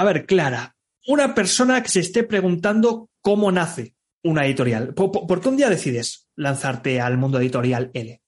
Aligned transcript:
A 0.00 0.04
ver, 0.04 0.24
Clara, 0.24 0.74
una 1.08 1.34
persona 1.34 1.82
que 1.82 1.90
se 1.90 2.00
esté 2.00 2.24
preguntando 2.24 3.10
cómo 3.20 3.52
nace 3.52 3.96
una 4.24 4.46
editorial. 4.46 4.94
¿Por, 4.94 5.42
qué 5.42 5.48
un 5.50 5.58
día 5.58 5.68
decides 5.68 6.26
lanzarte 6.36 7.02
al 7.02 7.18
mundo 7.18 7.38
editorial 7.38 7.90
L? 7.92 8.18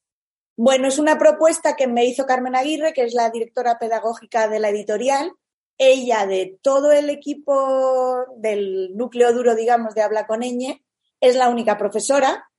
Bueno, 0.54 0.86
es 0.86 0.98
una 0.98 1.18
propuesta 1.18 1.74
que 1.74 1.86
me 1.86 2.04
hizo 2.04 2.26
Carmen 2.26 2.56
Aguirre, 2.56 2.92
que 2.92 3.04
es 3.04 3.14
la 3.14 3.30
directora 3.30 3.78
pedagógica 3.78 4.48
de 4.48 4.60
la 4.60 4.68
editorial. 4.68 5.32
Ella, 5.78 6.26
de 6.26 6.58
todo 6.60 6.92
el 6.92 7.08
equipo 7.08 8.26
del 8.36 8.94
núcleo 8.94 9.32
duro, 9.32 9.54
digamos, 9.54 9.94
de 9.94 10.02
Habla 10.02 10.26
con 10.26 10.40
Ñ, 10.40 10.84
es 11.22 11.36
la 11.36 11.48
única 11.48 11.78
profesora. 11.78 12.50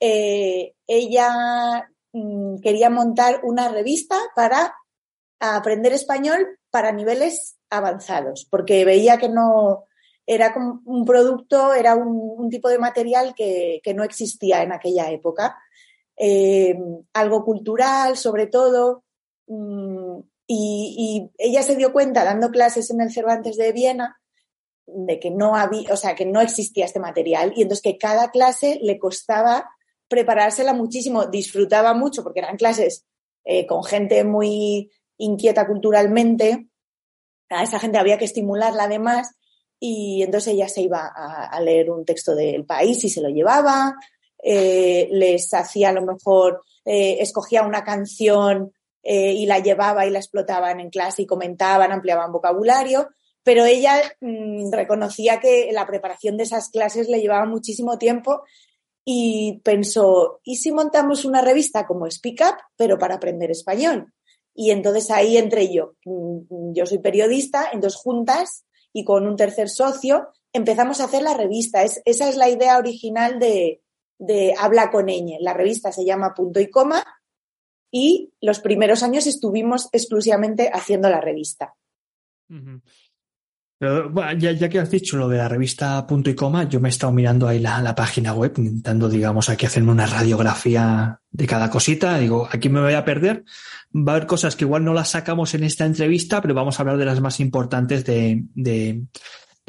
Eh, 0.00 0.74
ella 0.88 1.88
mm, 2.12 2.56
quería 2.60 2.90
montar 2.90 3.38
una 3.44 3.68
revista 3.68 4.16
para 4.34 4.74
aprender 5.38 5.92
español 5.92 6.58
para 6.72 6.90
niveles 6.90 7.57
avanzados, 7.70 8.46
porque 8.50 8.84
veía 8.84 9.18
que 9.18 9.28
no 9.28 9.84
era 10.28 10.54
un 10.84 11.06
producto, 11.06 11.72
era 11.72 11.94
un, 11.94 12.50
tipo 12.50 12.68
de 12.68 12.78
material 12.78 13.34
que, 13.34 13.80
no 13.94 14.04
existía 14.04 14.62
en 14.62 14.72
aquella 14.72 15.10
época. 15.10 15.56
Eh, 16.18 16.78
algo 17.14 17.44
cultural, 17.44 18.16
sobre 18.16 18.46
todo. 18.46 19.04
Mm, 19.46 20.18
y, 20.46 21.30
ella 21.38 21.62
se 21.62 21.76
dio 21.76 21.92
cuenta, 21.94 22.24
dando 22.24 22.50
clases 22.50 22.90
en 22.90 23.00
el 23.00 23.10
Cervantes 23.10 23.56
de 23.56 23.72
Viena, 23.72 24.20
de 24.86 25.18
que 25.18 25.30
no 25.30 25.56
había, 25.56 25.92
o 25.92 25.96
sea, 25.96 26.14
que 26.14 26.26
no 26.26 26.42
existía 26.42 26.84
este 26.84 27.00
material. 27.00 27.54
Y 27.56 27.62
entonces 27.62 27.82
que 27.82 27.96
cada 27.96 28.30
clase 28.30 28.78
le 28.82 28.98
costaba 28.98 29.70
preparársela 30.08 30.74
muchísimo, 30.74 31.26
disfrutaba 31.26 31.94
mucho, 31.94 32.22
porque 32.22 32.40
eran 32.40 32.58
clases 32.58 33.06
eh, 33.44 33.66
con 33.66 33.82
gente 33.82 34.24
muy 34.24 34.90
inquieta 35.16 35.66
culturalmente, 35.66 36.68
a 37.50 37.62
esa 37.62 37.78
gente 37.78 37.98
había 37.98 38.18
que 38.18 38.24
estimularla 38.24 38.84
además 38.84 39.34
y 39.80 40.22
entonces 40.22 40.54
ella 40.54 40.68
se 40.68 40.82
iba 40.82 41.06
a, 41.06 41.60
leer 41.60 41.90
un 41.90 42.04
texto 42.04 42.34
del 42.34 42.64
país 42.64 43.02
y 43.04 43.08
se 43.08 43.20
lo 43.20 43.28
llevaba, 43.28 43.94
eh, 44.42 45.08
les 45.10 45.52
hacía 45.54 45.90
a 45.90 45.92
lo 45.92 46.02
mejor, 46.02 46.62
eh, 46.84 47.18
escogía 47.20 47.62
una 47.62 47.84
canción 47.84 48.72
eh, 49.02 49.32
y 49.32 49.46
la 49.46 49.60
llevaba 49.60 50.04
y 50.06 50.10
la 50.10 50.18
explotaban 50.18 50.80
en 50.80 50.90
clase 50.90 51.22
y 51.22 51.26
comentaban, 51.26 51.92
ampliaban 51.92 52.32
vocabulario, 52.32 53.08
pero 53.44 53.64
ella 53.64 54.00
mm, 54.20 54.72
reconocía 54.72 55.38
que 55.38 55.70
la 55.72 55.86
preparación 55.86 56.36
de 56.36 56.42
esas 56.42 56.70
clases 56.70 57.08
le 57.08 57.20
llevaba 57.20 57.46
muchísimo 57.46 57.98
tiempo 57.98 58.42
y 59.04 59.60
pensó, 59.64 60.40
¿y 60.44 60.56
si 60.56 60.72
montamos 60.72 61.24
una 61.24 61.40
revista 61.40 61.86
como 61.86 62.10
Speak 62.10 62.40
Up, 62.42 62.56
pero 62.76 62.98
para 62.98 63.14
aprender 63.14 63.50
español? 63.50 64.12
Y 64.60 64.72
entonces 64.72 65.08
ahí 65.12 65.36
entré 65.36 65.72
yo. 65.72 65.94
Mm, 66.04 66.72
yo 66.72 66.84
soy 66.84 66.98
periodista, 66.98 67.68
entonces 67.72 68.00
juntas 68.00 68.66
y 68.92 69.04
con 69.04 69.24
un 69.24 69.36
tercer 69.36 69.68
socio 69.68 70.30
empezamos 70.52 71.00
a 71.00 71.04
hacer 71.04 71.22
la 71.22 71.34
revista. 71.34 71.84
Es, 71.84 72.02
esa 72.04 72.28
es 72.28 72.36
la 72.36 72.48
idea 72.48 72.76
original 72.76 73.38
de, 73.38 73.80
Habla 74.58 74.90
con 74.90 75.08
Eñe. 75.08 75.38
La 75.40 75.54
revista 75.54 75.92
se 75.92 76.04
llama 76.04 76.34
Punto 76.34 76.58
y 76.58 76.68
Coma 76.70 77.06
y 77.92 78.32
los 78.40 78.58
primeros 78.58 79.04
años 79.04 79.28
estuvimos 79.28 79.88
exclusivamente 79.92 80.70
haciendo 80.72 81.08
la 81.08 81.20
revista 81.20 81.76
ya, 83.80 84.68
que 84.68 84.78
has 84.80 84.90
dicho 84.90 85.16
lo 85.16 85.28
de 85.28 85.38
la 85.38 85.48
revista 85.48 86.04
Punto 86.06 86.30
y 86.30 86.34
Coma, 86.34 86.68
yo 86.68 86.80
me 86.80 86.88
he 86.88 86.90
estado 86.90 87.12
mirando 87.12 87.46
ahí 87.46 87.60
la, 87.60 87.94
página 87.94 88.32
web, 88.32 88.52
intentando, 88.56 89.08
digamos, 89.08 89.48
aquí 89.48 89.66
hacerme 89.66 89.92
una 89.92 90.06
radiografía 90.06 91.20
de 91.30 91.46
cada 91.46 91.70
cosita. 91.70 92.18
Digo, 92.18 92.48
aquí 92.50 92.68
me 92.68 92.80
voy 92.80 92.94
a 92.94 93.04
perder. 93.04 93.44
Va 93.94 94.12
a 94.12 94.16
haber 94.16 94.26
cosas 94.26 94.56
que 94.56 94.64
igual 94.64 94.84
no 94.84 94.94
las 94.94 95.10
sacamos 95.10 95.54
en 95.54 95.62
esta 95.62 95.86
entrevista, 95.86 96.42
pero 96.42 96.54
vamos 96.54 96.78
a 96.78 96.82
hablar 96.82 96.96
de 96.96 97.04
las 97.04 97.20
más 97.20 97.38
importantes 97.38 98.04
de, 98.04 98.44
de, 98.54 99.04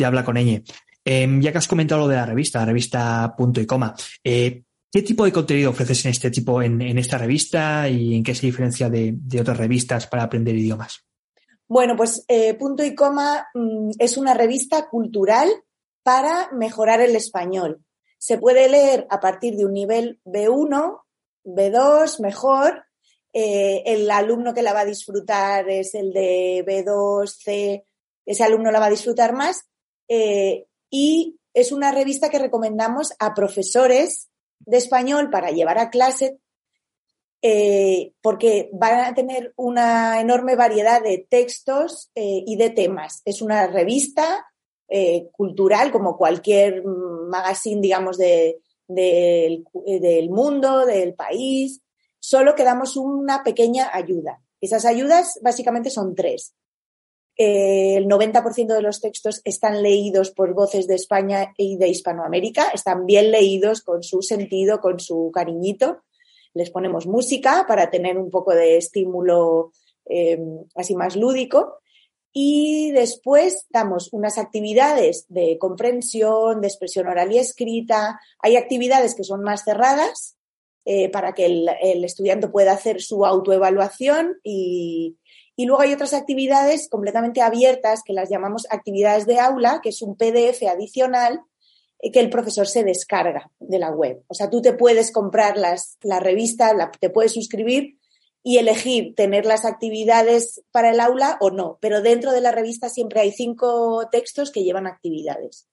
Habla 0.03 0.25
con 0.25 0.37
Eñe. 0.37 0.63
Em, 1.05 1.41
ya 1.41 1.51
que 1.51 1.59
has 1.59 1.67
comentado 1.67 2.01
lo 2.01 2.07
de 2.07 2.15
la 2.15 2.25
revista, 2.25 2.59
la 2.59 2.65
revista 2.65 3.35
Punto 3.37 3.61
y 3.61 3.65
Coma, 3.65 3.93
eh, 4.23 4.63
¿qué 4.91 5.01
tipo 5.03 5.23
de 5.25 5.31
contenido 5.31 5.69
ofreces 5.69 6.05
en 6.05 6.11
este 6.11 6.31
tipo, 6.31 6.61
en, 6.61 6.81
esta 6.97 7.17
revista 7.17 7.87
y 7.87 8.15
en 8.15 8.23
qué 8.23 8.33
se 8.33 8.47
diferencia 8.47 8.89
de 8.89 9.39
otras 9.39 9.57
revistas 9.57 10.07
para 10.07 10.23
aprender 10.23 10.55
idiomas? 10.55 11.08
Bueno, 11.69 11.95
pues 11.95 12.25
eh, 12.27 12.55
Punto 12.55 12.83
y 12.83 12.95
Coma 12.95 13.47
mm, 13.53 13.91
es 13.99 14.17
una 14.17 14.33
revista 14.33 14.89
cultural 14.89 15.47
para 16.01 16.49
mejorar 16.51 16.99
el 16.99 17.15
español. 17.15 17.85
Se 18.17 18.39
puede 18.39 18.67
leer 18.67 19.05
a 19.11 19.19
partir 19.19 19.55
de 19.55 19.65
un 19.65 19.73
nivel 19.73 20.19
B1, 20.25 21.03
B2, 21.45 22.21
mejor. 22.21 22.85
Eh, 23.33 23.83
el 23.85 24.09
alumno 24.09 24.55
que 24.55 24.63
la 24.63 24.73
va 24.73 24.79
a 24.79 24.85
disfrutar 24.85 25.69
es 25.69 25.93
el 25.93 26.11
de 26.11 26.65
B2, 26.65 27.27
C. 27.27 27.85
Ese 28.25 28.43
alumno 28.43 28.71
la 28.71 28.79
va 28.79 28.87
a 28.87 28.91
disfrutar 28.91 29.33
más. 29.33 29.69
Eh, 30.07 30.65
y 30.89 31.39
es 31.53 31.71
una 31.71 31.91
revista 31.91 32.29
que 32.29 32.39
recomendamos 32.39 33.13
a 33.19 33.35
profesores 33.35 34.29
de 34.57 34.77
español 34.77 35.29
para 35.29 35.51
llevar 35.51 35.77
a 35.77 35.91
clase 35.91 36.39
eh, 37.41 38.11
porque 38.21 38.69
van 38.73 38.99
a 38.99 39.15
tener 39.15 39.53
una 39.55 40.19
enorme 40.19 40.57
variedad 40.57 41.01
de 41.01 41.25
textos 41.29 42.11
eh, 42.13 42.43
y 42.45 42.57
de 42.57 42.69
temas. 42.69 43.21
Es 43.23 43.41
una 43.41 43.65
revista 43.67 44.45
eh, 44.89 45.29
cultural 45.31 45.89
como 45.91 46.17
cualquier 46.17 46.83
magazine, 46.83 47.79
digamos, 47.79 48.17
del 48.17 50.29
mundo, 50.29 50.85
del 50.85 51.13
país, 51.13 51.81
solo 52.19 52.55
que 52.55 52.65
damos 52.65 52.97
una 52.97 53.41
pequeña 53.41 53.89
ayuda. 53.93 54.41
Esas 54.59 54.83
ayudas 54.83 55.39
básicamente 55.41 55.89
son 55.89 56.15
tres. 56.15 56.53
el 57.37 58.05
90% 58.07 58.75
de 58.75 58.81
los 58.81 58.99
textos 58.99 59.39
están 59.45 59.81
leídos 59.81 60.31
por 60.31 60.53
voces 60.53 60.87
de 60.87 60.95
España 60.95 61.53
y 61.55 61.77
de 61.77 61.87
Hispanoamérica, 61.87 62.67
están 62.73 63.05
bien 63.05 63.31
leídos 63.31 63.81
con 63.81 64.03
su 64.03 64.21
sentido, 64.21 64.81
con 64.81 64.99
su 64.99 65.31
cariñito 65.33 66.03
les 66.53 66.71
ponemos 66.71 67.07
música 67.07 67.65
para 67.67 67.89
tener 67.89 68.17
un 68.17 68.29
poco 68.29 68.53
de 68.53 68.77
estímulo 68.77 69.71
em, 70.05 70.65
así 70.75 70.95
más 70.95 71.15
lúdico. 71.15 71.79
Y 72.31 72.91
después 72.91 73.65
damos 73.69 74.13
unas 74.13 74.37
actividades 74.37 75.25
de 75.29 75.57
comprensión, 75.57 76.61
de 76.61 76.67
expresión 76.67 77.07
oral 77.07 77.31
y 77.31 77.39
escrita. 77.39 78.19
Hay 78.39 78.55
actividades 78.55 79.15
que 79.15 79.23
son 79.23 79.41
más 79.41 79.63
cerradas 79.63 80.37
eh, 80.85 81.09
para 81.09 81.33
que 81.33 81.45
el, 81.45 82.03
estudiante 82.03 82.47
pueda 82.47 82.73
hacer 82.73 83.01
su 83.01 83.25
autoevaluación 83.25 84.39
y, 84.43 85.17
y 85.55 85.65
luego 85.65 85.81
hay 85.81 85.93
otras 85.93 86.13
actividades 86.13 86.87
completamente 86.87 87.41
abiertas 87.41 88.03
que 88.03 88.13
las 88.13 88.29
llamamos 88.29 88.67
actividades 88.69 89.25
de 89.25 89.39
aula, 89.39 89.81
que 89.81 89.89
es 89.89 90.01
un 90.01 90.15
PDF 90.15 90.63
adicional 90.71 91.41
que 92.01 92.19
el 92.19 92.29
profesor 92.29 92.67
se 92.67 92.83
descarga 92.83 93.51
de 93.59 93.79
la 93.79 93.91
web. 93.91 94.23
O 94.27 94.33
sea, 94.33 94.49
tú 94.49 94.61
te 94.61 94.73
puedes 94.73 95.11
comprar 95.11 95.57
las, 95.57 95.97
la 96.01 96.19
revista, 96.19 96.73
te 96.99 97.09
puedes 97.09 97.33
suscribir 97.33 97.97
y 98.41 98.57
elegir 98.57 99.15
tener 99.15 99.45
las 99.45 99.65
actividades 99.65 100.63
para 100.71 100.91
el 100.91 101.01
aula 101.01 101.37
o 101.41 101.51
no, 101.51 101.77
pero 101.81 102.01
dentro 102.01 102.31
de 102.31 102.41
la 102.41 102.51
revista 102.51 102.89
siempre 102.89 103.19
hay 103.19 103.31
cinco 103.31 104.07
textos 104.11 104.51
que 104.51 104.63
llevan 104.63 104.87
actividades. 104.87 105.67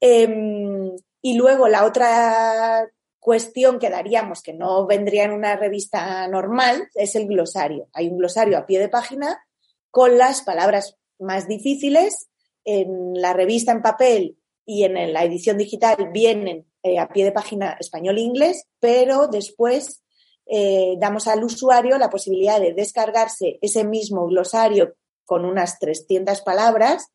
Em, 0.00 0.96
y 1.20 1.34
luego 1.34 1.68
la 1.68 1.84
otra 1.84 2.88
cuestión 3.18 3.78
que 3.78 3.90
daríamos, 3.90 4.42
que 4.42 4.54
no 4.54 4.86
vendría 4.86 5.24
en 5.24 5.32
una 5.32 5.56
revista 5.56 6.26
normal, 6.26 6.88
es 6.94 7.14
el 7.16 7.26
glosario. 7.26 7.88
Hay 7.92 8.08
un 8.08 8.16
glosario 8.16 8.56
a 8.56 8.64
pie 8.64 8.78
de 8.78 8.88
página 8.88 9.44
con 9.90 10.16
las 10.16 10.40
palabras 10.40 10.96
más 11.18 11.46
difíciles. 11.46 12.30
En 12.64 13.14
la 13.14 13.34
revista 13.34 13.72
en 13.72 13.82
papel 13.82 14.39
y 14.70 14.84
en 14.84 15.12
la 15.12 15.24
edición 15.24 15.58
digital 15.58 16.10
vienen 16.12 16.64
eh, 16.84 17.00
a 17.00 17.08
pie 17.08 17.24
de 17.24 17.32
página 17.32 17.76
español 17.80 18.18
e 18.18 18.20
inglés, 18.20 18.68
pero 18.78 19.26
después 19.26 20.00
eh, 20.46 20.94
damos 21.00 21.26
al 21.26 21.42
usuario 21.42 21.98
la 21.98 22.08
posibilidad 22.08 22.60
de 22.60 22.72
descargarse 22.72 23.58
ese 23.62 23.82
mismo 23.82 24.28
glosario 24.28 24.94
con 25.24 25.44
unas 25.44 25.80
300 25.80 26.42
palabras 26.42 27.08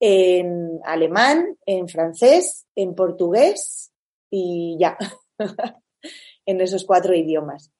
en 0.00 0.80
alemán, 0.84 1.56
en 1.66 1.88
francés, 1.88 2.66
en 2.74 2.96
portugués 2.96 3.92
y 4.28 4.76
ya, 4.80 4.98
en 6.46 6.60
esos 6.60 6.84
cuatro 6.84 7.14
idiomas. 7.14 7.70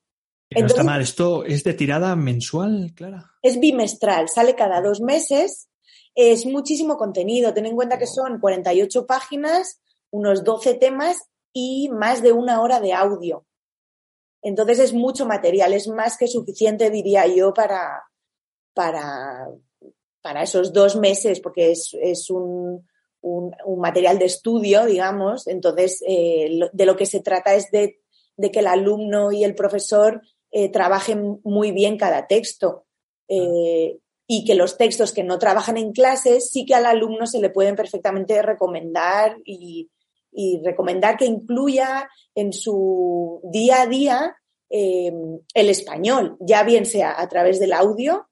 no 0.56 0.64
está 0.64 0.84
mal, 0.84 1.02
¿esto 1.02 1.44
es 1.44 1.64
de 1.64 1.74
tirada 1.74 2.14
mensual, 2.14 2.92
Clara? 2.94 3.32
Es 3.42 3.58
bimestral, 3.58 4.28
sale 4.28 4.54
cada 4.54 4.80
dos 4.80 5.00
meses 5.00 5.68
es 6.18 6.46
muchísimo 6.46 6.96
contenido. 6.96 7.54
Ten 7.54 7.66
en 7.66 7.76
cuenta 7.76 7.96
que 7.96 8.08
son 8.08 8.40
48 8.40 9.06
páginas, 9.06 9.80
unos 10.10 10.42
12 10.42 10.74
temas 10.74 11.16
y 11.52 11.88
más 11.90 12.22
de 12.22 12.32
una 12.32 12.60
hora 12.60 12.80
de 12.80 12.92
audio. 12.92 13.46
Entonces 14.42 14.80
es 14.80 14.92
mucho 14.92 15.26
material, 15.26 15.72
es 15.74 15.86
más 15.86 16.18
que 16.18 16.26
suficiente, 16.26 16.90
diría 16.90 17.28
yo, 17.28 17.54
para, 17.54 18.02
para, 18.74 19.46
para 20.20 20.42
esos 20.42 20.72
dos 20.72 20.96
meses, 20.96 21.38
porque 21.38 21.70
es, 21.70 22.30
un, 22.30 22.84
material 23.78 24.18
de 24.18 24.24
estudio, 24.24 24.86
digamos. 24.86 25.46
Entonces, 25.46 26.02
eh, 26.04 26.68
de 26.72 26.86
lo 26.86 26.96
que 26.96 27.06
se 27.06 27.20
trata 27.20 27.54
es 27.54 27.70
de, 27.70 28.00
que 28.36 28.58
el 28.58 28.66
alumno 28.66 29.30
y 29.30 29.44
el 29.44 29.54
profesor 29.54 30.20
eh, 30.50 30.68
trabajen 30.68 31.40
muy 31.44 31.70
bien 31.70 31.96
cada 31.96 32.26
texto. 32.26 32.86
Eh, 33.28 33.98
y 34.30 34.44
que 34.44 34.54
los 34.54 34.76
textos 34.76 35.12
que 35.12 35.24
no 35.24 35.38
trabajan 35.38 35.78
en 35.78 35.92
clases 35.92 36.50
sí 36.50 36.66
que 36.66 36.74
al 36.74 36.84
alumno 36.84 37.26
se 37.26 37.40
le 37.40 37.48
pueden 37.48 37.74
perfectamente 37.74 38.40
recomendar 38.42 39.38
y, 39.44 39.90
recomendar 40.62 41.16
que 41.16 41.24
incluya 41.24 42.08
en 42.34 42.52
su 42.52 43.40
día 43.42 43.82
a 43.82 43.86
día 43.86 44.36
eh, 44.70 45.10
el 45.54 45.70
español, 45.70 46.36
ya 46.38 46.62
bien 46.62 46.86
sea 46.86 47.20
a 47.20 47.28
través 47.28 47.58
del 47.58 47.72
audio 47.72 48.28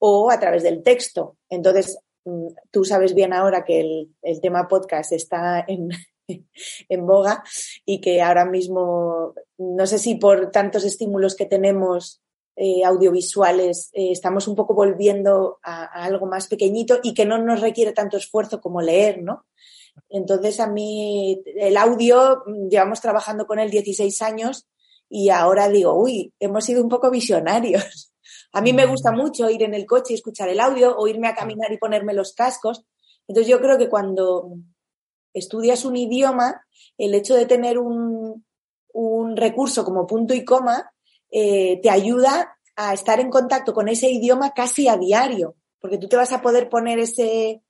o 0.00 0.30
a 0.32 0.40
través 0.40 0.64
del 0.64 0.82
texto. 0.82 1.36
Entonces, 1.48 1.98
mm, 2.24 2.48
tú 2.72 2.84
sabes 2.84 3.14
bien 3.14 3.32
ahora 3.32 3.64
que 3.64 3.80
el, 4.22 4.40
tema 4.40 4.66
podcast 4.66 5.12
está 5.12 5.64
en, 5.68 5.90
en 6.88 7.06
boga 7.06 7.44
y 7.84 8.00
que 8.00 8.20
ahora 8.20 8.46
mismo, 8.46 9.34
no 9.58 9.86
sé 9.86 9.98
si 9.98 10.16
por 10.16 10.50
tantos 10.50 10.84
estímulos 10.84 11.36
que 11.36 11.46
tenemos 11.46 12.23
eh, 12.56 12.84
audiovisuales 12.84 13.90
eh, 13.94 14.12
estamos 14.12 14.46
un 14.46 14.54
poco 14.54 14.74
volviendo 14.74 15.58
a, 15.62 15.84
algo 16.04 16.26
más 16.26 16.46
pequeñito 16.46 17.00
y 17.02 17.12
que 17.12 17.26
no 17.26 17.36
nos 17.38 17.60
requiere 17.60 17.92
tanto 17.92 18.16
esfuerzo 18.16 18.60
como 18.60 18.80
leer, 18.80 19.22
¿no? 19.22 19.44
Entonces 20.08 20.60
a 20.60 20.68
mí 20.68 21.42
el 21.46 21.76
audio, 21.76 22.44
llevamos 22.70 23.00
trabajando 23.00 23.46
con 23.46 23.58
él 23.58 23.70
16 23.70 24.22
años 24.22 24.68
y 25.08 25.30
ahora 25.30 25.68
digo, 25.68 25.94
uy, 25.94 26.32
hemos 26.38 26.64
sido 26.64 26.82
un 26.82 26.88
poco 26.88 27.10
visionarios. 27.10 28.12
A 28.52 28.60
mí 28.60 28.72
me 28.72 28.86
gusta 28.86 29.10
mm. 29.10 29.16
mucho 29.16 29.50
ir 29.50 29.64
en 29.64 29.74
el 29.74 29.84
coche 29.84 30.12
y 30.12 30.16
escuchar 30.16 30.48
el 30.48 30.60
audio 30.60 30.96
o 30.96 31.08
irme 31.08 31.28
a 31.28 31.34
caminar 31.34 31.72
y 31.72 31.78
ponerme 31.78 32.14
los 32.14 32.34
cascos. 32.34 32.84
Entonces 33.26 33.50
yo 33.50 33.60
creo 33.60 33.78
que 33.78 33.88
cuando 33.88 34.50
estudias 35.32 35.84
un 35.84 35.96
idioma, 35.96 36.64
el 36.96 37.14
hecho 37.14 37.34
de 37.34 37.46
tener 37.46 37.78
un, 37.78 38.44
un 38.92 39.36
recurso 39.36 39.84
como 39.84 40.06
punto 40.06 40.34
y 40.34 40.44
coma 40.44 40.93
eh, 41.36 41.80
te 41.82 41.90
ayuda 41.90 42.56
a 42.76 42.94
estar 42.94 43.18
en 43.18 43.28
contacto 43.28 43.74
con 43.74 43.88
ese 43.88 44.08
idioma 44.08 44.52
casi 44.54 44.86
a 44.86 44.96
diario, 44.96 45.56
porque 45.80 45.98
tú 45.98 46.06
te 46.06 46.14
vas 46.14 46.32
a 46.32 46.40
poder 46.40 46.68
poner 46.68 47.00
ese, 47.00 47.60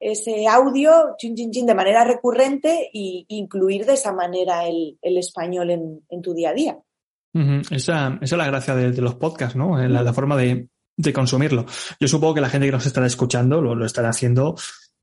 ese 0.00 0.46
audio 0.48 1.14
de 1.20 1.74
manera 1.74 2.04
recurrente 2.04 2.90
e 2.94 3.26
incluir 3.28 3.84
de 3.84 3.92
esa 3.92 4.14
manera 4.14 4.66
el, 4.66 4.96
español 5.02 5.70
en, 5.70 6.22
tu 6.22 6.32
día 6.32 6.50
a 6.50 6.54
día. 6.54 6.78
esa, 7.70 8.18
es 8.22 8.32
la 8.32 8.46
gracia 8.46 8.74
de, 8.74 9.02
los 9.02 9.16
podcasts, 9.16 9.56
¿no? 9.56 9.76
La, 9.76 10.02
la 10.02 10.14
forma 10.14 10.34
de, 10.38 10.70
consumirlo. 11.12 11.66
Yo 12.00 12.08
supongo 12.08 12.36
que 12.36 12.40
la 12.40 12.48
gente 12.48 12.66
que 12.66 12.72
nos 12.72 12.86
estará 12.86 13.06
escuchando 13.06 13.60
lo, 13.60 13.74
lo 13.74 13.84
estará 13.84 14.08
haciendo 14.08 14.54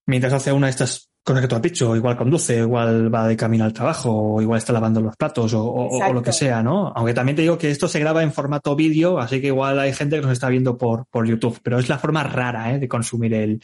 mientras 0.07 0.33
hace 0.33 0.51
una 0.51 0.65
de 0.65 0.71
estas 0.71 1.12
cosas 1.23 1.41
que 1.41 1.47
tú 1.47 1.55
has 1.55 1.61
dicho, 1.61 1.95
igual 1.95 2.17
conduce, 2.17 2.59
igual 2.59 3.13
va 3.13 3.27
de 3.27 3.37
camino 3.37 3.63
al 3.63 3.73
trabajo, 3.73 4.11
o 4.11 4.41
igual 4.41 4.57
está 4.57 4.73
lavando 4.73 5.01
los 5.01 5.15
platos, 5.15 5.53
o, 5.55 6.13
lo 6.13 6.21
que 6.21 6.33
sea, 6.33 6.61
¿no? 6.61 6.91
Aunque 6.95 7.13
también 7.13 7.35
te 7.35 7.41
digo 7.41 7.57
que 7.57 7.71
esto 7.71 7.87
se 7.87 7.99
graba 7.99 8.23
en 8.23 8.33
formato 8.33 8.75
vídeo, 8.75 9.19
así 9.19 9.39
que 9.39 9.47
igual 9.47 9.79
hay 9.79 9.93
gente 9.93 10.17
que 10.17 10.21
nos 10.21 10.31
está 10.31 10.49
viendo 10.49 10.77
por, 10.77 11.05
por 11.07 11.25
YouTube, 11.25 11.59
pero 11.63 11.79
es 11.79 11.87
la 11.87 11.97
forma 11.97 12.23
rara 12.23 12.73
¿eh? 12.73 12.79
de 12.79 12.87
consumir 12.89 13.33
el, 13.33 13.61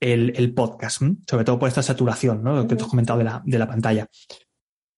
el, 0.00 0.54
podcast, 0.54 1.02
sobre 1.28 1.44
todo 1.44 1.58
por 1.58 1.68
esta 1.68 1.82
saturación, 1.82 2.42
¿no? 2.42 2.56
Lo 2.56 2.66
que 2.66 2.76
tú 2.76 2.84
has 2.84 2.90
comentado 2.90 3.18
de 3.18 3.24
la, 3.24 3.42
de 3.44 3.58
la 3.58 3.66
pantalla. 3.66 4.06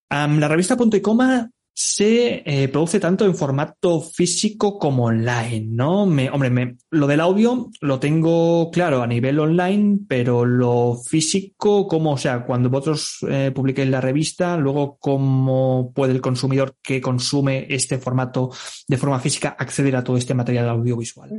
la 0.09 0.47
revista 0.47 0.77
Punto 0.77 0.95
y 0.95 1.01
Coma 1.01 1.49
se 1.73 2.43
eh, 2.45 2.67
produce 2.67 2.99
tanto 2.99 3.25
en 3.25 3.35
formato 3.35 4.01
físico 4.01 4.77
como 4.77 5.05
online, 5.05 5.67
¿no? 5.69 6.05
Me, 6.05 6.29
hombre, 6.29 6.49
me, 6.49 6.77
lo 6.89 7.07
del 7.07 7.21
audio 7.21 7.69
lo 7.79 7.99
tengo 7.99 8.69
claro 8.71 9.01
a 9.01 9.07
nivel 9.07 9.39
online, 9.39 9.99
pero 10.07 10.45
lo 10.45 10.95
físico, 10.95 11.87
¿cómo? 11.87 12.13
O 12.13 12.17
sea, 12.17 12.45
cuando 12.45 12.69
vosotros 12.69 13.19
eh, 13.29 13.51
publiquéis 13.53 13.89
la 13.89 14.01
revista, 14.01 14.57
luego, 14.57 14.97
¿cómo 14.99 15.91
puede 15.93 16.13
el 16.13 16.21
consumidor 16.21 16.75
que 16.81 16.99
consume 16.99 17.67
este 17.69 17.97
formato 17.97 18.49
de 18.87 18.97
forma 18.97 19.19
física 19.19 19.55
acceder 19.57 19.95
a 19.95 20.03
todo 20.03 20.17
este 20.17 20.33
material 20.33 20.67
audiovisual? 20.69 21.31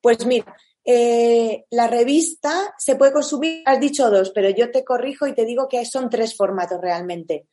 Pues 0.00 0.24
mira, 0.26 0.56
eh, 0.84 1.64
la 1.70 1.88
revista 1.88 2.72
se 2.78 2.94
puede 2.94 3.12
consumir, 3.12 3.62
has 3.66 3.80
dicho 3.80 4.08
dos, 4.08 4.30
pero 4.30 4.48
yo 4.50 4.70
te 4.70 4.84
corrijo 4.84 5.26
y 5.26 5.34
te 5.34 5.44
digo 5.44 5.68
que 5.68 5.84
son 5.84 6.08
tres 6.08 6.36
formatos 6.36 6.80
realmente. 6.80 7.46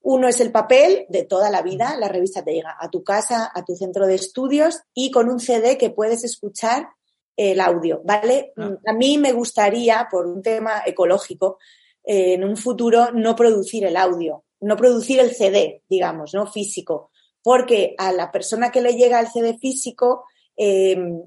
Uno 0.00 0.28
es 0.28 0.40
el 0.40 0.52
papel 0.52 1.06
de 1.08 1.24
toda 1.24 1.50
la 1.50 1.62
vida, 1.62 1.96
la 1.96 2.08
revista 2.08 2.44
te 2.44 2.52
llega 2.52 2.76
a 2.78 2.88
tu 2.88 3.02
casa, 3.02 3.50
a 3.52 3.64
tu 3.64 3.74
centro 3.74 4.06
de 4.06 4.14
estudios 4.14 4.80
y 4.94 5.10
con 5.10 5.28
un 5.28 5.40
CD 5.40 5.76
que 5.76 5.90
puedes 5.90 6.24
escuchar 6.24 6.88
el 7.36 7.60
audio, 7.60 8.00
¿vale? 8.04 8.52
Ah. 8.56 8.76
A 8.86 8.92
mí 8.92 9.18
me 9.18 9.32
gustaría, 9.32 10.08
por 10.10 10.26
un 10.26 10.42
tema 10.42 10.82
ecológico, 10.84 11.58
eh, 12.04 12.34
en 12.34 12.44
un 12.44 12.56
futuro 12.56 13.12
no 13.12 13.36
producir 13.36 13.84
el 13.84 13.96
audio, 13.96 14.44
no 14.60 14.76
producir 14.76 15.20
el 15.20 15.34
CD, 15.34 15.82
digamos, 15.88 16.34
¿no? 16.34 16.46
Físico, 16.46 17.10
porque 17.42 17.94
a 17.98 18.12
la 18.12 18.32
persona 18.32 18.70
que 18.70 18.80
le 18.80 18.94
llega 18.94 19.20
el 19.20 19.28
CD 19.28 19.56
físico 19.58 20.24
Em, 20.60 21.22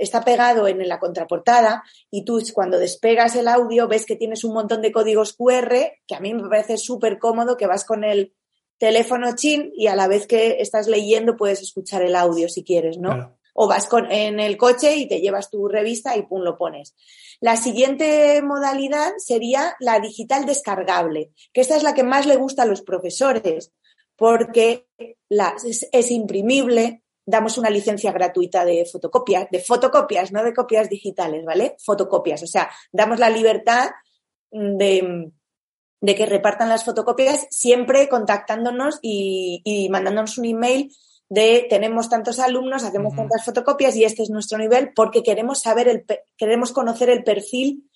está 0.00 0.24
pegado 0.24 0.66
en 0.66 0.86
la 0.88 0.98
contraportada 0.98 1.84
y 2.10 2.24
tú 2.24 2.42
cuando 2.52 2.76
despegas 2.76 3.36
el 3.36 3.46
audio 3.46 3.86
ves 3.86 4.04
que 4.04 4.16
tienes 4.16 4.42
un 4.42 4.52
montón 4.52 4.82
de 4.82 4.90
códigos 4.90 5.34
QR, 5.34 5.92
que 6.08 6.14
a 6.16 6.20
mí 6.20 6.34
me 6.34 6.48
parece 6.48 6.76
súper 6.76 7.20
cómodo 7.20 7.56
que 7.56 7.68
vas 7.68 7.84
con 7.84 8.02
el 8.02 8.34
teléfono 8.78 9.36
chin 9.36 9.70
y 9.76 9.86
a 9.86 9.94
la 9.94 10.08
vez 10.08 10.26
que 10.26 10.56
estás 10.58 10.88
leyendo 10.88 11.36
puedes 11.36 11.62
escuchar 11.62 12.02
el 12.02 12.16
audio 12.16 12.48
si 12.48 12.64
quieres, 12.64 12.98
¿no? 12.98 13.38
O 13.54 13.68
vas 13.68 13.86
con, 13.86 14.10
en 14.10 14.40
el 14.40 14.56
coche 14.56 14.96
y 14.96 15.06
te 15.06 15.20
llevas 15.20 15.48
tu 15.48 15.68
revista 15.68 16.16
y 16.16 16.22
pum, 16.22 16.42
lo 16.42 16.58
pones. 16.58 16.96
La 17.40 17.56
siguiente 17.56 18.42
modalidad 18.42 19.12
sería 19.18 19.76
la 19.78 20.00
digital 20.00 20.46
descargable, 20.46 21.30
que 21.52 21.60
esta 21.60 21.76
es 21.76 21.84
la 21.84 21.94
que 21.94 22.02
más 22.02 22.26
le 22.26 22.34
gusta 22.34 22.64
a 22.64 22.66
los 22.66 22.82
profesores, 22.82 23.72
porque 24.16 24.88
la, 25.28 25.54
es 25.92 26.10
imprimible, 26.10 27.01
damos 27.24 27.58
una 27.58 27.70
licencia 27.70 28.12
gratuita 28.12 28.64
de 28.64 28.84
fotocopias, 28.84 29.48
de 29.50 29.60
fotocopias, 29.60 30.32
no 30.32 30.42
de 30.42 30.54
copias 30.54 30.88
digitales, 30.88 31.44
¿vale? 31.44 31.76
Fotocopias, 31.78 32.42
o 32.42 32.46
sea, 32.46 32.70
damos 32.90 33.18
la 33.18 33.30
libertad 33.30 33.90
de, 34.50 35.32
que 36.04 36.26
repartan 36.26 36.68
las 36.68 36.84
fotocopias 36.84 37.46
siempre 37.50 38.08
contactándonos 38.08 38.98
y, 39.02 39.88
mandándonos 39.90 40.38
un 40.38 40.46
email 40.46 40.94
de 41.28 41.66
tenemos 41.70 42.10
tantos 42.10 42.38
alumnos, 42.38 42.84
hacemos 42.84 43.14
tantas 43.14 43.44
fotocopias 43.44 43.96
y 43.96 44.04
este 44.04 44.22
es 44.22 44.30
nuestro 44.30 44.58
nivel 44.58 44.92
porque 44.94 45.22
queremos 45.22 45.62
saber 45.62 45.88
el, 45.88 46.04
queremos 46.36 46.72
conocer 46.72 47.08
el 47.08 47.24
perfil 47.24 47.88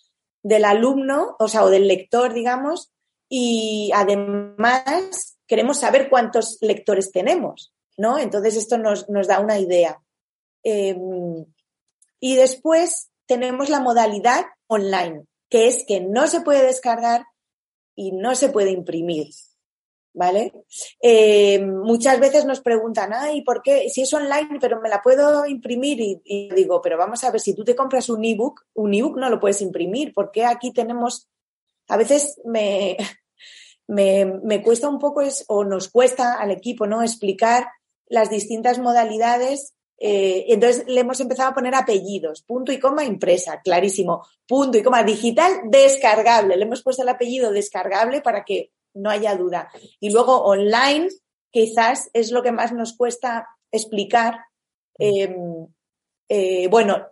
del 0.42 0.64
alumno, 0.64 1.36
o 1.38 1.48
sea, 1.48 1.64
o 1.64 1.70
del 1.70 1.88
lector, 1.88 2.32
digamos, 2.32 2.92
y 3.28 3.90
además 3.94 5.38
queremos 5.46 5.80
saber 5.80 6.08
cuántos 6.08 6.58
lectores 6.60 7.10
tenemos. 7.10 7.75
¿No? 7.96 8.18
Entonces 8.18 8.56
esto 8.56 8.78
nos, 8.78 9.06
da 9.06 9.40
una 9.40 9.58
idea. 9.58 10.00
Em, 10.62 11.46
y 12.20 12.36
después 12.36 13.10
tenemos 13.26 13.68
la 13.68 13.80
modalidad 13.80 14.46
online, 14.66 15.26
que 15.48 15.68
es 15.68 15.84
que 15.86 16.00
no 16.00 16.26
se 16.26 16.40
puede 16.40 16.66
descargar 16.66 17.26
y 17.94 18.12
no 18.12 18.34
se 18.34 18.48
puede 18.48 18.70
imprimir. 18.70 19.28
¿Vale? 20.12 20.64
Em, 21.00 21.76
muchas 21.82 22.18
veces 22.18 22.46
nos 22.46 22.62
preguntan, 22.62 23.12
ay, 23.12 23.42
¿por 23.42 23.60
qué? 23.62 23.90
Si 23.90 24.00
es 24.00 24.14
online, 24.14 24.56
pero 24.62 24.80
me 24.80 24.88
la 24.88 25.02
puedo 25.02 25.44
imprimir. 25.44 26.00
Y, 26.24 26.48
digo, 26.54 26.80
pero 26.80 26.96
vamos 26.96 27.22
a 27.22 27.30
ver, 27.30 27.38
si 27.38 27.54
tú 27.54 27.64
te 27.64 27.76
compras 27.76 28.08
un 28.08 28.24
ebook, 28.24 28.62
un 28.72 28.94
ebook 28.94 29.18
no 29.18 29.28
lo 29.28 29.38
puedes 29.38 29.60
imprimir. 29.60 30.14
porque 30.14 30.46
aquí 30.46 30.72
tenemos, 30.72 31.28
a 31.88 31.98
veces 31.98 32.40
me, 32.46 32.96
me, 33.86 34.24
me 34.42 34.62
cuesta 34.62 34.88
un 34.88 34.98
poco, 34.98 35.20
es, 35.20 35.44
o 35.48 35.64
nos 35.64 35.90
cuesta 35.90 36.40
al 36.40 36.50
equipo, 36.50 36.86
¿no? 36.86 37.02
Explicar 37.02 37.68
las 38.08 38.30
distintas 38.30 38.78
modalidades. 38.78 39.74
Eh, 39.98 40.46
entonces 40.48 40.84
le 40.86 41.00
hemos 41.00 41.20
empezado 41.20 41.50
a 41.50 41.54
poner 41.54 41.74
apellidos, 41.74 42.42
punto 42.42 42.70
y 42.70 42.78
coma 42.78 43.04
impresa, 43.04 43.60
clarísimo, 43.62 44.26
punto 44.46 44.78
y 44.78 44.82
coma 44.82 45.02
digital 45.02 45.52
descargable. 45.70 46.56
Le 46.56 46.64
hemos 46.64 46.82
puesto 46.82 47.02
el 47.02 47.08
apellido 47.08 47.50
descargable 47.50 48.20
para 48.20 48.44
que 48.44 48.72
no 48.94 49.10
haya 49.10 49.36
duda. 49.36 49.70
Y 50.00 50.10
luego 50.10 50.42
online, 50.42 51.08
quizás 51.50 52.10
es 52.12 52.30
lo 52.30 52.42
que 52.42 52.52
más 52.52 52.72
nos 52.72 52.96
cuesta 52.96 53.48
explicar. 53.70 54.38
Em, 54.98 55.66
eh, 56.28 56.68
bueno, 56.68 57.06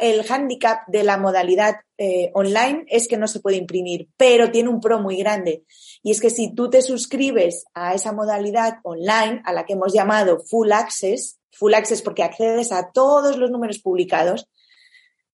el 0.00 0.24
hándicap 0.24 0.86
de 0.88 1.04
la 1.04 1.16
modalidad 1.16 1.76
eh, 1.96 2.30
online 2.34 2.84
es 2.88 3.06
que 3.06 3.16
no 3.16 3.28
se 3.28 3.40
puede 3.40 3.56
imprimir, 3.56 4.08
pero 4.16 4.50
tiene 4.50 4.68
un 4.68 4.80
pro 4.80 5.00
muy 5.00 5.16
grande. 5.16 5.64
Y 6.02 6.10
es 6.10 6.20
que 6.20 6.30
si 6.30 6.54
tú 6.54 6.70
te 6.70 6.82
suscribes 6.82 7.64
a 7.74 7.94
esa 7.94 8.12
modalidad 8.12 8.78
online, 8.82 9.42
a 9.44 9.52
la 9.52 9.64
que 9.64 9.74
hemos 9.74 9.92
llamado 9.92 10.40
Full 10.40 10.72
Access, 10.72 11.38
Full 11.52 11.74
Access 11.74 12.02
porque 12.02 12.24
accedes 12.24 12.72
a 12.72 12.90
todos 12.92 13.36
los 13.36 13.50
números 13.50 13.78
publicados, 13.78 14.48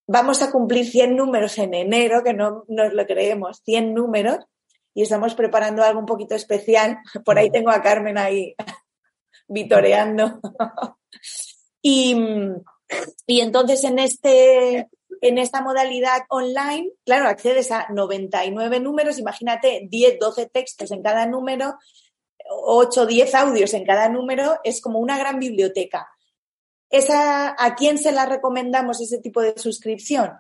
vamos 0.07 0.43
a 0.43 0.51
cumplir 0.51 0.87
100 0.87 1.17
números 1.17 1.57
en 1.59 1.73
enero, 1.73 2.23
que 2.23 2.35
no 2.35 2.65
nos 2.69 2.93
lo 2.93 3.07
creemos, 3.07 3.63
100 3.65 3.95
números, 3.95 4.39
y 4.93 5.03
estamos 5.03 5.35
preparando 5.35 5.83
algo 5.83 6.01
un 6.01 6.07
poquito 6.07 6.35
especial. 6.35 6.99
Por 7.25 7.39
ahí 7.39 7.51
tengo 7.51 7.71
a 7.71 7.83
Carmen 7.83 8.19
ahí 8.19 8.55
vitoreando. 9.49 10.41
y 11.83 12.17
y 13.27 13.41
entonces 13.41 13.85
en, 13.85 13.99
este, 13.99 14.89
en 15.21 15.39
esta 15.39 15.61
modalidad 15.61 16.23
online, 16.29 16.91
claro, 17.05 17.29
accedes 17.29 17.71
a 17.71 17.89
99 17.91 18.81
números, 18.81 19.19
imagínate 19.19 19.87
10, 19.91 20.19
12 20.19 20.47
textos 20.47 20.91
en 20.91 21.03
cada 21.03 21.27
número, 21.27 21.79
8, 22.49 23.07
10 23.07 23.35
audios 23.35 23.75
en 23.75 23.85
cada 23.85 24.09
número, 24.09 24.61
es 24.65 24.81
como 24.81 24.99
una 24.99 25.19
gran 25.19 25.39
biblioteca. 25.39 26.09
esa, 26.89 27.57
¿a 27.59 27.75
quién 27.75 27.99
se 27.99 28.13
la 28.13 28.27
recomendamos 28.27 29.01
ese 29.01 29.19
tipo 29.19 29.41
de 29.41 29.59
suscripción? 29.59 30.33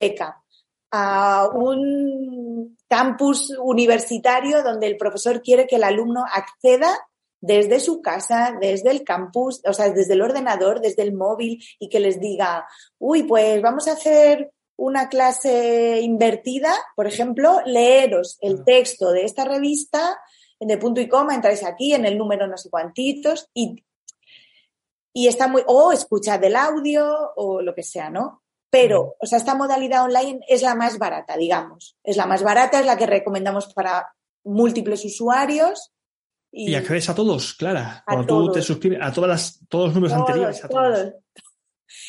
ECA, 0.00 0.42
a 0.90 1.48
un 1.54 2.76
campus 2.88 3.56
universitario 3.58 4.62
donde 4.62 4.88
el 4.88 4.96
profesor 4.96 5.40
quiere 5.40 5.66
que 5.66 5.76
el 5.76 5.84
alumno 5.84 6.24
acceda 6.30 6.98
desde 7.42 7.80
su 7.80 8.00
casa, 8.00 8.56
desde 8.58 8.90
el 8.90 9.02
campus, 9.02 9.60
o 9.66 9.72
sea, 9.74 9.90
desde 9.90 10.14
el 10.14 10.22
ordenador, 10.22 10.80
desde 10.80 11.02
el 11.02 11.12
móvil 11.12 11.62
y 11.78 11.88
que 11.88 12.00
les 12.00 12.20
diga, 12.20 12.66
uy, 12.98 13.24
pues 13.24 13.60
vamos 13.60 13.88
a 13.88 13.92
hacer 13.92 14.52
una 14.76 15.08
clase 15.08 16.00
invertida, 16.00 16.72
por 16.96 17.06
ejemplo, 17.06 17.60
leeros 17.66 18.38
el 18.40 18.60
ah. 18.60 18.62
texto 18.64 19.10
de 19.10 19.24
esta 19.24 19.44
revista 19.44 20.18
de 20.60 20.78
punto 20.78 21.00
y 21.00 21.08
coma, 21.08 21.34
entráis 21.34 21.64
aquí 21.64 21.92
en 21.92 22.06
el 22.06 22.16
número 22.16 22.46
no 22.46 22.56
sé 22.56 22.70
cuantitos 22.70 23.50
y, 23.52 23.84
y 25.12 25.26
está 25.26 25.48
muy, 25.48 25.64
o 25.66 25.90
escuchad 25.90 26.42
el 26.44 26.54
audio 26.54 27.32
o 27.34 27.60
lo 27.60 27.74
que 27.74 27.82
sea, 27.82 28.08
¿no? 28.08 28.44
Pero, 28.70 29.16
o 29.18 29.26
sea, 29.26 29.38
esta 29.38 29.56
modalidad 29.56 30.04
online 30.04 30.40
es 30.48 30.62
la 30.62 30.76
más 30.76 30.98
barata, 30.98 31.36
digamos. 31.36 31.98
Es 32.04 32.16
la 32.16 32.26
más 32.26 32.44
barata, 32.44 32.78
es 32.78 32.86
la 32.86 32.96
que 32.96 33.06
recomendamos 33.06 33.74
para 33.74 34.14
múltiples 34.44 35.04
usuarios 35.04 35.92
y, 36.52 36.74
accedes 36.74 37.08
a 37.08 37.14
todos, 37.14 37.54
Clara. 37.54 38.04
Cuando 38.06 38.26
tú 38.26 38.52
te 38.52 38.60
suscribes 38.60 38.98
a 39.00 39.10
todas 39.10 39.30
las, 39.30 39.60
todos 39.68 39.86
los 39.86 39.94
números 39.94 40.16
anteriores. 40.16 40.64
A 40.64 40.68
todos. 40.68 41.14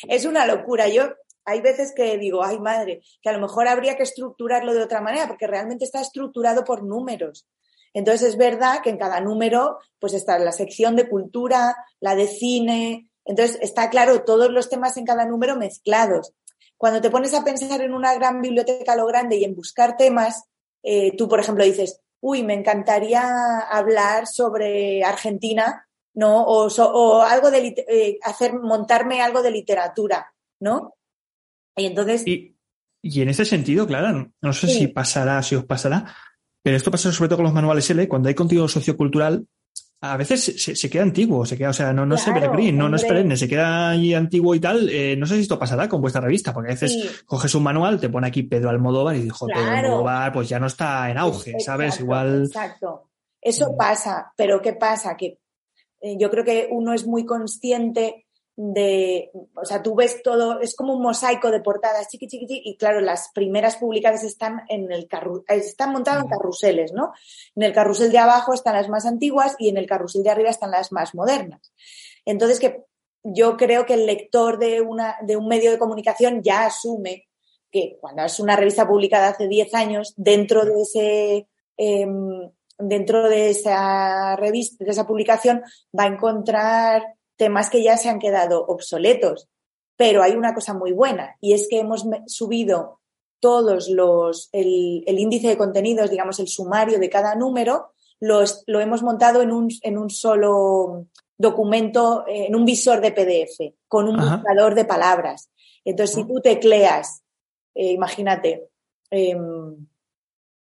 Es 0.08 0.24
una 0.24 0.46
locura. 0.46 0.88
Yo 0.88 1.14
hay 1.44 1.60
veces 1.60 1.92
que 1.94 2.16
digo, 2.18 2.42
ay 2.42 2.58
madre, 2.58 3.02
que 3.22 3.28
a 3.28 3.32
lo 3.32 3.40
mejor 3.40 3.68
habría 3.68 3.96
que 3.96 4.02
estructurarlo 4.02 4.72
de 4.72 4.82
otra 4.82 5.00
manera, 5.00 5.28
porque 5.28 5.46
realmente 5.46 5.84
está 5.84 6.00
estructurado 6.00 6.64
por 6.64 6.82
números. 6.82 7.46
Entonces 7.92 8.30
es 8.30 8.36
verdad 8.36 8.80
que 8.82 8.90
en 8.90 8.98
cada 8.98 9.20
número, 9.20 9.78
pues 9.98 10.14
está 10.14 10.38
la 10.38 10.52
sección 10.52 10.96
de 10.96 11.08
cultura, 11.08 11.76
la 12.00 12.14
de 12.14 12.26
cine. 12.26 13.08
Entonces 13.24 13.58
está 13.60 13.88
claro 13.88 14.24
todos 14.24 14.50
los 14.50 14.68
temas 14.68 14.96
en 14.96 15.04
cada 15.04 15.26
número 15.26 15.56
mezclados. 15.56 16.32
Cuando 16.76 17.00
te 17.00 17.10
pones 17.10 17.34
a 17.34 17.44
pensar 17.44 17.80
en 17.82 17.94
una 17.94 18.14
gran 18.14 18.42
biblioteca 18.42 18.92
a 18.92 18.96
lo 18.96 19.06
grande 19.06 19.36
y 19.36 19.44
en 19.44 19.54
buscar 19.54 19.96
temas, 19.96 20.44
eh, 20.82 21.16
tú, 21.16 21.28
por 21.28 21.40
ejemplo, 21.40 21.64
dices, 21.64 22.00
uy, 22.26 22.42
me 22.42 22.54
encantaría 22.54 23.58
hablar 23.70 24.26
sobre 24.26 25.04
Argentina, 25.04 25.86
¿no? 26.14 26.42
O, 26.42 27.22
algo 27.22 27.50
de 27.50 27.84
eh, 27.86 28.18
hacer, 28.22 28.54
montarme 28.54 29.20
algo 29.20 29.42
de 29.42 29.50
literatura, 29.50 30.32
¿no? 30.58 30.94
Y 31.76 31.84
entonces. 31.84 32.26
Y, 32.26 32.56
en 33.02 33.28
ese 33.28 33.44
sentido, 33.44 33.86
claro, 33.86 34.32
no 34.40 34.52
sé 34.54 34.68
si 34.68 34.88
pasará, 34.88 35.42
si 35.42 35.54
os 35.54 35.66
pasará, 35.66 36.16
pero 36.62 36.78
esto 36.78 36.90
pasa 36.90 37.12
sobre 37.12 37.28
todo 37.28 37.36
con 37.36 37.44
los 37.44 37.52
manuales 37.52 37.90
L, 37.90 38.08
cuando 38.08 38.30
hay 38.30 38.34
contenido 38.34 38.68
sociocultural, 38.68 39.46
a 40.00 40.16
veces 40.18 40.54
se, 40.58 40.90
queda 40.90 41.02
antiguo, 41.02 41.46
se 41.46 41.56
queda, 41.56 41.70
o 41.70 41.72
sea, 41.72 41.92
no, 41.92 42.04
no 42.04 42.16
es 42.16 42.28
evergreen, 42.28 42.76
no, 42.76 42.90
no 42.90 42.96
es 42.96 43.04
perenne, 43.04 43.36
se 43.36 43.48
queda 43.48 43.90
ahí 43.90 44.12
antiguo 44.12 44.54
y 44.54 44.60
tal. 44.60 44.88
Eh, 44.90 45.16
no 45.16 45.26
sé 45.26 45.36
si 45.36 45.42
esto 45.42 45.58
pasará 45.58 45.88
con 45.88 46.02
vuestra 46.02 46.20
revista, 46.20 46.52
porque 46.52 46.72
a 46.72 46.74
veces 46.74 47.24
coges 47.24 47.54
un 47.54 47.62
manual, 47.62 47.98
te 47.98 48.10
pone 48.10 48.26
aquí 48.26 48.42
Pedro 48.42 48.68
Almodóvar 48.68 49.16
y 49.16 49.22
dijo, 49.22 49.46
Pedro 49.46 49.70
Almodóvar, 49.70 50.32
pues 50.32 50.48
ya 50.48 50.58
no 50.58 50.66
está 50.66 51.10
en 51.10 51.16
auge, 51.16 51.58
¿sabes? 51.60 52.00
Igual. 52.00 52.44
Exacto. 52.44 53.08
Eso 53.40 53.72
mm. 53.72 53.76
pasa, 53.76 54.32
pero 54.36 54.60
¿qué 54.60 54.74
pasa? 54.74 55.16
Que 55.16 55.38
eh, 56.00 56.16
yo 56.18 56.30
creo 56.30 56.44
que 56.44 56.68
uno 56.70 56.92
es 56.92 57.06
muy 57.06 57.24
consciente 57.24 58.23
de, 58.56 59.32
o 59.54 59.64
sea, 59.64 59.82
tú 59.82 59.96
ves 59.96 60.22
todo, 60.22 60.60
es 60.60 60.76
como 60.76 60.94
un 60.94 61.02
mosaico 61.02 61.50
de 61.50 61.60
portadas 61.60 62.08
chiqui, 62.08 62.28
chiqui, 62.28 62.46
chiqui, 62.46 62.70
y 62.70 62.76
claro, 62.76 63.00
las 63.00 63.30
primeras 63.34 63.76
publicadas 63.76 64.22
están 64.22 64.62
en 64.68 64.92
el 64.92 65.08
carru 65.08 65.44
están 65.48 65.92
montadas 65.92 66.22
en 66.22 66.30
carruseles, 66.30 66.92
¿no? 66.92 67.12
En 67.56 67.64
el 67.64 67.72
carrusel 67.72 68.12
de 68.12 68.18
abajo 68.18 68.54
están 68.54 68.74
las 68.74 68.88
más 68.88 69.06
antiguas 69.06 69.56
y 69.58 69.68
en 69.68 69.76
el 69.76 69.86
carrusel 69.86 70.22
de 70.22 70.30
arriba 70.30 70.50
están 70.50 70.70
las 70.70 70.92
más 70.92 71.14
modernas. 71.14 71.72
Entonces, 72.24 72.60
que 72.60 72.84
yo 73.24 73.56
creo 73.56 73.86
que 73.86 73.94
el 73.94 74.06
lector 74.06 74.58
de, 74.58 74.80
una, 74.80 75.16
de 75.22 75.36
un 75.36 75.48
medio 75.48 75.72
de 75.72 75.78
comunicación 75.78 76.42
ya 76.42 76.66
asume 76.66 77.28
que 77.72 77.96
cuando 78.00 78.22
es 78.22 78.38
una 78.38 78.54
revista 78.54 78.86
publicada 78.86 79.30
hace 79.30 79.48
10 79.48 79.74
años, 79.74 80.14
dentro 80.16 80.64
de 80.64 80.80
ese, 80.80 81.48
em, 81.76 82.52
dentro 82.78 83.28
de 83.28 83.50
esa 83.50 84.36
revista, 84.36 84.84
de 84.84 84.92
esa 84.92 85.06
publicación, 85.08 85.62
va 85.98 86.04
a 86.04 86.08
encontrar 86.08 87.16
temas 87.36 87.70
que 87.70 87.82
ya 87.82 87.96
se 87.96 88.08
han 88.08 88.18
quedado 88.18 88.64
obsoletos. 88.66 89.48
Pero 89.96 90.22
hay 90.22 90.32
una 90.32 90.54
cosa 90.54 90.74
muy 90.74 90.92
buena 90.92 91.36
y 91.40 91.52
es 91.52 91.68
que 91.68 91.78
hemos 91.78 92.04
subido 92.26 93.00
todos 93.44 93.88
los, 93.90 94.48
el, 94.52 95.04
índice 95.06 95.48
de 95.48 95.58
contenidos, 95.58 96.10
digamos, 96.10 96.40
el 96.40 96.48
sumario 96.48 96.98
de 96.98 97.10
cada 97.10 97.34
número, 97.34 97.92
los, 98.18 98.64
lo 98.66 98.80
hemos 98.80 99.02
montado 99.02 99.42
en 99.42 99.52
un, 99.52 99.68
en 99.82 99.98
un 99.98 100.08
solo 100.08 101.08
documento, 101.36 102.24
en 102.26 102.56
un 102.56 102.64
visor 102.64 103.00
de 103.00 103.12
PDF, 103.12 103.74
con 103.86 104.08
un 104.08 104.16
buscador 104.16 104.74
de 104.74 104.86
palabras. 104.86 105.50
Entonces, 105.84 106.16
si 106.16 106.24
tú 106.24 106.40
tecleas, 106.40 107.22
eh, 107.74 107.92
imagínate, 107.92 108.70
em, 109.10 109.86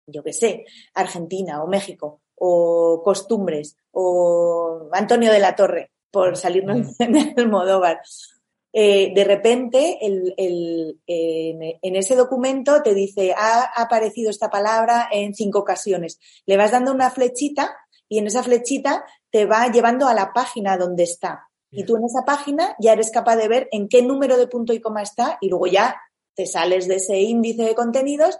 yo 0.07 0.23
qué 0.23 0.33
sé, 0.33 0.65
Argentina 0.93 1.63
o 1.63 1.67
México, 1.67 2.21
o 2.35 3.01
costumbres, 3.01 3.77
o 3.91 4.89
Antonio 4.91 5.31
de 5.31 5.39
la 5.39 5.55
Torre, 5.55 5.91
por 6.13 6.37
salirnos 6.37 6.95
en 6.99 7.33
el 7.35 7.49
Modóvar. 7.49 8.01
Eh, 8.71 9.11
de 9.13 9.23
repente, 9.23 9.97
en, 10.01 11.95
ese 11.95 12.15
documento 12.15 12.81
te 12.81 12.93
dice, 12.93 13.33
ha 13.35 13.63
aparecido 13.75 14.29
esta 14.29 14.49
palabra 14.49 15.09
en 15.11 15.35
cinco 15.35 15.59
ocasiones. 15.59 16.19
Le 16.45 16.57
vas 16.57 16.71
dando 16.71 16.91
una 16.91 17.11
flechita 17.11 17.75
y 18.07 18.19
en 18.19 18.27
esa 18.27 18.43
flechita 18.43 19.05
te 19.31 19.45
va 19.45 19.67
llevando 19.71 20.07
a 20.07 20.13
la 20.13 20.33
página 20.33 20.77
donde 20.77 21.03
está. 21.03 21.49
Y 21.71 21.85
tú 21.85 21.97
en 21.97 22.05
esa 22.05 22.23
página 22.23 22.75
ya 22.79 22.93
eres 22.93 23.09
capaz 23.09 23.35
de 23.35 23.47
ver 23.47 23.67
en 23.71 23.89
qué 23.89 24.03
número 24.03 24.37
de 24.37 24.47
punto 24.47 24.73
y 24.73 24.79
coma 24.81 25.01
está 25.01 25.39
y 25.41 25.49
luego 25.49 25.65
ya 25.65 25.95
te 26.35 26.45
sales 26.45 26.87
de 26.87 26.95
ese 26.95 27.19
índice 27.19 27.63
de 27.63 27.73
contenidos 27.73 28.37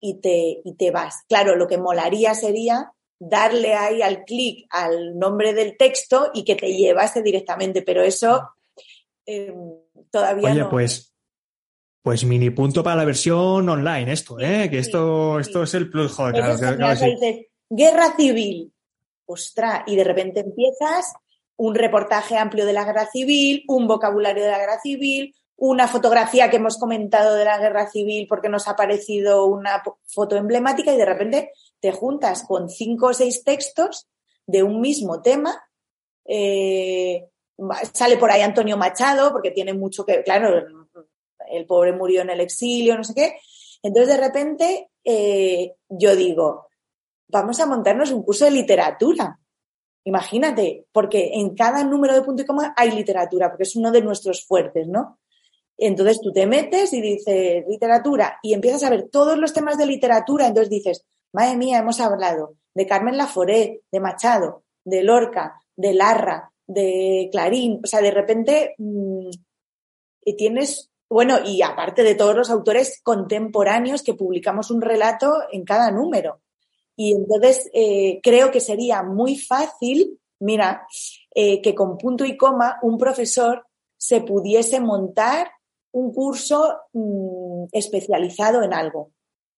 y 0.00 0.20
te, 0.20 0.60
y 0.62 0.74
te 0.76 0.90
vas. 0.90 1.24
Claro, 1.28 1.56
lo 1.56 1.66
que 1.66 1.78
molaría 1.78 2.34
sería 2.34 2.92
darle 3.18 3.74
ahí 3.74 4.02
al 4.02 4.24
clic 4.24 4.66
al 4.70 5.18
nombre 5.18 5.54
del 5.54 5.76
texto 5.76 6.30
y 6.34 6.44
que 6.44 6.56
te 6.56 6.74
llevase 6.74 7.22
directamente, 7.22 7.82
pero 7.82 8.02
eso 8.02 8.50
eh, 9.26 9.54
todavía 10.10 10.50
Oye, 10.50 10.64
pues, 10.66 11.14
pues 12.02 12.24
mini 12.24 12.50
punto 12.50 12.82
para 12.82 12.96
la 12.96 13.04
versión 13.04 13.68
online 13.68 14.12
esto, 14.12 14.38
¿eh? 14.38 14.68
Que 14.70 14.78
esto, 14.78 15.38
esto 15.38 15.62
es 15.62 15.74
el 15.74 15.90
plus, 15.90 16.12
joder, 16.12 16.34
claro, 16.34 16.58
guerra 17.70 18.14
civil, 18.16 18.72
ostras, 19.26 19.82
y 19.86 19.96
de 19.96 20.04
repente 20.04 20.40
empiezas 20.40 21.14
un 21.56 21.74
reportaje 21.74 22.36
amplio 22.36 22.66
de 22.66 22.72
la 22.72 22.84
guerra 22.84 23.06
civil, 23.06 23.64
un 23.68 23.86
vocabulario 23.86 24.44
de 24.44 24.50
la 24.50 24.58
guerra 24.58 24.80
civil, 24.80 25.34
una 25.56 25.86
fotografía 25.86 26.50
que 26.50 26.56
hemos 26.56 26.78
comentado 26.78 27.36
de 27.36 27.44
la 27.44 27.58
guerra 27.58 27.88
civil 27.90 28.26
porque 28.28 28.48
nos 28.48 28.66
ha 28.66 28.76
parecido 28.76 29.46
una 29.46 29.82
foto 30.06 30.36
emblemática 30.36 30.92
y 30.92 30.98
de 30.98 31.04
repente 31.04 31.52
te 31.84 31.92
juntas 31.92 32.44
con 32.44 32.70
cinco 32.70 33.08
o 33.08 33.12
seis 33.12 33.44
textos 33.44 34.08
de 34.46 34.62
un 34.62 34.80
mismo 34.80 35.20
tema. 35.20 35.52
Eh, 36.24 37.28
sale 37.92 38.16
por 38.16 38.30
ahí 38.30 38.40
Antonio 38.40 38.78
Machado 38.78 39.30
porque 39.32 39.50
tiene 39.50 39.74
mucho 39.74 40.06
que, 40.06 40.22
claro, 40.22 40.66
el 41.46 41.66
pobre 41.66 41.92
murió 41.92 42.22
en 42.22 42.30
el 42.30 42.40
exilio, 42.40 42.96
no 42.96 43.04
sé 43.04 43.12
qué. 43.14 43.36
Entonces 43.82 44.16
de 44.16 44.22
repente 44.22 44.88
eh, 45.04 45.74
yo 45.90 46.16
digo, 46.16 46.68
vamos 47.28 47.60
a 47.60 47.66
montarnos 47.66 48.12
un 48.12 48.22
curso 48.22 48.46
de 48.46 48.52
literatura. 48.52 49.38
Imagínate, 50.04 50.86
porque 50.90 51.32
en 51.34 51.54
cada 51.54 51.84
número 51.84 52.14
de 52.14 52.22
punto 52.22 52.44
y 52.44 52.46
coma 52.46 52.72
hay 52.78 52.92
literatura, 52.92 53.50
porque 53.50 53.64
es 53.64 53.76
uno 53.76 53.90
de 53.90 54.00
nuestros 54.00 54.42
fuertes, 54.46 54.88
¿no? 54.88 55.18
Entonces 55.76 56.18
tú 56.22 56.32
te 56.32 56.46
metes 56.46 56.94
y 56.94 57.02
dices 57.02 57.62
literatura 57.68 58.38
y 58.42 58.54
empiezas 58.54 58.84
a 58.84 58.90
ver 58.90 59.10
todos 59.10 59.36
los 59.36 59.52
temas 59.52 59.76
de 59.76 59.84
literatura, 59.84 60.46
entonces 60.46 60.70
dices, 60.70 61.04
madre 61.34 61.56
mía, 61.56 61.78
hemos 61.78 62.00
hablado 62.00 62.56
de 62.74 62.86
Carmen 62.86 63.16
Laforet, 63.16 63.82
de 63.90 64.00
Machado, 64.00 64.62
de 64.84 65.02
Lorca, 65.02 65.60
de 65.76 65.92
Larra, 65.92 66.52
de 66.66 67.28
Clarín, 67.30 67.80
o 67.82 67.86
sea, 67.86 68.00
de 68.00 68.10
repente 68.10 68.74
mm, 68.78 69.30
tienes, 70.38 70.90
bueno, 71.10 71.38
y 71.44 71.62
aparte 71.62 72.02
de 72.02 72.14
todos 72.14 72.34
los 72.34 72.50
autores 72.50 73.00
contemporáneos 73.02 74.02
que 74.02 74.14
publicamos 74.14 74.70
un 74.70 74.80
relato 74.80 75.32
en 75.52 75.64
cada 75.64 75.90
número. 75.90 76.40
Y 76.96 77.12
entonces 77.12 77.68
eh, 77.74 78.20
creo 78.22 78.50
que 78.50 78.60
sería 78.60 79.02
muy 79.02 79.36
fácil, 79.36 80.20
mira, 80.40 80.86
eh, 81.34 81.60
que 81.60 81.74
con 81.74 81.98
punto 81.98 82.24
y 82.24 82.36
coma 82.36 82.78
un 82.82 82.96
profesor 82.96 83.66
se 83.96 84.20
pudiese 84.20 84.80
montar 84.80 85.50
un 85.92 86.12
curso 86.12 86.76
mm, 86.92 87.66
especializado 87.72 88.62
en 88.62 88.72
algo. 88.72 89.10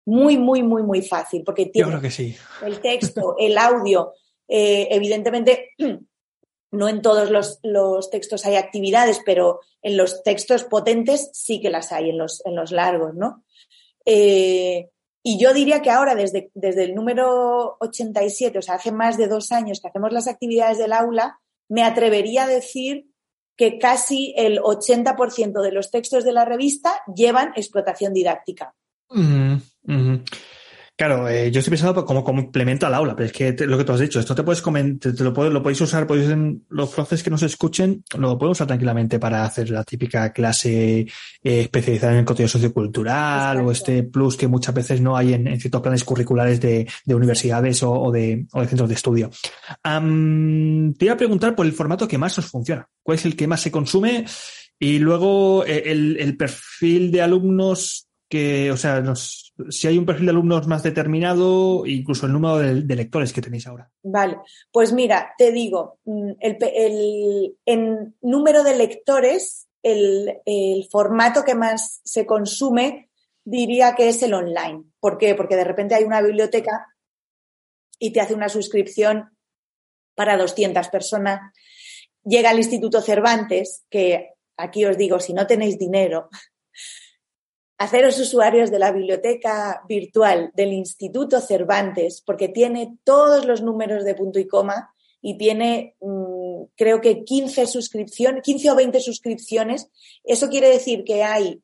Muy, 0.07 0.37
muy, 0.37 0.63
muy, 0.63 0.83
muy 0.83 1.01
fácil, 1.01 1.43
porque 1.43 1.65
tiene 1.65 1.99
que 1.99 2.09
sí. 2.09 2.35
el 2.65 2.79
texto, 2.79 3.35
el 3.37 3.57
audio, 3.57 4.13
eh, 4.47 4.87
evidentemente 4.91 5.71
no 6.71 6.89
en 6.89 7.01
todos 7.01 7.29
los, 7.29 8.09
textos 8.09 8.45
hay 8.45 8.55
actividades, 8.55 9.21
pero 9.25 9.59
en 9.81 9.97
los 9.97 10.23
textos 10.23 10.63
potentes 10.63 11.29
sí 11.33 11.59
que 11.61 11.69
las 11.69 11.91
hay, 11.91 12.09
en 12.09 12.17
los, 12.17 12.41
en 12.45 12.55
los 12.55 12.71
largos, 12.71 13.15
¿no? 13.15 13.43
Eh, 14.05 14.89
y 15.23 15.37
yo 15.37 15.53
diría 15.53 15.81
que 15.81 15.89
ahora, 15.89 16.15
desde, 16.15 16.51
desde 16.53 16.85
el 16.85 16.95
número 16.95 17.75
87, 17.81 18.59
o 18.59 18.61
sea, 18.61 18.75
hace 18.75 18.93
más 18.93 19.17
de 19.17 19.27
dos 19.27 19.51
años 19.51 19.81
que 19.81 19.89
hacemos 19.89 20.13
las 20.13 20.27
actividades 20.27 20.77
del 20.77 20.93
aula, 20.93 21.39
me 21.67 21.83
atrevería 21.83 22.45
a 22.45 22.47
decir 22.47 23.07
que 23.57 23.79
casi 23.79 24.33
el 24.37 24.59
80% 24.59 25.61
de 25.61 25.71
los 25.71 25.91
textos 25.91 26.23
de 26.23 26.31
la 26.31 26.45
revista 26.45 27.01
llevan 27.13 27.51
explotación 27.55 28.13
didáctica. 28.13 28.75
Claro, 30.97 31.29
eh, 31.29 31.51
yo 31.51 31.59
estoy 31.59 31.69
pensando 31.69 32.03
como 32.03 32.23
complemento 32.23 32.87
al 32.87 32.95
aula, 32.95 33.15
pero 33.15 33.27
es 33.27 33.31
que 33.31 33.55
lo 33.67 33.77
que 33.77 33.83
tú 33.83 33.91
has 33.91 33.99
dicho, 33.99 34.19
esto 34.19 34.33
te 34.33 34.41
puedes 34.41 34.63
comentar, 34.63 35.13
te 35.13 35.23
lo, 35.23 35.29
lo 35.29 35.61
podéis 35.61 35.79
usar, 35.81 36.07
podéis, 36.07 36.35
los 36.69 36.89
profes 36.89 37.21
que 37.21 37.29
nos 37.29 37.43
escuchen, 37.43 38.03
lo 38.17 38.35
pueden 38.35 38.53
usar 38.53 38.65
tranquilamente 38.65 39.19
para 39.19 39.45
hacer 39.45 39.69
la 39.69 39.83
típica 39.83 40.33
clase 40.33 41.01
eh, 41.01 41.05
especializada 41.43 42.13
en 42.13 42.19
el 42.19 42.25
contenido 42.25 42.49
sociocultural 42.49 43.61
o 43.61 43.71
este 43.71 44.01
plus 44.01 44.35
que 44.35 44.47
muchas 44.47 44.73
veces 44.73 44.99
no 44.99 45.15
hay 45.15 45.35
en, 45.35 45.59
ciertos 45.59 45.83
planes 45.83 46.03
curriculares 46.03 46.59
de, 46.59 46.87
universidades 47.05 47.83
o, 47.83 48.11
de, 48.11 48.47
centros 48.67 48.89
de 48.89 48.95
estudio. 48.95 49.29
te 49.83 51.05
iba 51.05 51.13
a 51.13 51.17
preguntar 51.17 51.55
por 51.55 51.67
el 51.67 51.73
formato 51.73 52.07
que 52.07 52.17
más 52.17 52.35
os 52.39 52.47
funciona. 52.47 52.89
¿Cuál 53.03 53.19
es 53.19 53.25
el 53.25 53.35
que 53.35 53.45
más 53.45 53.61
se 53.61 53.69
consume? 53.69 54.25
Y 54.79 54.97
luego 54.97 55.63
eh, 55.63 55.83
el, 55.85 56.17
el 56.19 56.35
perfil 56.35 57.11
de 57.11 57.21
alumnos 57.21 58.06
que, 58.29 58.71
o 58.71 58.77
sea, 58.77 59.03
si 59.69 59.87
hay 59.87 59.97
un 59.97 60.05
perfil 60.05 60.25
de 60.25 60.31
alumnos 60.31 60.67
más 60.67 60.83
determinado, 60.83 61.85
incluso 61.85 62.25
el 62.25 62.33
número 62.33 62.57
de, 62.57 62.95
lectores 62.95 63.31
que 63.31 63.41
tenéis 63.41 63.67
ahora. 63.67 63.89
Vale, 64.03 64.37
pues 64.71 64.91
mira, 64.91 65.33
te 65.37 65.51
digo, 65.51 65.99
mm, 66.05 66.31
el, 66.39 67.57
en 67.65 68.15
número 68.21 68.63
de 68.63 68.75
lectores, 68.75 69.67
el, 69.81 70.35
formato 70.91 71.43
que 71.43 71.55
más 71.55 72.01
se 72.03 72.25
consume 72.25 73.09
diría 73.45 73.95
que 73.95 74.09
es 74.09 74.21
el 74.23 74.33
online. 74.33 74.83
¿Por 74.99 75.17
qué? 75.17 75.33
Porque 75.35 75.55
de 75.55 75.63
repente 75.63 75.95
hay 75.95 76.03
una 76.03 76.21
biblioteca 76.21 76.87
y 77.97 78.11
te 78.11 78.19
hace 78.19 78.33
una 78.33 78.49
suscripción 78.49 79.37
para 80.15 80.35
200 80.35 80.89
personas. 80.89 81.53
Llega 82.25 82.49
al 82.49 82.57
Instituto 82.57 83.01
Cervantes, 83.01 83.85
que 83.89 84.33
aquí 84.57 84.83
os 84.85 84.97
digo, 84.97 85.19
si 85.19 85.33
no 85.33 85.47
tenéis 85.47 85.79
dinero, 85.79 86.29
haceros 87.77 88.19
usuarios 88.19 88.71
de 88.71 88.79
la 88.79 88.91
biblioteca 88.91 89.83
virtual 89.87 90.51
del 90.55 90.73
Instituto 90.73 91.39
Cervantes, 91.39 92.21
porque 92.25 92.49
tiene 92.49 92.97
todos 93.03 93.45
los 93.45 93.61
números 93.61 94.03
de 94.03 94.15
punto 94.15 94.39
y 94.39 94.47
coma 94.47 94.93
y 95.21 95.37
tiene, 95.37 95.95
mm, 95.99 96.63
creo 96.75 97.01
que 97.01 97.23
15 97.23 97.67
suscripciones, 97.67 98.43
15 98.43 98.71
o 98.71 98.75
20 98.75 98.99
suscripciones. 98.99 99.89
Eso 100.23 100.49
quiere 100.49 100.69
decir 100.69 101.03
que 101.03 101.23
hay 101.23 101.61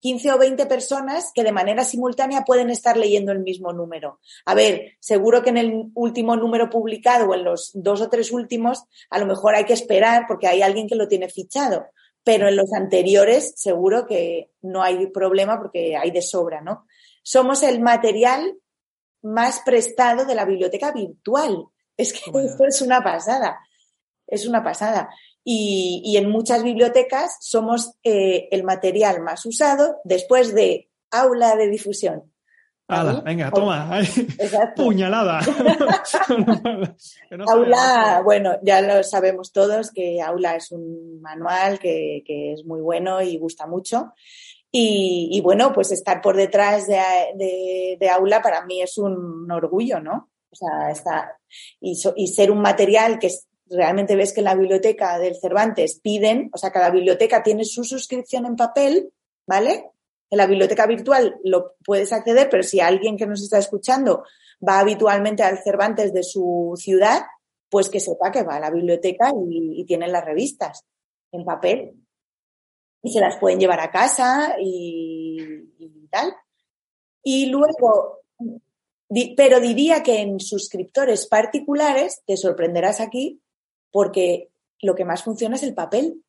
15 0.00 0.32
o 0.32 0.38
20 0.38 0.66
personas 0.66 1.30
que 1.34 1.44
de 1.44 1.52
manera 1.52 1.84
simultánea 1.84 2.44
pueden 2.44 2.70
estar 2.70 2.96
leyendo 2.96 3.32
el 3.32 3.40
mismo 3.40 3.72
número. 3.72 4.18
A 4.46 4.54
ver, 4.54 4.92
seguro 4.98 5.42
que 5.42 5.50
en 5.50 5.58
el 5.58 5.90
último 5.94 6.36
número 6.36 6.70
publicado 6.70 7.28
o 7.28 7.34
en 7.34 7.44
los 7.44 7.70
dos 7.74 8.00
o 8.00 8.08
tres 8.08 8.32
últimos, 8.32 8.84
a 9.10 9.18
lo 9.18 9.26
mejor 9.26 9.54
hay 9.54 9.64
que 9.64 9.74
esperar 9.74 10.24
porque 10.26 10.46
hay 10.46 10.62
alguien 10.62 10.88
que 10.88 10.94
lo 10.94 11.08
tiene 11.08 11.28
fichado 11.28 11.86
pero 12.24 12.48
en 12.48 12.56
los 12.56 12.72
anteriores 12.72 13.54
seguro 13.56 14.06
que 14.06 14.50
no 14.62 14.82
hay 14.82 15.06
problema 15.08 15.58
porque 15.58 15.96
hay 15.96 16.10
de 16.10 16.22
sobra, 16.22 16.60
¿no? 16.60 16.86
Somos 17.22 17.62
el 17.62 17.80
material 17.80 18.56
más 19.22 19.60
prestado 19.64 20.24
de 20.24 20.34
la 20.34 20.44
biblioteca 20.44 20.92
virtual. 20.92 21.66
Es 21.96 22.12
que 22.12 22.30
esto 22.30 22.64
es 22.66 22.80
una 22.82 23.02
pasada, 23.02 23.60
es 24.26 24.46
una 24.46 24.62
pasada. 24.62 25.10
Y, 25.42 26.16
en 26.16 26.30
muchas 26.30 26.62
bibliotecas 26.62 27.38
somos 27.40 27.94
eh, 28.04 28.48
el 28.50 28.62
material 28.62 29.22
más 29.22 29.44
usado 29.46 29.96
después 30.04 30.54
de 30.54 30.90
aula 31.10 31.56
de 31.56 31.68
difusión, 31.68 32.32
venga, 33.24 33.50
toma. 33.50 34.00
Puñalada. 34.76 35.40
Aula, 37.48 38.22
bueno, 38.24 38.58
ya 38.62 38.80
lo 38.82 39.02
sabemos 39.02 39.52
todos 39.52 39.90
que 39.90 40.20
Aula 40.20 40.56
es 40.56 40.72
un 40.72 41.20
manual 41.20 41.78
que, 41.78 42.22
es 42.26 42.64
muy 42.64 42.80
bueno 42.80 43.22
y 43.22 43.38
gusta 43.38 43.66
mucho. 43.66 44.12
Y, 44.72 45.40
bueno, 45.42 45.72
pues 45.72 45.90
estar 45.90 46.20
por 46.20 46.36
detrás 46.36 46.86
de, 46.86 48.10
Aula 48.12 48.40
para 48.42 48.64
mí 48.64 48.82
es 48.82 48.98
un 48.98 49.50
orgullo, 49.50 50.00
¿no? 50.00 50.30
O 50.52 50.56
sea, 50.56 50.90
está, 50.90 51.38
y, 51.80 52.00
y 52.16 52.26
ser 52.26 52.50
un 52.50 52.60
material 52.60 53.18
que 53.18 53.30
realmente 53.70 54.16
ves 54.16 54.32
que 54.32 54.40
en 54.40 54.46
la 54.46 54.54
biblioteca 54.54 55.18
del 55.18 55.36
Cervantes 55.36 56.00
piden, 56.00 56.50
o 56.52 56.58
sea, 56.58 56.72
cada 56.72 56.90
biblioteca 56.90 57.42
tiene 57.42 57.64
su 57.64 57.84
suscripción 57.84 58.46
en 58.46 58.56
papel, 58.56 59.12
¿vale? 59.46 59.90
En 60.30 60.38
la 60.38 60.46
biblioteca 60.46 60.86
virtual 60.86 61.40
lo 61.42 61.74
puedes 61.84 62.12
acceder, 62.12 62.48
pero 62.48 62.62
si 62.62 62.80
alguien 62.80 63.16
que 63.16 63.26
nos 63.26 63.42
está 63.42 63.58
escuchando 63.58 64.22
va 64.66 64.78
habitualmente 64.78 65.42
al 65.42 65.58
Cervantes 65.58 66.12
de 66.12 66.22
su 66.22 66.74
ciudad, 66.76 67.22
pues 67.68 67.88
que 67.88 67.98
sepa 67.98 68.30
que 68.30 68.44
va 68.44 68.56
a 68.56 68.60
la 68.60 68.70
biblioteca 68.70 69.32
y, 69.48 69.84
tienen 69.86 70.12
las 70.12 70.24
revistas 70.24 70.84
en 71.32 71.44
papel. 71.44 71.94
Y 73.02 73.12
se 73.12 73.20
las 73.20 73.38
pueden 73.38 73.58
llevar 73.58 73.80
a 73.80 73.90
casa 73.90 74.56
y, 74.60 76.08
tal. 76.10 76.34
Y 77.22 77.46
luego, 77.46 78.20
pero 79.36 79.58
diría 79.58 80.02
que 80.02 80.20
en 80.20 80.38
suscriptores 80.38 81.26
particulares 81.26 82.22
te 82.26 82.36
sorprenderás 82.36 83.00
aquí 83.00 83.40
porque 83.90 84.50
lo 84.80 84.94
que 84.94 85.04
más 85.04 85.24
funciona 85.24 85.56
es 85.56 85.62
el 85.62 85.74
papel. 85.74 86.22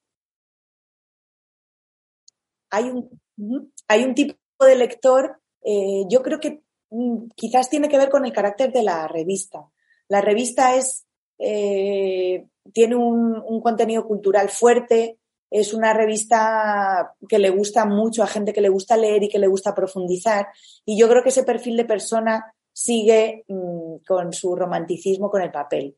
Hay 2.70 2.86
un 2.90 3.71
hay 3.92 4.06
un 4.06 4.16
tipo 4.16 4.38
de 4.62 4.76
lector, 4.76 5.42
eh, 5.64 6.04
yo 6.08 6.24
creo 6.24 6.40
que 6.40 6.64
mm, 6.92 7.28
quizás 7.36 7.70
tiene 7.70 7.90
que 7.90 7.98
ver 7.98 8.10
con 8.10 8.26
el 8.26 8.32
carácter 8.32 8.72
de 8.72 8.84
la 8.84 9.06
revista. 9.10 9.70
La 10.08 10.22
revista 10.22 10.76
es, 10.76 11.06
eh, 11.38 12.48
tiene 12.72 12.96
un, 12.96 13.62
contenido 13.62 14.08
cultural 14.08 14.50
fuerte, 14.50 15.18
es 15.50 15.74
una 15.74 15.94
revista 15.94 17.14
que 17.28 17.38
le 17.38 17.50
gusta 17.50 17.86
mucho 17.86 18.24
a 18.24 18.28
gente 18.28 18.54
que 18.54 18.62
le 18.62 18.70
gusta 18.70 18.96
leer 18.96 19.24
y 19.24 19.30
que 19.30 19.40
le 19.40 19.48
gusta 19.48 19.76
profundizar. 19.76 20.48
Y 20.86 20.98
yo 20.98 21.10
creo 21.10 21.22
que 21.22 21.30
ese 21.30 21.44
perfil 21.44 21.76
de 21.76 21.84
persona 21.84 22.54
sigue 22.72 23.44
mm, 23.50 24.06
con 24.08 24.32
su 24.32 24.56
romanticismo 24.56 25.30
con 25.30 25.42
el 25.42 25.52
papel. 25.52 25.98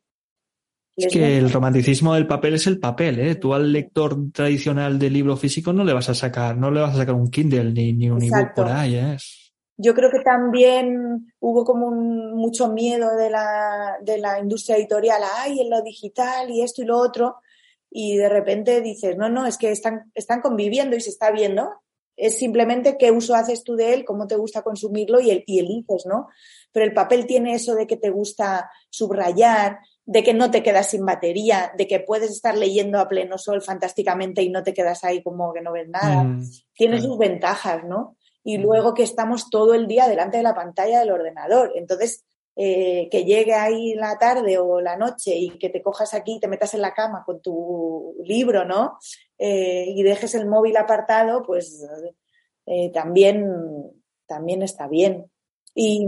Es 0.96 1.12
que 1.12 1.38
el 1.40 1.52
romanticismo 1.52 2.14
del 2.14 2.28
papel 2.28 2.54
es 2.54 2.68
el 2.68 2.80
papel, 2.80 3.20
¿eh? 3.20 3.36
Tú 3.36 3.54
al 3.54 3.72
lector 3.72 4.16
tradicional 4.32 5.00
de 5.00 5.10
libro 5.10 5.36
físico 5.36 5.74
no 5.74 5.84
le 5.84 5.94
vas 5.94 6.10
a 6.10 6.14
sacar, 6.14 6.56
no 6.56 6.70
le 6.70 6.82
vas 6.82 6.94
a 6.94 6.98
sacar 6.98 7.16
un 7.16 7.32
Kindle 7.32 7.72
ni, 7.72 7.94
ni 7.94 8.12
un 8.12 8.22
ebook 8.22 8.54
por 8.56 8.68
ahí, 8.68 8.96
¿eh? 8.96 9.18
Yo 9.76 9.96
creo 9.96 10.12
que 10.12 10.20
también 10.20 11.34
hubo 11.40 11.66
como 11.66 11.90
mucho 11.90 12.72
miedo 12.72 13.16
de 13.16 13.32
la, 13.32 13.98
de 14.04 14.20
la 14.20 14.40
industria 14.40 14.78
editorial, 14.78 15.24
ay, 15.38 15.62
en 15.62 15.72
lo 15.72 15.82
digital 15.82 16.52
y 16.52 16.62
esto 16.62 16.84
y 16.84 16.86
lo 16.86 17.00
otro, 17.00 17.38
y 17.90 18.16
de 18.18 18.30
repente 18.30 18.82
dices, 18.82 19.18
no, 19.18 19.30
no, 19.30 19.48
es 19.48 19.58
que 19.58 19.72
están, 19.72 20.12
están 20.14 20.42
conviviendo 20.42 20.96
y 20.96 21.02
se 21.02 21.10
está 21.10 21.32
viendo. 21.32 21.72
Es 22.16 22.38
simplemente 22.38 22.98
qué 23.00 23.10
uso 23.10 23.34
haces 23.34 23.64
tú 23.64 23.76
de 23.76 23.96
él, 23.96 24.06
cómo 24.06 24.28
te 24.28 24.36
gusta 24.36 24.62
consumirlo 24.62 25.20
y, 25.20 25.44
y 25.48 25.60
eliges, 25.60 26.06
¿no? 26.06 26.28
Pero 26.72 26.86
el 26.86 26.94
papel 26.94 27.26
tiene 27.26 27.56
eso 27.56 27.74
de 27.74 27.88
que 27.88 27.98
te 27.98 28.12
gusta 28.12 28.70
subrayar, 28.92 29.80
de 30.06 30.24
que 30.24 30.34
no 30.34 30.52
te 30.52 30.64
quedas 30.64 30.90
sin 30.90 31.06
batería, 31.06 31.72
de 31.78 31.88
que 31.88 32.00
puedes 32.00 32.32
estar 32.32 32.58
leyendo 32.58 33.00
a 33.00 33.08
pleno 33.08 33.38
sol 33.38 33.62
fantásticamente 33.62 34.42
y 34.42 34.50
no 34.50 34.64
te 34.64 34.74
quedas 34.74 35.04
ahí 35.04 35.24
como 35.24 35.54
que 35.54 35.62
no 35.62 35.72
ves 35.72 35.88
nada. 35.88 36.24
Mm, 36.24 36.44
Tiene 36.74 37.02
sus 37.02 37.18
ventajas, 37.18 37.84
¿no? 37.86 38.18
Y 38.44 38.58
mm. 38.58 38.62
luego 38.62 38.94
que 38.94 39.04
estamos 39.04 39.50
todo 39.50 39.74
el 39.74 39.88
día 39.88 40.08
delante 40.08 40.38
de 40.38 40.44
la 40.44 40.56
pantalla 40.56 41.00
del 41.00 41.12
ordenador. 41.12 41.72
Entonces, 41.76 42.26
eh, 42.56 43.08
que 43.10 43.24
llegue 43.24 43.56
ahí 43.56 43.96
la 43.96 44.20
tarde 44.20 44.60
o 44.60 44.80
la 44.80 44.96
noche 44.96 45.36
y 45.36 45.58
que 45.58 45.70
te 45.70 45.82
cojas 45.82 46.14
aquí 46.14 46.36
y 46.36 46.40
te 46.40 46.48
metas 46.48 46.76
en 46.76 46.82
la 46.82 46.94
cama 46.94 47.24
con 47.26 47.42
tu 47.42 48.16
libro, 48.24 48.64
¿no? 48.64 49.00
Eh, 49.40 49.86
y 49.88 50.04
dejes 50.04 50.36
el 50.36 50.48
móvil 50.48 50.78
apartado, 50.78 51.42
pues 51.44 51.84
eh, 52.66 52.92
también, 52.92 53.50
también 54.28 54.62
está 54.62 54.88
bien. 54.88 55.32
Y, 55.74 56.08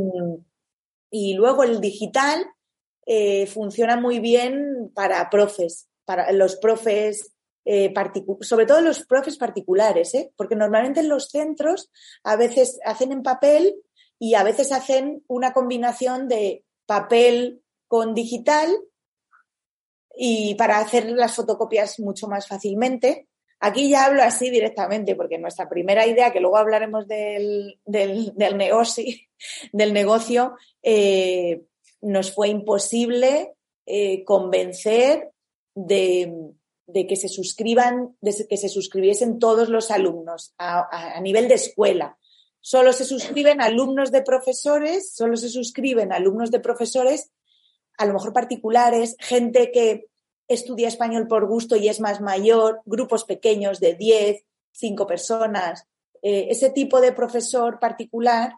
y 1.10 1.34
luego 1.34 1.64
el 1.64 1.82
digital, 1.82 2.46
eh, 3.06 3.46
funciona 3.48 3.98
muy 3.98 4.20
bien 4.20 4.92
para 4.94 5.30
profes, 5.30 5.88
para 6.06 6.32
los 6.32 6.56
profes, 6.56 7.34
eh, 7.66 7.94
sobre 8.42 8.66
todo 8.66 8.82
los 8.82 9.06
profes 9.06 9.38
particulares, 9.38 10.14
¿eh? 10.16 10.32
porque 10.36 10.56
normalmente 10.56 11.00
en 11.02 11.10
los 11.10 11.30
centros 11.30 11.92
a 12.24 12.36
veces 12.36 12.80
hacen 12.86 13.12
en 13.12 13.24
papel 13.24 13.76
y 14.20 14.36
a 14.36 14.44
veces 14.44 14.72
hacen 14.72 15.24
una 15.28 15.54
combinación 15.54 16.28
de 16.28 16.64
papel 16.86 17.62
con 17.88 18.14
digital 18.14 18.70
y 20.18 20.56
para 20.56 20.80
hacer 20.80 21.10
las 21.10 21.36
fotocopias 21.36 22.00
mucho 22.00 22.28
más 22.28 22.48
fácilmente. 22.48 23.28
Aquí 23.60 23.90
ya 23.90 24.06
hablo 24.06 24.22
así 24.22 24.50
directamente, 24.50 25.16
porque 25.16 25.38
nuestra 25.38 25.70
primera 25.70 26.06
idea, 26.06 26.32
que 26.32 26.40
luego 26.40 26.58
hablaremos 26.58 27.08
del, 27.08 27.80
del, 27.86 28.34
negocio, 28.58 29.04
del 29.72 29.94
negocio 29.94 30.56
eh, 30.84 31.64
nos 32.06 32.32
fue 32.32 32.50
imposible 32.50 33.56
eh, 33.88 34.24
convencer 34.26 35.32
de, 35.74 36.54
que 36.94 37.16
se 37.16 37.28
suscriban, 37.28 38.16
que 38.22 38.58
se 38.58 38.70
suscribiesen 38.70 39.40
todos 39.40 39.70
los 39.70 39.90
alumnos 39.90 40.54
a, 40.60 41.20
nivel 41.22 41.48
de 41.48 41.56
escuela. 41.56 42.18
Solo 42.62 42.94
se 42.94 43.06
suscriben 43.06 43.60
alumnos 43.60 44.12
de 44.12 44.22
profesores, 44.22 45.14
solo 45.14 45.36
se 45.36 45.50
suscriben 45.50 46.14
alumnos 46.14 46.52
de 46.52 46.60
profesores, 46.60 47.32
a 47.98 48.06
lo 48.06 48.14
mejor 48.14 48.34
particulares, 48.34 49.16
gente 49.20 49.72
que 49.72 50.06
estudia 50.48 50.88
español 50.88 51.28
por 51.28 51.48
gusto 51.48 51.76
y 51.76 51.88
es 51.88 52.00
más 52.00 52.22
mayor, 52.22 52.82
grupos 52.86 53.24
pequeños 53.24 53.80
de 53.80 53.96
10, 53.96 54.44
5 54.74 55.08
personas. 55.08 55.88
Eh, 56.22 56.48
ese 56.50 56.70
tipo 56.70 57.02
de 57.02 57.14
profesor 57.14 57.80
particular, 57.80 58.54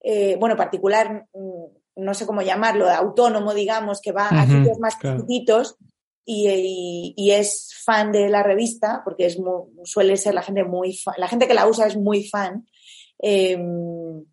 eh, 0.00 0.36
bueno, 0.38 0.56
particular, 0.56 1.26
mm, 1.32 1.81
no 1.96 2.14
sé 2.14 2.26
cómo 2.26 2.42
llamarlo, 2.42 2.88
autónomo, 2.88 3.54
digamos, 3.54 4.00
que 4.00 4.12
va 4.12 4.28
a 4.28 4.46
sitios 4.46 4.78
más 4.78 4.98
chiquititos 4.98 5.76
y, 6.24 7.30
es 7.30 7.74
fan 7.84 8.12
de 8.12 8.28
la 8.28 8.42
revista, 8.42 9.02
porque 9.04 9.26
es 9.26 9.38
suele 9.84 10.16
ser 10.16 10.34
la 10.34 10.42
gente 10.42 10.64
muy 10.64 10.96
fan, 10.96 11.14
la 11.18 11.28
gente 11.28 11.46
que 11.46 11.54
la 11.54 11.66
usa 11.66 11.86
es 11.86 11.96
muy 11.96 12.24
fan, 12.24 12.66
em, 13.18 14.24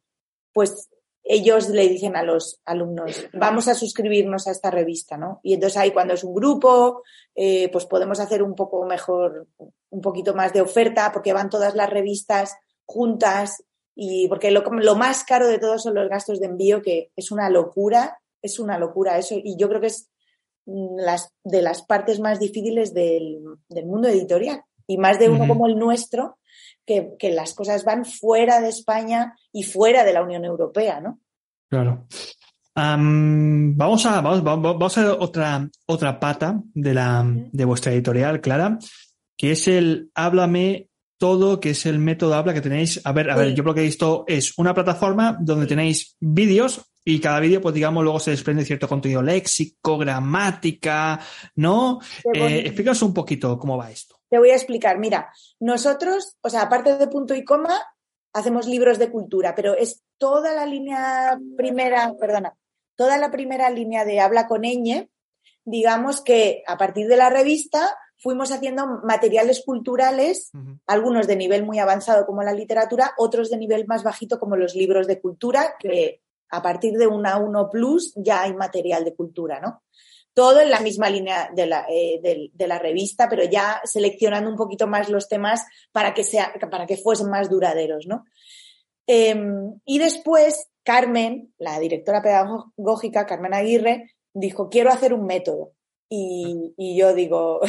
pues 0.53 0.89
ellos 1.23 1.69
le 1.69 1.87
dicen 1.87 2.15
a 2.15 2.23
los 2.23 2.59
alumnos, 2.65 3.27
vamos 3.33 3.67
a 3.67 3.75
suscribirnos 3.75 4.47
a 4.47 4.51
esta 4.51 4.71
revista, 4.71 5.17
¿no? 5.17 5.39
Y 5.43 5.53
entonces 5.53 5.77
ahí 5.77 5.91
cuando 5.91 6.13
es 6.13 6.23
un 6.23 6.33
grupo, 6.33 7.03
eh, 7.35 7.69
pues 7.71 7.85
podemos 7.85 8.19
hacer 8.19 8.41
un 8.41 8.55
poco 8.55 8.85
mejor, 8.85 9.47
un 9.89 10.01
poquito 10.01 10.33
más 10.33 10.53
de 10.53 10.61
oferta, 10.61 11.11
porque 11.11 11.33
van 11.33 11.49
todas 11.49 11.75
las 11.75 11.89
revistas 11.89 12.55
juntas 12.85 13.63
y 14.01 14.27
porque 14.29 14.49
lo, 14.49 14.61
lo 14.61 14.95
más 14.95 15.25
caro 15.25 15.47
de 15.47 15.59
todo 15.59 15.77
son 15.77 15.95
los 15.95 16.07
gastos 16.07 16.39
de 16.39 16.45
envío, 16.45 16.81
que 16.81 17.11
es 17.17 17.31
una 17.31 17.49
locura, 17.49 18.17
es 18.41 18.57
una 18.57 18.77
locura 18.77 19.17
eso, 19.17 19.35
y 19.35 19.57
yo 19.57 19.67
creo 19.67 19.81
que 19.81 19.87
es 19.87 20.09
mm, 20.65 20.99
las, 20.99 21.33
de 21.43 21.61
las 21.61 21.81
partes 21.83 22.21
más 22.21 22.39
difíciles 22.39 22.93
del, 22.93 23.41
del 23.67 23.85
mundo 23.85 24.07
editorial. 24.07 24.63
Y 24.87 24.97
más 24.97 25.19
de 25.19 25.29
uno 25.29 25.47
como 25.47 25.67
el 25.67 25.77
nuestro, 25.77 26.39
que, 26.85 27.31
las 27.31 27.53
cosas 27.53 27.83
van 27.83 28.05
fuera 28.05 28.61
de 28.61 28.69
España 28.69 29.35
y 29.51 29.63
fuera 29.63 30.03
de 30.03 30.13
la 30.13 30.23
Unión 30.23 30.45
Europea, 30.45 30.99
¿no? 30.99 31.19
Claro. 31.69 32.07
vamos 32.75 34.05
a 34.05 34.21
vamos, 34.21 34.43
vamos, 34.43 34.97
a 34.97 35.03
ver 35.03 35.17
otra, 35.19 35.69
otra 35.85 36.19
pata 36.19 36.61
de, 36.73 36.93
la, 36.93 37.23
de 37.25 37.65
vuestra 37.65 37.91
editorial, 37.91 38.41
Clara, 38.41 38.79
que 39.37 39.51
es 39.51 39.67
el 39.67 40.09
Háblame 40.15 40.88
todo, 41.19 41.59
que 41.59 41.71
es 41.71 41.85
el 41.85 41.99
método 41.99 42.33
habla 42.33 42.53
que 42.53 42.61
tenéis. 42.61 43.01
A 43.03 43.11
ver, 43.11 43.29
a 43.29 43.35
ver, 43.35 43.53
yo 43.53 43.61
lo 43.61 43.75
que 43.75 43.81
he 43.81 43.83
visto 43.83 44.23
es 44.27 44.57
una 44.57 44.73
plataforma 44.73 45.37
donde 45.39 45.67
tenéis 45.67 46.15
vídeos 46.19 46.81
y 47.05 47.19
cada 47.19 47.39
vídeo, 47.39 47.61
pues 47.61 47.75
digamos, 47.75 48.03
luego 48.03 48.19
se 48.19 48.31
desprende 48.31 48.65
cierto 48.65 48.87
contenido 48.87 49.21
léxico, 49.21 49.97
gramática, 49.97 51.19
¿no? 51.55 51.99
Eh, 52.33 52.63
explícanos 52.65 53.01
un 53.01 53.13
poquito 53.13 53.57
cómo 53.59 53.77
va 53.77 53.91
esto. 53.91 54.15
Te 54.29 54.39
voy 54.39 54.51
a 54.51 54.55
explicar. 54.55 54.97
Mira, 54.97 55.31
nosotros, 55.59 56.37
o 56.41 56.49
sea, 56.49 56.63
aparte 56.63 56.97
de 56.97 57.07
punto 57.07 57.35
y 57.35 57.43
coma, 57.43 57.75
hacemos 58.33 58.67
libros 58.67 58.97
de 58.97 59.11
cultura, 59.11 59.55
pero 59.55 59.75
es 59.75 60.03
toda 60.17 60.53
la 60.53 60.65
línea 60.65 61.37
primera, 61.57 62.13
perdona, 62.19 62.55
toda 62.95 63.17
la 63.17 63.31
primera 63.31 63.69
línea 63.69 64.05
de 64.05 64.19
habla 64.19 64.47
con 64.47 64.61
ñ, 64.61 65.09
digamos 65.65 66.21
que 66.21 66.63
a 66.65 66.77
partir 66.77 67.07
de 67.07 67.17
la 67.17 67.29
revista 67.29 67.97
fuimos 68.19 68.51
haciendo 68.51 68.85
materiales 69.03 69.63
culturales, 69.65 70.51
algunos 70.85 71.25
de 71.25 71.35
nivel 71.35 71.65
muy 71.65 71.79
avanzado 71.79 72.25
como 72.25 72.43
la 72.43 72.53
literatura, 72.53 73.13
otros 73.17 73.49
de 73.49 73.57
nivel 73.57 73.87
más 73.87 74.03
bajito 74.03 74.39
como 74.39 74.55
los 74.55 74.75
libros 74.75 75.07
de 75.07 75.19
cultura, 75.19 75.75
que 75.79 76.21
a 76.49 76.61
partir 76.61 76.97
de 76.97 77.07
una 77.07 77.37
1 77.37 77.69
plus 77.69 78.13
ya 78.15 78.41
hay 78.41 78.53
material 78.53 79.05
de 79.05 79.15
cultura, 79.15 79.59
¿no? 79.59 79.83
todo 80.33 80.61
en 80.61 80.69
la 80.69 80.79
misma 80.79 81.09
línea 81.09 81.49
de 81.53 81.65
la, 81.65 81.85
eh, 81.89 82.49
de, 82.53 82.67
la, 82.67 82.79
revista, 82.79 83.27
pero 83.27 83.43
ya 83.43 83.81
seleccionando 83.83 84.49
un 84.49 84.55
poquito 84.55 84.87
más 84.87 85.09
los 85.09 85.27
temas 85.27 85.65
para 85.91 86.13
que, 86.13 86.23
sea, 86.23 86.53
para 86.71 86.85
que 86.85 86.95
fuesen 86.95 87.29
más 87.29 87.49
duraderos, 87.49 88.07
¿no? 88.07 88.23
Em, 89.05 89.79
y 89.83 89.97
después, 89.97 90.69
Carmen, 90.83 91.53
la 91.57 91.77
directora 91.79 92.21
pedagógica, 92.21 93.25
Carmen 93.25 93.53
Aguirre, 93.53 94.15
dijo, 94.33 94.69
quiero 94.69 94.91
hacer 94.91 95.13
un 95.13 95.25
método. 95.25 95.73
Y, 96.07 96.73
y 96.77 96.97
yo 96.97 97.13
digo, 97.13 97.59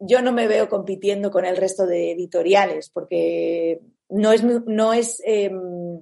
yo 0.00 0.22
no 0.22 0.32
me 0.32 0.48
veo 0.48 0.68
compitiendo 0.68 1.30
con 1.30 1.44
el 1.44 1.56
resto 1.56 1.86
de 1.86 2.12
editoriales, 2.12 2.90
porque 2.90 3.80
no 4.08 4.32
es, 4.32 4.42
no 4.42 4.92
es 4.92 5.22
em, 5.24 6.00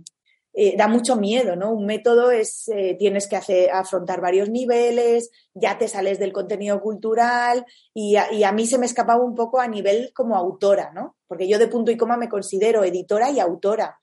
eh, 0.61 0.77
da 0.77 0.89
mucho 0.89 1.15
miedo, 1.15 1.55
¿no? 1.55 1.73
Un 1.73 1.87
método 1.87 2.33
es, 2.33 2.67
eh, 2.69 2.97
tienes 2.99 3.29
que 3.29 3.37
hacer, 3.37 3.71
afrontar 3.71 4.21
varios 4.21 4.51
niveles, 4.51 5.31
ya 5.55 5.79
te 5.79 5.87
sales 5.87 6.19
del 6.19 6.33
contenido 6.33 6.81
cultural 6.81 7.65
y 7.95 8.17
a, 8.17 8.53
mí 8.53 8.67
se 8.67 8.77
me 8.77 8.87
escapaba 8.87 9.23
un 9.23 9.37
poco 9.37 9.61
a 9.61 9.69
nivel 9.69 10.11
como 10.13 10.35
autora, 10.35 10.91
¿no? 10.93 11.17
Porque 11.29 11.47
yo 11.47 11.61
de 11.61 11.69
punto 11.69 11.93
y 11.93 11.97
coma 11.97 12.17
me 12.17 12.29
considero 12.29 12.83
editora 12.83 13.31
y 13.31 13.39
autora, 13.39 14.01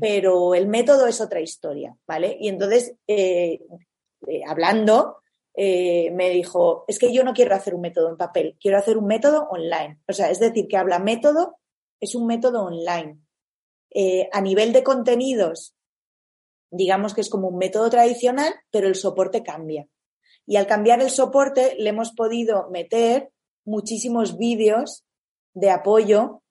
pero 0.00 0.56
el 0.56 0.66
método 0.66 1.06
es 1.06 1.20
otra 1.20 1.40
historia, 1.40 1.96
¿vale? 2.08 2.36
Y 2.40 2.48
entonces, 2.48 2.96
eh, 3.06 3.60
hablando, 4.48 5.18
me 5.56 6.30
dijo, 6.30 6.84
es 6.88 6.98
que 6.98 7.12
yo 7.12 7.22
no 7.24 7.32
quiero 7.32 7.54
hacer 7.54 7.74
un 7.74 7.80
método 7.80 8.10
en 8.10 8.16
papel, 8.16 8.56
quiero 8.60 8.78
hacer 8.78 8.98
un 8.98 9.06
método 9.06 9.48
online. 9.50 10.00
O 10.08 10.12
sea, 10.12 10.30
es 10.30 10.40
decir, 10.40 10.66
que 10.68 10.76
habla 10.76 10.98
método, 10.98 11.56
es 12.00 12.14
un 12.14 12.26
método 12.26 12.64
online. 12.64 13.20
a 14.32 14.40
nivel 14.40 14.72
de 14.72 14.82
contenidos, 14.82 15.76
digamos 16.70 17.14
que 17.14 17.20
es 17.20 17.30
como 17.30 17.48
un 17.48 17.58
método 17.58 17.88
tradicional, 17.88 18.52
pero 18.70 18.88
el 18.88 18.96
soporte 18.96 19.42
cambia. 19.42 19.86
Y 20.46 20.56
al 20.56 20.66
cambiar 20.66 21.00
el 21.00 21.10
soporte 21.10 21.74
le 21.78 21.90
hemos 21.90 22.12
podido 22.12 22.68
meter 22.70 23.30
muchísimos 23.64 24.36
vídeos 24.36 25.04
de 25.54 25.70
apoyo 25.70 26.42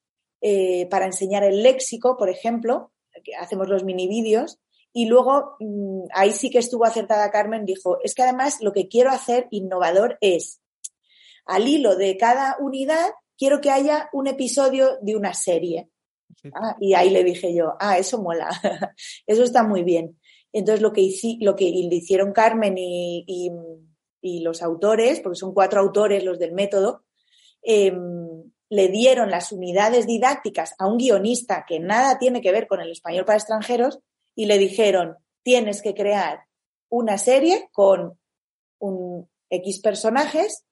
eh, 0.42 0.88
para 0.90 1.06
enseñar 1.06 1.44
el 1.44 1.62
léxico, 1.62 2.18
por 2.18 2.30
ejemplo, 2.30 2.92
hacemos 3.40 3.70
los 3.70 3.84
mini 3.84 4.08
vídeos, 4.08 4.60
y 4.94 5.08
luego 5.08 5.56
mm, 5.60 6.06
ahí 6.14 6.32
sí 6.32 6.52
que 6.52 6.60
estuvo 6.60 6.86
acertada 6.86 7.32
Carmen, 7.32 7.66
dijo, 7.66 7.98
es 8.04 8.14
que 8.14 8.22
además 8.22 8.60
lo 8.62 8.72
que 8.72 8.88
quiero 8.88 9.10
hacer 9.10 9.48
innovador 9.50 10.18
es, 10.22 10.62
al 11.46 11.68
hilo 11.68 11.96
de 11.96 12.16
cada 12.16 12.56
unidad, 12.60 13.10
quiero 13.38 13.60
que 13.60 13.72
haya 13.72 14.10
un 14.14 14.28
episodio 14.28 14.98
de 15.02 15.16
una 15.16 15.34
serie. 15.34 15.90
Ah, 16.54 16.76
y 16.80 16.94
ahí 16.94 17.10
le 17.10 17.24
dije 17.24 17.54
yo, 17.56 17.74
ah, 17.80 17.98
eso 17.98 18.22
mola, 18.22 18.50
eso 19.28 19.44
está 19.44 19.64
muy 19.64 19.84
bien. 19.84 20.20
Entonces 20.52 20.82
lo 20.82 20.94
que, 20.94 21.10
lo 21.42 21.56
que 21.56 21.66
le 21.66 21.96
hicieron 21.96 22.32
Carmen 22.32 22.76
y, 22.78 23.50
los 24.42 24.62
autores, 24.62 25.20
porque 25.20 25.38
son 25.38 25.54
cuatro 25.54 25.82
autores 25.82 26.24
los 26.24 26.40
del 26.40 26.54
método, 26.54 27.04
em, 27.62 28.52
le 28.70 28.88
dieron 28.88 29.30
las 29.30 29.52
unidades 29.52 30.08
didácticas 30.08 30.76
a 30.80 30.88
un 30.88 30.98
guionista 30.98 31.66
que 31.68 31.80
nada 31.80 32.18
tiene 32.20 32.42
que 32.42 32.52
ver 32.52 32.68
con 32.68 32.80
el 32.80 32.92
español 32.92 33.26
para 33.26 33.38
extranjeros 33.38 34.00
y 34.36 34.46
le 34.46 34.58
dijeron, 34.58 35.18
tienes 35.44 35.82
que 35.82 35.94
crear 35.94 36.46
una 36.90 37.18
serie 37.18 37.70
con 37.72 38.20
un 38.80 39.30
X 39.50 39.80
personajes 39.82 40.66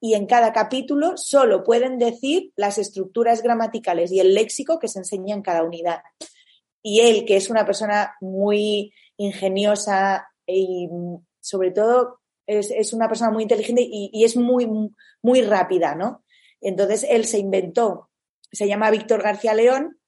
y 0.00 0.14
en 0.14 0.26
cada 0.26 0.52
capítulo 0.52 1.16
solo 1.16 1.64
pueden 1.64 1.98
decir 1.98 2.52
las 2.56 2.78
estructuras 2.78 3.42
gramaticales 3.42 4.12
y 4.12 4.20
el 4.20 4.34
léxico 4.34 4.78
que 4.78 4.88
se 4.88 4.98
enseña 4.98 5.34
en 5.34 5.42
cada 5.42 5.62
unidad. 5.62 6.02
Y 6.82 7.00
él, 7.00 7.24
que 7.24 7.36
es 7.36 7.48
una 7.48 7.64
persona 7.64 8.14
muy 8.20 8.92
ingeniosa 9.16 10.28
y 10.46 10.88
sobre 11.40 11.70
todo 11.70 12.20
es, 12.46 12.92
una 12.92 13.08
persona 13.08 13.30
muy 13.30 13.44
inteligente 13.44 13.82
y, 13.82 14.24
es 14.24 14.36
muy, 14.36 14.68
muy 15.22 15.42
rápida, 15.42 15.94
¿no? 15.94 16.22
Entonces 16.60 17.06
él 17.08 17.24
se 17.24 17.38
inventó, 17.38 18.10
se 18.52 18.68
llama 18.68 18.90
Víctor 18.90 19.22
García 19.22 19.54
León, 19.54 19.98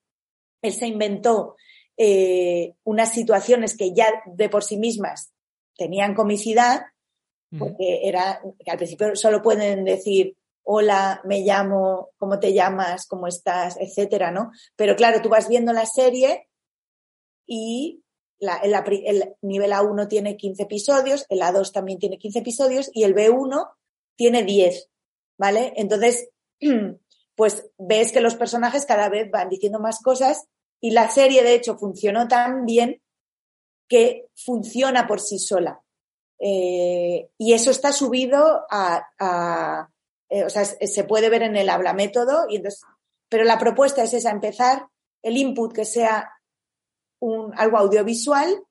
él 0.62 0.72
se 0.72 0.86
inventó 0.86 1.56
eh, 1.96 2.74
unas 2.84 3.12
situaciones 3.12 3.76
que 3.76 3.94
ya 3.94 4.06
de 4.26 4.48
por 4.48 4.64
sí 4.64 4.76
mismas 4.76 5.32
tenían 5.76 6.14
comicidad 6.14 6.82
porque 7.58 8.00
era 8.02 8.40
que 8.64 8.70
al 8.70 8.76
principio 8.76 9.14
solo 9.14 9.40
pueden 9.40 9.84
decir 9.84 10.36
hola, 10.68 11.20
me 11.24 11.42
llamo, 11.42 12.10
cómo 12.18 12.40
te 12.40 12.52
llamas, 12.52 13.06
cómo 13.06 13.28
estás, 13.28 13.76
etcétera, 13.80 14.32
¿no? 14.32 14.50
Pero 14.74 14.96
claro, 14.96 15.22
tú 15.22 15.28
vas 15.28 15.48
viendo 15.48 15.72
la 15.72 15.86
serie 15.86 16.48
y 17.46 18.02
el, 18.40 19.34
nivel 19.42 19.72
A1 19.72 20.08
tiene 20.08 20.36
15 20.36 20.64
episodios, 20.64 21.24
el 21.28 21.40
A2 21.40 21.72
también 21.72 22.00
tiene 22.00 22.18
15 22.18 22.40
episodios 22.40 22.90
y 22.92 23.04
el 23.04 23.14
B1 23.14 23.70
tiene 24.16 24.42
10, 24.42 24.90
¿vale? 25.38 25.72
Entonces, 25.76 26.30
pues 27.36 27.70
ves 27.78 28.10
que 28.10 28.20
los 28.20 28.34
personajes 28.34 28.86
cada 28.86 29.08
vez 29.08 29.30
van 29.30 29.48
diciendo 29.48 29.78
más 29.78 30.00
cosas 30.02 30.48
y 30.80 30.90
la 30.90 31.10
serie, 31.10 31.42
de 31.42 31.54
hecho, 31.54 31.78
funcionó 31.78 32.28
tan 32.28 32.64
bien 32.64 33.02
que 33.88 34.28
funciona 34.34 35.06
por 35.06 35.20
sí 35.20 35.38
sola. 35.38 35.80
Eh, 36.38 37.30
y 37.38 37.52
eso 37.52 37.70
está 37.70 37.92
subido 37.92 38.66
a, 38.70 39.88
eh, 40.28 40.44
o 40.44 40.50
sea, 40.50 40.64
se 40.64 41.04
puede 41.04 41.30
ver 41.30 41.42
en 41.42 41.56
el 41.56 41.68
habla 41.68 41.92
método, 41.92 42.46
y 42.48 42.56
entonces, 42.56 42.82
pero 43.28 43.44
la 43.44 43.58
propuesta 43.58 44.02
es 44.02 44.12
esa, 44.12 44.30
empezar 44.30 44.86
el 45.22 45.36
input 45.36 45.72
que 45.72 45.84
sea 45.84 46.30
un, 47.20 47.52
algo 47.58 47.78
audiovisual 47.78 48.62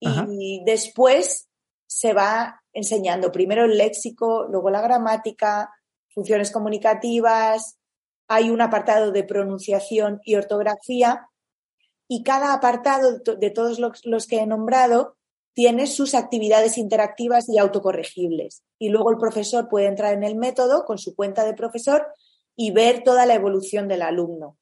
y 0.00 0.62
después 0.64 1.48
se 1.88 2.12
va 2.12 2.62
enseñando 2.72 3.32
primero 3.32 3.64
el 3.64 3.76
léxico, 3.76 4.46
luego 4.48 4.70
la 4.70 4.80
gramática, 4.80 5.72
funciones 6.08 6.52
comunicativas, 6.52 7.78
hay 8.28 8.50
un 8.50 8.60
apartado 8.60 9.10
de 9.10 9.24
pronunciación 9.24 10.20
y 10.24 10.36
ortografía 10.36 11.27
y 12.08 12.22
cada 12.22 12.54
apartado 12.54 13.18
de 13.18 13.50
todos 13.50 13.78
los 13.78 14.26
que 14.26 14.38
he 14.38 14.46
nombrado 14.46 15.16
tiene 15.58 15.86
sus 15.86 16.14
actividades 16.14 16.78
interactivas 16.78 17.48
y 17.48 17.58
autocorregibles. 17.58 18.62
Y 18.78 18.90
luego 18.90 19.10
el 19.10 19.18
profesor 19.18 19.68
puede 19.68 19.86
entrar 19.86 20.14
en 20.14 20.22
el 20.22 20.36
método 20.36 20.84
con 20.84 20.98
su 20.98 21.14
cuenta 21.14 21.44
de 21.44 21.54
profesor 21.54 22.06
y 22.56 22.70
ver 22.70 23.02
toda 23.02 23.26
la 23.26 23.34
evolución 23.34 23.88
del 23.88 24.02
alumno. 24.02 24.56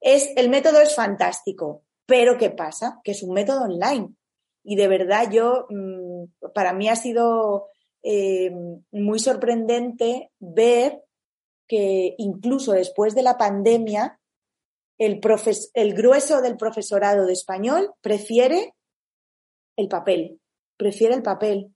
Es, 0.00 0.30
el 0.36 0.50
método 0.50 0.80
es 0.80 0.94
fantástico, 0.94 1.84
pero 2.06 2.38
¿qué 2.38 2.50
pasa? 2.50 3.00
Que 3.02 3.12
es 3.12 3.22
un 3.22 3.32
método 3.32 3.62
online. 3.62 4.14
Y 4.62 4.76
de 4.76 4.88
verdad 4.88 5.30
yo, 5.30 5.66
mm, 5.70 6.50
para 6.54 6.72
mí 6.72 6.88
ha 6.88 6.96
sido 6.96 7.68
eh, 8.02 8.52
muy 8.90 9.18
sorprendente 9.18 10.30
ver 10.38 11.02
que 11.66 12.14
incluso 12.18 12.72
después 12.72 13.14
de 13.14 13.22
la 13.22 13.38
pandemia, 13.38 14.20
el, 14.98 15.20
el 15.74 15.94
grueso 15.94 16.42
del 16.42 16.56
profesorado 16.56 17.26
de 17.26 17.32
español 17.32 17.92
prefiere 18.00 18.74
el 19.76 19.88
papel, 19.88 20.40
prefiere 20.76 21.14
el 21.14 21.22
papel. 21.22 21.74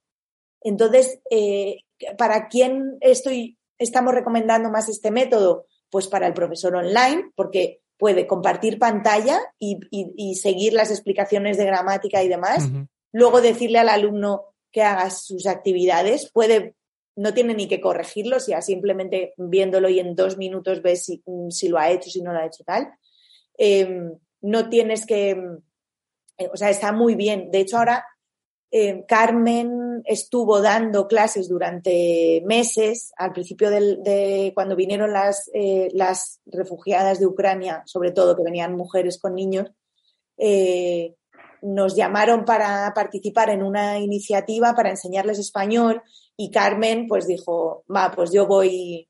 Entonces, 0.61 1.19
eh, 1.29 1.83
¿para 2.17 2.47
quién 2.47 2.97
estoy, 3.01 3.57
estamos 3.77 4.13
recomendando 4.13 4.69
más 4.69 4.89
este 4.89 5.11
método? 5.11 5.65
Pues 5.89 6.07
para 6.07 6.27
el 6.27 6.33
profesor 6.33 6.75
online, 6.75 7.31
porque 7.35 7.81
puede 7.97 8.27
compartir 8.27 8.79
pantalla 8.79 9.39
y, 9.59 10.35
seguir 10.35 10.73
las 10.73 10.91
explicaciones 10.91 11.57
de 11.57 11.65
gramática 11.65 12.23
y 12.23 12.27
demás. 12.27 12.69
Luego 13.11 13.41
decirle 13.41 13.79
al 13.79 13.89
alumno 13.89 14.45
que 14.71 14.83
haga 14.83 15.09
sus 15.09 15.47
actividades. 15.47 16.29
Puede, 16.31 16.75
no 17.15 17.33
tiene 17.33 17.55
ni 17.55 17.67
que 17.67 17.81
corregirlo, 17.81 18.37
ya 18.45 18.61
simplemente 18.61 19.33
viéndolo 19.37 19.89
y 19.89 19.99
en 19.99 20.15
dos 20.15 20.37
minutos 20.37 20.81
ves 20.81 21.05
si, 21.05 21.23
si 21.49 21.69
lo 21.69 21.79
ha 21.79 21.89
hecho, 21.89 22.09
si 22.09 22.21
no 22.21 22.33
lo 22.33 22.39
ha 22.39 22.45
hecho 22.45 22.63
tal. 22.63 22.89
Em, 23.57 24.13
no 24.41 24.69
tienes 24.69 25.05
que, 25.05 25.31
eh, 26.37 26.49
o 26.53 26.57
sea, 26.57 26.69
está 26.69 26.91
muy 26.91 27.15
bien. 27.15 27.51
De 27.51 27.59
hecho, 27.59 27.77
ahora 27.77 28.05
em, 28.69 29.03
Carmen 29.03 30.01
estuvo 30.05 30.61
dando 30.61 31.07
clases 31.07 31.47
durante 31.49 32.43
meses, 32.45 33.13
al 33.17 33.31
principio 33.31 33.69
de 33.69 34.51
cuando 34.53 34.75
vinieron 34.75 35.13
las, 35.13 35.49
eh, 35.53 35.89
las 35.93 36.41
refugiadas 36.45 37.19
de 37.19 37.27
Ucrania, 37.27 37.83
sobre 37.85 38.11
todo 38.11 38.35
que 38.35 38.43
venían 38.43 38.75
mujeres 38.75 39.19
con 39.19 39.35
niños, 39.35 39.71
eh, 40.37 41.15
nos 41.61 41.95
llamaron 41.95 42.45
para 42.45 42.91
participar 42.93 43.49
en 43.49 43.63
una 43.63 43.99
iniciativa 43.99 44.75
para 44.75 44.91
enseñarles 44.91 45.39
español 45.39 46.03
y 46.35 46.51
Carmen 46.51 47.07
pues 47.07 47.25
dijo, 47.25 47.83
va, 47.93 48.11
pues 48.15 48.31
yo 48.31 48.45
voy, 48.45 49.06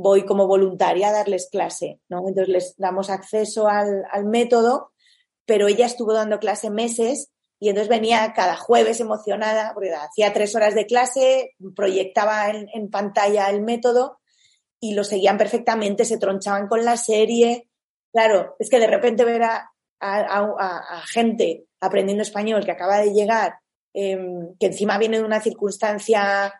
voy 0.00 0.24
como 0.24 0.46
voluntaria 0.46 1.08
a 1.08 1.12
darles 1.12 1.48
clase, 1.50 1.98
¿no? 2.08 2.20
Entonces 2.28 2.48
les 2.48 2.76
damos 2.76 3.10
acceso 3.10 3.66
al, 3.66 4.04
método, 4.26 4.92
pero 5.44 5.66
ella 5.66 5.86
estuvo 5.86 6.12
dando 6.12 6.38
clase 6.38 6.70
meses 6.70 7.32
y 7.58 7.68
entonces 7.68 7.88
venía 7.88 8.32
cada 8.32 8.54
jueves 8.54 9.00
emocionada, 9.00 9.72
porque 9.74 9.92
hacía 9.92 10.32
tres 10.32 10.54
horas 10.54 10.76
de 10.76 10.86
clase, 10.86 11.56
proyectaba 11.74 12.48
en, 12.48 12.90
pantalla 12.90 13.50
el 13.50 13.60
método 13.60 14.20
y 14.78 14.94
lo 14.94 15.02
seguían 15.02 15.36
perfectamente, 15.36 16.04
se 16.04 16.18
tronchaban 16.18 16.68
con 16.68 16.84
la 16.84 16.96
serie. 16.96 17.68
Claro, 18.12 18.54
es 18.60 18.70
que 18.70 18.78
de 18.78 18.86
repente 18.86 19.24
ver 19.24 19.42
a, 19.42 19.72
gente 21.12 21.66
aprendiendo 21.80 22.22
español 22.22 22.64
que 22.64 22.70
acaba 22.70 22.98
de 22.98 23.12
llegar, 23.12 23.58
em, 23.94 24.54
que 24.60 24.66
encima 24.66 24.96
viene 24.96 25.18
de 25.18 25.24
una 25.24 25.40
circunstancia 25.40 26.54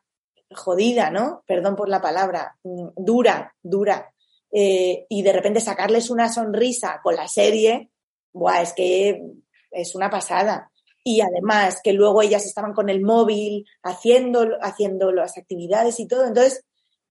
jodida, 0.55 1.11
¿no? 1.11 1.43
Perdón 1.47 1.77
por 1.77 1.89
la 1.89 2.01
palabra, 2.01 2.57
mm, 2.63 2.89
dura, 2.97 3.55
dura. 3.63 4.13
Eh, 4.51 5.07
y 5.09 5.23
de 5.23 5.33
repente 5.33 5.61
sacarles 5.61 6.11
una 6.11 6.33
sonrisa 6.33 7.01
con 7.03 7.17
la 7.17 7.29
serie, 7.29 7.91
buah, 8.33 8.63
es 8.63 8.73
que 8.73 9.23
es 9.71 9.95
una 9.95 10.11
pasada. 10.11 10.71
Y 11.05 11.21
además 11.21 11.81
que 11.83 11.93
luego 11.93 12.23
ellas 12.23 12.45
estaban 12.45 12.73
con 12.73 12.89
el 12.89 13.03
móvil 13.03 13.67
haciendo, 13.83 14.47
haciendo 14.61 15.13
las 15.13 15.39
actividades 15.39 16.01
y 16.01 16.07
todo. 16.07 16.27
Entonces, 16.27 16.65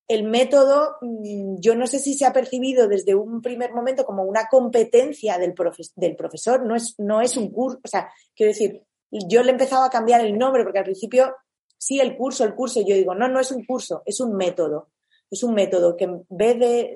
el 0.08 0.24
método, 0.24 0.96
mm, 1.02 1.58
yo 1.60 1.76
no 1.76 1.86
sé 1.88 2.00
si 2.00 2.14
se 2.14 2.26
ha 2.26 2.34
percibido 2.34 2.88
desde 2.88 3.16
un 3.16 3.42
primer 3.42 3.74
momento 3.74 4.06
como 4.06 4.24
una 4.24 4.48
competencia 4.48 5.38
del, 5.38 5.54
del 5.96 6.16
profesor, 6.16 6.66
no 6.66 6.76
es, 6.76 6.96
no 6.98 7.22
es 7.22 7.36
un 7.38 7.52
curso, 7.52 7.80
o 7.84 7.88
sea, 7.88 8.10
quiero 8.36 8.52
decir, 8.52 8.84
yo 9.12 9.44
le 9.44 9.50
he 9.50 9.52
empezado 9.52 9.84
a 9.84 9.90
cambiar 9.90 10.22
el 10.22 10.38
nombre 10.38 10.64
porque 10.64 10.80
al 10.80 10.86
principio, 10.86 11.36
sí, 11.78 12.00
el 12.00 12.18
curso, 12.18 12.44
el 12.44 12.56
curso, 12.56 12.82
yo 12.82 12.96
digo, 12.96 13.16
no, 13.16 13.28
no 13.28 13.40
es 13.40 13.52
un 13.52 13.66
curso, 13.66 14.04
es 14.06 14.20
un 14.20 14.36
método. 14.36 14.90
Es 15.30 15.44
un 15.44 15.54
método 15.54 15.98
que 15.98 16.06
en 16.06 16.26
vez 16.30 16.58
de 16.58 16.94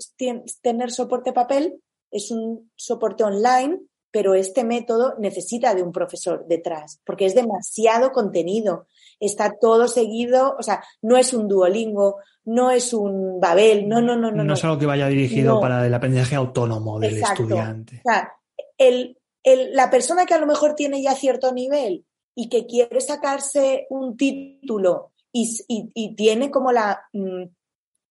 tener 0.62 0.91
soporte 0.91 1.34
papel, 1.34 1.82
es 2.12 2.32
un 2.32 2.72
soporte 2.76 3.24
online 3.24 3.82
pero 4.12 4.36
este 4.36 4.63
método 4.63 5.15
necesita 5.17 5.74
de 5.74 5.82
un 5.82 5.91
profesor 5.91 6.46
detrás, 6.48 7.02
porque 7.06 7.26
es 7.26 7.34
demasiado 7.34 8.12
contenido. 8.12 8.88
Está 9.20 9.56
todo 9.60 9.88
seguido, 9.88 10.56
o 10.60 10.63
sea, 10.63 10.84
no 11.02 11.17
es 11.17 11.34
un 11.34 11.48
duolingo, 11.48 12.17
no 12.44 12.72
es 12.72 12.94
un 12.94 13.39
Babel, 13.39 13.88
no, 13.88 14.02
no, 14.02 14.17
no, 14.17 14.32
no. 14.32 14.44
No 14.44 14.54
es 14.54 14.63
algo 14.63 14.78
que 14.78 14.86
vaya 14.86 15.08
dirigido 15.08 15.60
para 15.62 15.86
el 15.86 15.94
aprendizaje 15.94 16.36
autónomo 16.36 17.00
del 17.00 17.17
estudiante. 17.17 18.02
O 18.06 18.12
sea, 18.12 18.34
el, 18.78 19.17
la 19.44 19.89
persona 19.89 20.26
que 20.26 20.34
a 20.34 20.39
lo 20.39 20.46
mejor 20.46 20.76
tiene 20.76 21.02
ya 21.02 21.15
cierto 21.15 21.54
nivel 21.54 22.06
y 22.36 22.50
que 22.50 22.65
quiere 22.65 23.02
sacarse 23.02 23.88
un 23.89 24.15
título 24.17 25.12
y, 25.32 26.15
tiene 26.15 26.52
como 26.52 26.72
la 26.72 27.04
mm, 27.13 27.44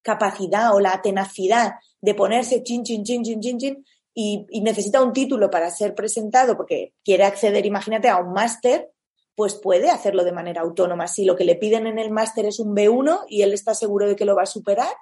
capacidad 0.03 0.75
o 0.75 0.81
la 0.81 1.01
tenacidad 1.03 1.73
de 2.01 2.15
ponerse 2.15 2.63
chin, 2.63 2.83
chin, 2.83 3.05
chin, 3.05 3.23
chin, 3.23 3.41
chin, 3.41 3.59
chin, 3.59 3.85
y, 4.15 4.47
necesita 4.61 5.03
un 5.03 5.13
título 5.13 5.51
para 5.51 5.71
ser 5.71 5.95
presentado 5.95 6.57
porque 6.57 6.95
quiere 7.05 7.25
acceder, 7.25 7.65
imagínate, 7.67 8.09
a 8.09 8.19
un 8.19 8.33
máster, 8.33 8.91
pues 9.35 9.55
puede 9.55 9.91
hacerlo 9.91 10.25
de 10.25 10.33
manera 10.33 10.63
autónoma. 10.63 11.07
Si 11.09 11.25
lo 11.25 11.37
que 11.37 11.45
le 11.45 11.55
piden 11.55 11.87
en 11.87 11.99
el 11.99 12.11
máster 12.11 12.47
es 12.47 12.59
un 12.59 12.75
B1 12.75 13.25
y 13.29 13.43
él 13.43 13.53
está 13.53 13.75
seguro 13.75 14.07
de 14.07 14.17
que 14.17 14.25
lo 14.25 14.37
va 14.37 14.43
a 14.43 14.47
superar, 14.47 14.93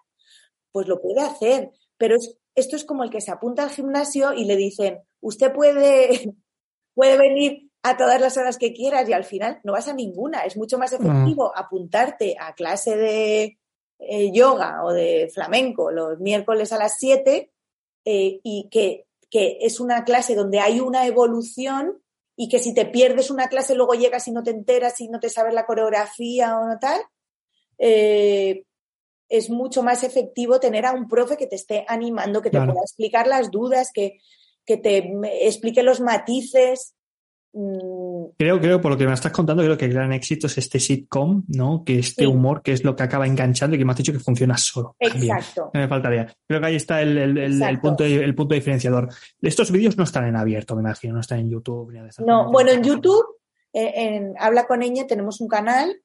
pues 0.71 0.87
lo 0.87 1.01
puede 1.01 1.21
hacer. 1.21 1.71
Pero 1.97 2.17
esto 2.55 2.77
es 2.77 2.85
como 2.85 3.03
el 3.03 3.11
que 3.11 3.21
se 3.21 3.33
apunta 3.33 3.65
al 3.65 3.71
gimnasio 3.71 4.35
y 4.35 4.45
le 4.45 4.57
dicen, 4.57 5.01
usted 5.21 5.53
puede, 5.53 6.35
puede 6.95 7.17
venir 7.17 7.68
a 7.83 7.97
todas 7.97 8.21
las 8.21 8.37
horas 8.37 8.59
que 8.59 8.73
quieras 8.73 9.09
y 9.09 9.13
al 9.13 9.25
final 9.25 9.61
no 9.65 9.73
vas 9.73 9.89
a 9.89 9.95
ninguna. 9.95 10.41
Es 10.41 10.57
mucho 10.57 10.79
más 10.79 10.93
efectivo 10.93 11.53
mm. 11.55 11.59
apuntarte 11.59 12.37
a 12.39 12.55
clase 12.55 12.97
de 12.97 13.59
eh, 14.01 14.31
yoga 14.33 14.85
o 14.85 14.93
de 14.93 15.29
flamenco 15.33 15.91
los 15.91 16.21
miércoles 16.21 16.73
a 16.73 16.79
las 16.79 16.99
7 16.99 17.51
eh, 18.05 18.41
y 18.43 18.69
que, 18.71 19.05
es 19.31 19.81
una 19.81 20.05
clase 20.05 20.35
donde 20.35 20.61
hay 20.61 20.81
una 20.81 21.07
evolución 21.07 22.03
y 22.35 22.49
que 22.49 22.59
si 22.59 22.73
te 22.73 22.87
pierdes 22.87 23.31
una 23.31 23.49
clase 23.49 23.75
luego 23.75 23.93
llegas 23.93 24.27
y 24.27 24.33
no 24.33 24.43
te 24.43 24.53
enteras 24.53 25.01
y 25.01 25.09
no 25.09 25.21
te 25.21 25.29
sabes 25.29 25.53
la 25.53 25.67
coreografía 25.67 26.59
o 26.59 26.67
no 26.67 26.79
tal, 26.79 27.03
eh, 27.77 28.65
es 29.29 29.51
mucho 29.51 29.83
más 29.83 30.03
efectivo 30.03 30.61
tener 30.61 30.87
a 30.87 30.93
un 30.93 31.09
profe 31.09 31.37
que 31.37 31.47
te 31.47 31.57
esté 31.57 31.85
animando, 31.89 32.41
que 32.41 32.51
te 32.51 32.59
pueda 32.59 32.81
explicar 32.81 33.27
las 33.27 33.51
dudas, 33.51 33.91
que, 33.93 34.19
que 34.65 34.79
te 34.79 35.13
explique 35.47 35.83
los 35.83 36.01
matices. 36.01 36.95
Mm. 37.53 38.37
Creo, 38.37 38.61
creo, 38.61 38.81
por 38.81 38.93
lo 38.93 38.99
que 38.99 39.07
me 39.07 39.15
estás 39.15 39.33
contando, 39.33 39.63
creo 39.63 39.79
que 39.79 39.87
el 39.87 39.95
gran 39.95 40.13
éxito 40.13 40.47
es 40.47 40.59
este 40.59 40.79
sitcom, 40.79 41.45
¿no? 41.49 41.83
Que 41.85 41.99
este 41.99 42.27
humor, 42.27 42.63
que 42.63 42.73
es 42.73 42.85
lo 42.85 42.95
que 42.95 43.03
acaba 43.03 43.27
enganchando 43.27 43.75
y 43.75 43.79
que 43.79 43.85
me 43.85 43.93
has 43.93 43.99
dicho 43.99 44.13
que 44.13 44.19
funciona 44.19 44.57
solo. 44.57 44.97
Exacto. 44.99 45.71
me 45.73 45.89
faltaría. 45.89 46.33
Creo 46.47 46.61
que 46.61 46.67
ahí 46.67 46.77
está 46.77 47.01
el, 47.01 47.17
el, 47.39 47.81
punto, 47.81 48.05
el 48.05 48.35
punto 48.35 48.55
diferenciador. 48.55 49.09
Estos 49.41 49.71
vídeos 49.71 49.97
no 49.97 50.05
están 50.05 50.27
en 50.27 50.37
abierto, 50.37 50.75
me 50.77 50.83
imagino, 50.83 51.15
no 51.15 51.21
están 51.21 51.41
en 51.41 51.51
YouTube. 51.51 51.93
no, 52.25 52.51
bueno, 52.51 52.71
en 52.71 52.83
YouTube, 52.83 53.25
eh, 53.73 53.93
en 53.97 54.35
Habla 54.39 54.67
con 54.67 54.81
tenemos 55.09 55.41
un 55.41 55.49
canal. 55.49 56.01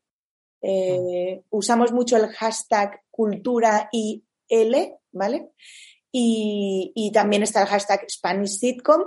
Eh, 0.61 1.41
ah. 1.41 1.45
usamos 1.49 1.91
mucho 1.91 2.15
el 2.15 2.27
hashtag 2.27 3.01
cultura 3.11 3.89
IL, 3.91 4.93
¿vale? 5.11 5.51
Y, 6.09 6.93
y 6.95 7.11
también 7.11 7.43
está 7.43 7.61
el 7.61 7.67
hashtag 7.67 8.09
Spanish 8.09 8.59
Sitcom 8.59 9.03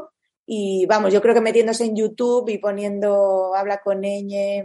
y 0.46 0.86
vamos, 0.86 1.12
yo 1.12 1.20
creo 1.20 1.34
que 1.34 1.40
metiéndose 1.40 1.84
en 1.84 1.96
YouTube 1.96 2.48
y 2.48 2.58
poniendo 2.58 3.54
habla 3.56 3.80
con 3.82 4.04
ella 4.04 4.64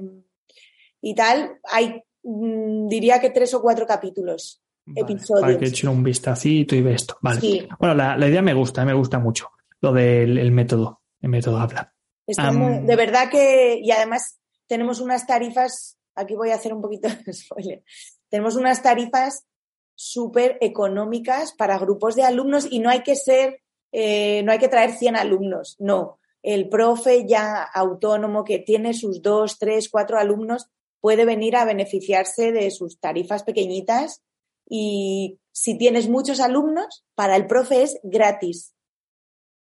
y 1.02 1.16
tal, 1.16 1.60
hay, 1.72 2.04
mm, 2.22 2.88
diría 2.88 3.20
que 3.20 3.32
tres 3.32 3.54
o 3.56 3.62
cuatro 3.62 3.88
capítulos, 3.88 4.62
episodios. 4.96 5.42
Para 5.42 5.58
que 5.58 5.66
echen 5.66 5.90
un 5.90 6.04
vistacito 6.04 6.76
y 6.76 6.84
ve 6.84 6.94
esto. 6.94 7.18
Vale. 7.22 7.68
Bueno, 7.80 7.96
la, 7.96 8.28
idea 8.28 8.44
me 8.44 8.54
gusta, 8.54 8.86
me 8.86 8.94
gusta 8.94 9.18
mucho, 9.18 9.50
lo 9.82 9.92
del 9.92 10.52
método, 10.52 11.02
el 11.20 11.30
método 11.30 11.58
habla. 11.58 11.94
de 12.28 12.96
verdad 12.96 13.30
que, 13.32 13.80
y 13.82 13.90
además 13.90 14.40
tenemos 14.68 15.00
unas 15.00 15.26
tarifas, 15.26 15.98
aquí 16.14 16.36
voy 16.36 16.52
a 16.52 16.56
hacer 16.56 16.74
un 16.74 16.82
poquito 16.82 17.10
de 17.10 17.34
spoiler, 17.34 17.84
tenemos 18.30 18.56
unas 18.56 18.84
tarifas 18.84 19.48
súper 19.96 20.58
económicas 20.62 21.54
para 21.54 21.80
grupos 21.80 22.16
de 22.16 22.24
alumnos 22.24 22.68
y 22.70 22.80
no 22.80 22.90
hay 22.90 23.02
que 23.02 23.16
ser 23.16 23.62
eh, 23.92 24.42
no 24.44 24.52
hay 24.52 24.60
que 24.60 24.68
traer 24.68 24.92
100 24.92 25.16
alumnos, 25.16 25.76
no. 25.80 26.20
El 26.44 26.70
profe 26.70 27.28
ya 27.28 27.64
autónomo 27.64 28.44
que 28.44 28.60
tiene 28.60 28.94
sus 28.94 29.22
dos, 29.22 29.60
tres, 29.60 29.90
cuatro 29.90 30.18
alumnos 30.18 30.70
puede 31.00 31.26
venir 31.26 31.56
a 31.56 31.66
beneficiarse 31.66 32.52
de 32.52 32.72
sus 32.72 33.00
tarifas 33.00 33.44
pequeñitas 33.44 34.22
y 34.68 35.40
si 35.52 35.78
tienes 35.78 36.08
muchos 36.08 36.40
alumnos, 36.40 37.04
para 37.16 37.36
el 37.36 37.46
profe 37.46 37.84
es 37.84 38.00
gratis. 38.04 38.74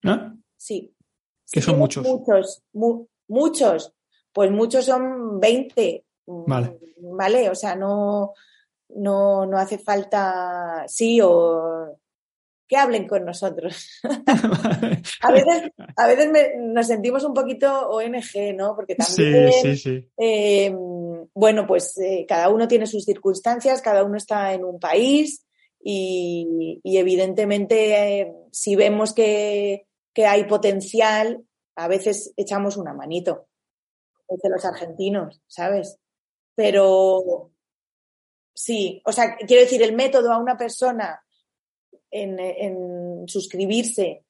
¿No? 0.02 0.38
Sí. 0.56 0.94
Que 1.50 1.62
son 1.62 1.78
muchos. 1.78 2.06
Muchos, 2.06 2.62
muchos. 3.28 3.94
pues 4.32 4.50
muchos 4.50 4.84
son 4.84 5.40
20. 5.40 6.04
Vale. 6.26 6.78
¿Vale? 6.98 7.50
O 7.50 7.54
sea, 7.54 7.74
no, 7.74 8.34
no, 8.90 9.46
no 9.46 9.58
hace 9.58 9.78
falta 9.78 10.84
sí 10.86 11.20
o 11.22 11.98
que 12.70 12.76
hablen 12.76 13.08
con 13.08 13.24
nosotros. 13.24 14.00
a 14.04 15.32
veces, 15.32 15.72
a 15.96 16.06
veces 16.06 16.30
nos 16.56 16.86
sentimos 16.86 17.24
un 17.24 17.34
poquito 17.34 17.90
ONG, 17.90 18.54
¿no? 18.54 18.76
Porque 18.76 18.94
también, 18.94 19.52
sí, 19.52 19.60
sí, 19.60 19.76
sí. 19.76 20.08
Eh, 20.16 20.72
bueno, 21.34 21.66
pues 21.66 21.98
eh, 21.98 22.24
cada 22.28 22.48
uno 22.48 22.68
tiene 22.68 22.86
sus 22.86 23.04
circunstancias, 23.04 23.82
cada 23.82 24.04
uno 24.04 24.16
está 24.16 24.54
en 24.54 24.64
un 24.64 24.78
país 24.78 25.44
y, 25.82 26.80
evidentemente 26.84 28.20
eh, 28.20 28.32
si 28.52 28.76
vemos 28.76 29.14
que, 29.14 29.88
que, 30.14 30.26
hay 30.26 30.44
potencial, 30.44 31.42
a 31.74 31.88
veces 31.88 32.32
echamos 32.36 32.76
una 32.76 32.94
manito, 32.94 33.48
de 34.28 34.48
los 34.48 34.64
argentinos, 34.64 35.42
¿sabes? 35.48 35.98
Pero 36.54 37.50
sí, 38.54 39.02
o 39.04 39.10
sea, 39.10 39.36
quiero 39.38 39.62
decir, 39.62 39.82
el 39.82 39.96
método 39.96 40.32
a 40.32 40.38
una 40.38 40.56
persona 40.56 41.20
en, 42.10 43.28
suscribirse 43.28 44.24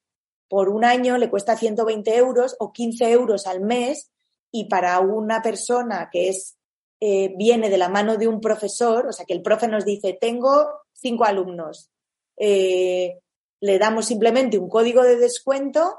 por 0.47 0.69
un 0.69 0.83
año 0.83 1.17
le 1.17 1.29
cuesta 1.29 1.55
120 1.55 2.15
euros 2.15 2.55
o 2.59 2.71
15 2.71 3.11
euros 3.11 3.47
al 3.47 3.61
mes 3.61 4.11
y 4.51 4.65
para 4.65 4.99
una 4.99 5.41
persona 5.41 6.09
que 6.11 6.29
es 6.29 6.57
eh, 6.99 7.33
viene 7.37 7.69
de 7.69 7.77
la 7.77 7.89
mano 7.89 8.17
de 8.17 8.27
un 8.27 8.41
profesor, 8.41 9.07
o 9.07 9.11
sea 9.11 9.25
que 9.25 9.33
el 9.33 9.41
profe 9.41 9.67
nos 9.67 9.85
dice 9.85 10.17
tengo 10.19 10.67
cinco 10.93 11.25
alumnos, 11.25 11.89
eh, 12.37 13.19
le 13.59 13.79
damos 13.79 14.05
simplemente 14.05 14.57
un 14.57 14.69
código 14.69 15.03
de 15.03 15.17
descuento 15.17 15.95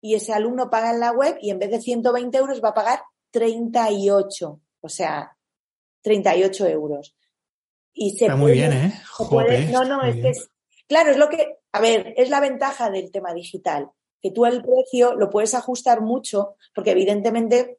y 0.00 0.14
ese 0.14 0.32
alumno 0.32 0.68
paga 0.68 0.90
en 0.90 1.00
la 1.00 1.12
web 1.12 1.38
y 1.40 1.50
en 1.50 1.58
vez 1.58 1.70
de 1.70 1.80
120 1.80 2.36
euros 2.36 2.62
va 2.62 2.70
a 2.70 2.74
pagar 2.74 3.00
38, 3.30 4.60
o 4.80 4.88
sea, 4.88 5.36
38 6.02 6.66
euros. 6.68 7.16
Y 7.94 8.10
se 8.18 8.26
Está 8.26 8.36
muy 8.36 8.52
bien, 8.52 8.72
¿eh? 8.72 8.92
no, 9.72 9.84
no, 9.84 10.02
es 10.02 10.16
que 10.16 10.28
es, 10.28 10.48
Claro, 10.88 11.10
es 11.10 11.16
lo 11.16 11.28
que, 11.28 11.58
a 11.72 11.80
ver, 11.80 12.14
es 12.16 12.30
la 12.30 12.40
ventaja 12.40 12.90
del 12.90 13.10
tema 13.10 13.32
digital, 13.32 13.90
que 14.20 14.30
tú 14.30 14.46
el 14.46 14.62
precio 14.62 15.14
lo 15.14 15.30
puedes 15.30 15.54
ajustar 15.54 16.00
mucho, 16.00 16.56
porque 16.74 16.90
evidentemente 16.90 17.78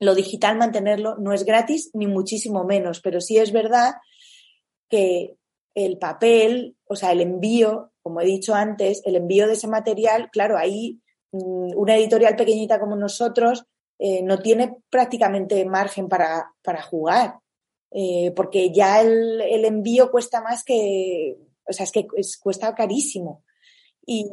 lo 0.00 0.14
digital 0.14 0.56
mantenerlo 0.56 1.16
no 1.18 1.32
es 1.32 1.44
gratis 1.44 1.90
ni 1.94 2.06
muchísimo 2.06 2.64
menos, 2.64 3.00
pero 3.00 3.20
sí 3.20 3.38
es 3.38 3.52
verdad 3.52 3.94
que 4.88 5.36
el 5.74 5.98
papel, 5.98 6.76
o 6.86 6.96
sea, 6.96 7.12
el 7.12 7.20
envío, 7.20 7.92
como 8.02 8.20
he 8.20 8.24
dicho 8.24 8.54
antes, 8.54 9.02
el 9.04 9.16
envío 9.16 9.46
de 9.46 9.54
ese 9.54 9.68
material, 9.68 10.30
claro, 10.30 10.56
ahí 10.56 11.00
mm, 11.32 11.76
una 11.76 11.96
editorial 11.96 12.36
pequeñita 12.36 12.78
como 12.78 12.96
nosotros 12.96 13.64
eh, 13.98 14.22
no 14.22 14.38
tiene 14.40 14.76
prácticamente 14.90 15.64
margen 15.64 16.08
para, 16.08 16.52
para 16.62 16.82
jugar, 16.82 17.38
eh, 17.90 18.32
porque 18.34 18.72
ya 18.72 19.00
el, 19.00 19.40
el, 19.40 19.64
envío 19.64 20.10
cuesta 20.10 20.40
más 20.40 20.64
que, 20.64 21.36
o 21.66 21.72
sea, 21.72 21.84
es 21.84 21.92
que 21.92 22.06
cuesta 22.40 22.74
carísimo. 22.74 23.44
Y, 24.06 24.26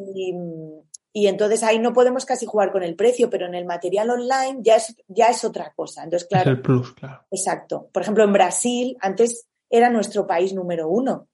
y, 1.13 1.27
entonces 1.27 1.63
ahí 1.63 1.79
no 1.79 1.93
podemos 1.93 2.25
casi 2.25 2.45
jugar 2.45 2.71
con 2.71 2.83
el 2.83 2.95
precio, 2.95 3.29
pero 3.29 3.45
en 3.45 3.55
el 3.55 3.65
material 3.65 4.09
online 4.09 4.59
ya 4.61 4.75
es, 4.75 4.95
ya 5.07 5.27
es 5.27 5.43
otra 5.45 5.73
cosa. 5.73 6.03
Entonces, 6.03 6.27
claro. 6.27 6.51
Es 6.51 6.57
el 6.57 6.61
plus, 6.61 6.93
claro. 6.93 7.25
Exacto. 7.31 7.89
Por 7.91 8.01
ejemplo, 8.01 8.23
en 8.23 8.33
Brasil, 8.33 8.97
antes 8.99 9.47
era 9.69 9.89
nuestro 9.89 10.27
país 10.27 10.53
número 10.53 10.89
uno. 10.89 11.29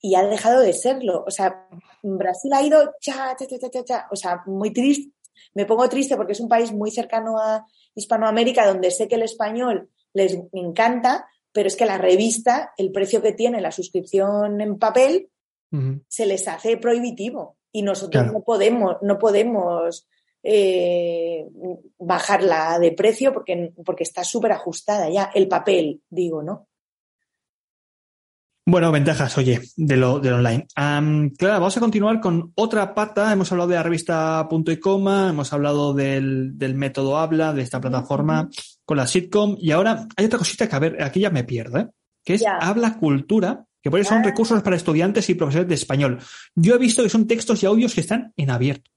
Y 0.00 0.16
ha 0.16 0.24
dejado 0.24 0.60
de 0.60 0.72
serlo. 0.72 1.24
O 1.24 1.30
sea, 1.30 1.68
Brasil 2.02 2.52
ha 2.52 2.62
ido 2.62 2.94
cha, 3.00 3.36
cha, 3.36 3.46
cha, 3.46 3.70
cha, 3.70 3.84
cha. 3.84 4.08
O 4.10 4.16
sea, 4.16 4.42
muy 4.46 4.72
triste. 4.72 5.12
Me 5.54 5.64
pongo 5.64 5.88
triste 5.88 6.16
porque 6.16 6.32
es 6.32 6.40
un 6.40 6.48
país 6.48 6.72
muy 6.72 6.90
cercano 6.90 7.38
a 7.38 7.64
Hispanoamérica, 7.94 8.66
donde 8.66 8.90
sé 8.90 9.06
que 9.06 9.14
el 9.14 9.22
español 9.22 9.90
les 10.12 10.38
encanta, 10.52 11.28
pero 11.52 11.68
es 11.68 11.76
que 11.76 11.86
la 11.86 11.98
revista, 11.98 12.72
el 12.76 12.92
precio 12.92 13.22
que 13.22 13.32
tiene 13.32 13.60
la 13.60 13.72
suscripción 13.72 14.60
en 14.60 14.78
papel, 14.78 15.28
se 16.06 16.26
les 16.26 16.48
hace 16.48 16.76
prohibitivo 16.76 17.56
y 17.72 17.80
nosotros 17.80 18.30
no 18.30 18.42
podemos, 18.42 18.96
no 19.00 19.18
podemos 19.18 20.06
eh, 20.42 21.48
bajarla 21.98 22.78
de 22.78 22.92
precio 22.92 23.32
porque, 23.32 23.72
porque 23.82 24.02
está 24.02 24.22
súper 24.22 24.52
ajustada 24.52 25.08
ya, 25.08 25.30
el 25.34 25.48
papel, 25.48 26.02
digo, 26.10 26.42
¿no? 26.42 26.68
Bueno, 28.64 28.92
ventajas, 28.92 29.36
oye, 29.38 29.60
de 29.76 29.96
lo, 29.96 30.20
de 30.20 30.32
online. 30.32 30.66
claro, 31.36 31.60
vamos 31.60 31.76
a 31.76 31.80
continuar 31.80 32.20
con 32.20 32.52
otra 32.54 32.94
pata. 32.94 33.32
Hemos 33.32 33.50
hablado 33.50 33.70
de 33.70 33.74
la 33.74 33.82
revista 33.82 34.46
Punto 34.48 34.70
y 34.70 34.78
Coma, 34.78 35.30
hemos 35.30 35.52
hablado 35.52 35.94
del, 35.94 36.56
del 36.56 36.76
método 36.76 37.18
Habla, 37.18 37.52
de 37.52 37.62
esta 37.62 37.80
plataforma 37.80 38.48
con 38.84 38.96
la 38.96 39.06
sitcom, 39.06 39.56
y 39.58 39.72
ahora 39.72 40.06
hay 40.16 40.26
otra 40.26 40.38
cosita 40.38 40.68
que, 40.68 40.76
a 40.76 40.78
ver, 40.78 41.02
aquí 41.02 41.20
ya 41.20 41.30
me 41.30 41.44
pierdo, 41.44 41.78
¿eh? 41.78 41.88
que 42.24 42.34
es 42.34 42.44
Habla 42.46 42.98
Cultura, 42.98 43.66
que 43.82 43.90
por 43.90 43.98
eso 43.98 44.10
son 44.10 44.18
ah. 44.18 44.24
recursos 44.24 44.62
para 44.62 44.76
estudiantes 44.76 45.28
y 45.28 45.34
profesores 45.34 45.68
de 45.68 45.74
español. 45.74 46.20
Yo 46.54 46.76
he 46.76 46.78
visto 46.78 47.02
que 47.02 47.08
son 47.08 47.26
textos 47.26 47.62
y 47.62 47.66
audios 47.66 47.94
que 47.94 48.00
están 48.00 48.32
en 48.36 48.50
abierto. 48.50 48.90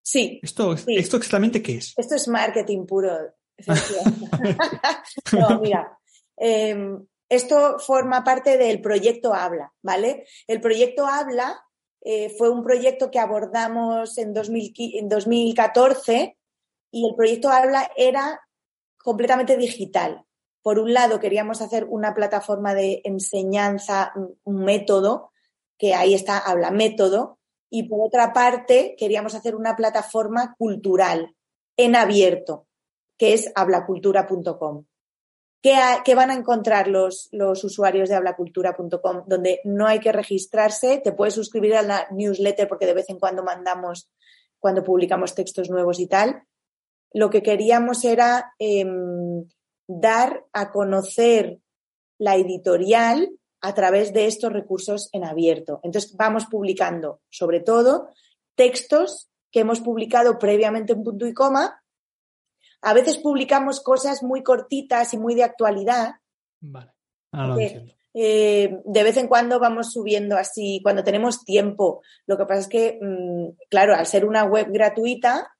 Sí. 0.00 0.38
¿Esto, 0.42 0.74
¿esto 0.74 1.16
exactamente 1.16 1.60
qué 1.60 1.76
es? 1.78 1.92
Esto 1.96 2.14
es 2.14 2.28
marketing 2.28 2.86
puro. 2.86 3.10
no, 5.32 5.60
mira. 5.60 5.98
Em, 6.36 7.04
esto 7.28 7.78
forma 7.78 8.24
parte 8.24 8.56
del 8.56 8.80
proyecto 8.80 9.34
Habla, 9.34 9.74
¿vale? 9.82 10.26
El 10.46 10.60
proyecto 10.60 11.06
Habla 11.06 11.62
eh, 12.00 12.30
fue 12.30 12.48
un 12.50 12.62
proyecto 12.62 13.10
que 13.10 13.18
abordamos 13.18 14.16
en, 14.18 14.32
2014 14.32 16.38
y 16.90 17.08
el 17.08 17.14
proyecto 17.14 17.50
Habla 17.50 17.90
era 17.96 18.40
completamente 18.96 19.56
digital. 19.56 20.24
Por 20.62 20.78
un 20.78 20.94
lado, 20.94 21.20
queríamos 21.20 21.60
hacer 21.60 21.84
una 21.84 22.14
plataforma 22.14 22.74
de 22.74 23.02
enseñanza, 23.04 24.12
un 24.44 24.64
método, 24.64 25.32
que 25.76 25.94
ahí 25.94 26.14
está 26.14 26.38
Habla 26.38 26.70
Método, 26.70 27.38
y 27.70 27.84
por 27.84 28.06
otra 28.06 28.32
parte, 28.32 28.96
queríamos 28.98 29.34
hacer 29.34 29.54
una 29.54 29.76
plataforma 29.76 30.54
cultural 30.58 31.36
en 31.76 31.94
abierto, 31.94 32.66
que 33.18 33.34
es 33.34 33.52
hablacultura.com. 33.54 34.86
¿Qué, 35.60 36.14
van 36.14 36.30
a 36.30 36.34
encontrar 36.34 36.86
los, 36.86 37.30
usuarios 37.32 38.08
de 38.08 38.14
hablacultura.com? 38.14 39.24
Donde 39.26 39.60
no 39.64 39.86
hay 39.86 39.98
que 39.98 40.12
registrarse, 40.12 40.98
te 40.98 41.12
puedes 41.12 41.34
suscribir 41.34 41.74
a 41.74 41.82
la 41.82 42.06
newsletter 42.12 42.68
porque 42.68 42.86
de 42.86 42.94
vez 42.94 43.10
en 43.10 43.18
cuando 43.18 43.42
mandamos, 43.42 44.08
cuando 44.60 44.84
publicamos 44.84 45.34
textos 45.34 45.68
nuevos 45.68 45.98
y 45.98 46.06
tal. 46.06 46.44
Lo 47.12 47.30
que 47.30 47.42
queríamos 47.42 48.04
era 48.04 48.52
em, 48.58 49.48
dar 49.88 50.44
a 50.52 50.70
conocer 50.70 51.58
la 52.18 52.36
editorial 52.36 53.30
a 53.60 53.74
través 53.74 54.12
de 54.12 54.26
estos 54.26 54.52
recursos 54.52 55.08
en 55.12 55.24
abierto. 55.24 55.80
Entonces 55.82 56.14
vamos 56.16 56.46
publicando, 56.46 57.20
sobre 57.30 57.60
todo, 57.60 58.10
textos 58.54 59.28
que 59.50 59.60
hemos 59.60 59.80
publicado 59.80 60.38
previamente 60.38 60.92
en 60.92 61.02
punto 61.02 61.26
y 61.26 61.34
coma 61.34 61.82
a 62.82 62.94
veces 62.94 63.18
publicamos 63.18 63.80
cosas 63.80 64.22
muy 64.22 64.42
cortitas 64.42 65.12
y 65.14 65.18
muy 65.18 65.34
de 65.34 65.44
actualidad. 65.44 66.14
Vale. 66.60 66.92
Ah, 67.32 67.56
eh, 68.14 68.80
de 68.84 69.02
vez 69.02 69.16
en 69.16 69.28
cuando 69.28 69.60
vamos 69.60 69.92
subiendo 69.92 70.36
así, 70.36 70.80
cuando 70.82 71.04
tenemos 71.04 71.44
tiempo. 71.44 72.02
Lo 72.26 72.36
que 72.36 72.46
pasa 72.46 72.60
es 72.60 72.68
que, 72.68 72.98
mm, 73.00 73.66
claro, 73.68 73.94
al 73.94 74.06
ser 74.06 74.24
una 74.24 74.44
web 74.44 74.68
gratuita, 74.70 75.52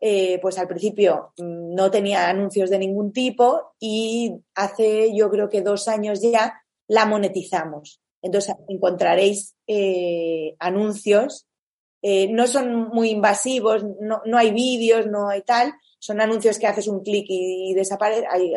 eh, 0.00 0.38
pues 0.40 0.58
al 0.58 0.68
principio 0.68 1.32
mm, 1.38 1.74
no 1.74 1.90
tenía 1.90 2.28
anuncios 2.28 2.70
de 2.70 2.78
ningún 2.78 3.12
tipo 3.12 3.74
y 3.80 4.34
hace 4.54 5.14
yo 5.16 5.30
creo 5.30 5.48
que 5.48 5.62
dos 5.62 5.88
años 5.88 6.20
ya 6.22 6.62
la 6.86 7.06
monetizamos. 7.06 8.00
Entonces 8.22 8.54
encontraréis 8.68 9.54
eh, 9.66 10.54
anuncios. 10.58 11.46
No 12.30 12.46
son 12.46 12.88
muy 12.88 13.10
invasivos, 13.10 13.84
no, 14.00 14.22
no 14.24 14.38
hay 14.38 14.52
vídeos, 14.52 15.06
no 15.06 15.28
hay 15.28 15.42
tal, 15.42 15.74
son 15.98 16.20
anuncios 16.20 16.58
que 16.58 16.68
haces 16.68 16.86
un 16.86 17.02
clic 17.02 17.26
y, 17.28 17.74
desaparece, 17.74 18.26
hay 18.30 18.52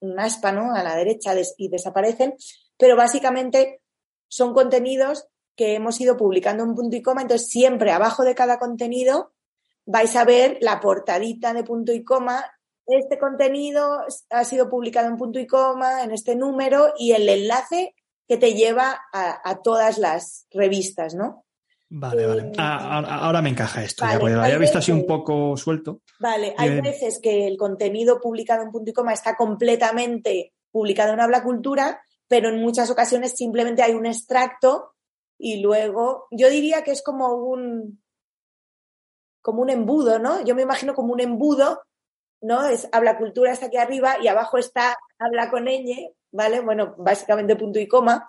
un 0.00 0.20
aspa 0.20 0.52
¿no? 0.52 0.74
a 0.74 0.82
la 0.82 0.96
derecha 0.96 1.32
y 1.56 1.68
desaparecen, 1.68 2.34
pero 2.76 2.94
básicamente 2.94 3.80
son 4.28 4.52
contenidos 4.52 5.28
que 5.56 5.74
hemos 5.74 5.98
ido 6.00 6.16
publicando 6.16 6.64
en 6.64 6.74
punto 6.74 6.94
y 6.96 7.02
coma, 7.02 7.22
entonces 7.22 7.48
siempre 7.48 7.90
abajo 7.90 8.22
de 8.22 8.34
cada 8.34 8.58
contenido 8.58 9.32
vais 9.86 10.14
a 10.16 10.24
ver 10.24 10.58
la 10.60 10.78
portadita 10.80 11.54
de 11.54 11.64
punto 11.64 11.92
y 11.92 12.04
coma. 12.04 12.44
Este 12.86 13.18
contenido 13.18 14.04
ha 14.28 14.44
sido 14.44 14.68
publicado 14.68 15.08
en 15.08 15.16
punto 15.16 15.38
y 15.38 15.46
coma, 15.46 16.04
en 16.04 16.10
este 16.10 16.36
número, 16.36 16.92
y 16.98 17.12
el 17.12 17.28
enlace 17.28 17.94
que 18.26 18.36
te 18.36 18.52
lleva 18.52 19.00
a 19.12 19.62
todas 19.62 19.96
las 19.96 20.46
revistas, 20.50 21.14
¿no? 21.14 21.46
Vale, 21.90 22.26
vale. 22.26 22.42
Eh, 22.42 22.52
ah, 22.58 23.22
ahora, 23.22 23.40
me 23.40 23.48
encaja 23.48 23.82
esto, 23.82 24.04
ya, 24.04 24.18
lo 24.18 24.42
había 24.42 24.58
visto 24.58 24.78
así 24.78 24.92
un 24.92 25.06
poco 25.06 25.56
suelto. 25.56 26.02
Vale, 26.20 26.54
hay 26.58 26.80
veces 26.80 27.20
que 27.22 27.46
el 27.46 27.56
contenido 27.56 28.20
publicado 28.20 28.62
en 28.62 28.70
punto 28.70 28.90
y 28.90 28.94
coma 28.94 29.12
está 29.12 29.36
completamente 29.36 30.52
publicado 30.70 31.14
en 31.14 31.20
Habla 31.20 31.42
Cultura, 31.42 32.02
pero 32.26 32.50
en 32.50 32.60
muchas 32.60 32.90
ocasiones 32.90 33.36
simplemente 33.36 33.82
hay 33.82 33.94
un 33.94 34.06
extracto 34.06 34.94
y 35.38 35.60
luego, 35.60 36.26
yo 36.30 36.50
diría 36.50 36.82
que 36.82 36.90
es 36.90 37.02
como 37.02 37.34
un, 37.34 38.02
como 39.40 39.62
un 39.62 39.70
embudo, 39.70 40.18
¿no? 40.18 40.44
Yo 40.44 40.54
me 40.54 40.62
imagino 40.62 40.94
como 40.94 41.12
un 41.12 41.20
embudo 41.20 41.80
¿no? 42.40 42.66
Es 42.66 42.88
habla 42.92 43.18
cultura 43.18 43.52
está 43.52 43.66
aquí 43.66 43.76
arriba 43.76 44.16
y 44.22 44.28
abajo 44.28 44.58
está 44.58 44.96
habla 45.18 45.50
con 45.50 45.64
ñ, 45.64 46.14
¿vale? 46.30 46.60
Bueno, 46.60 46.94
básicamente 46.98 47.56
punto 47.56 47.78
y 47.78 47.88
coma. 47.88 48.26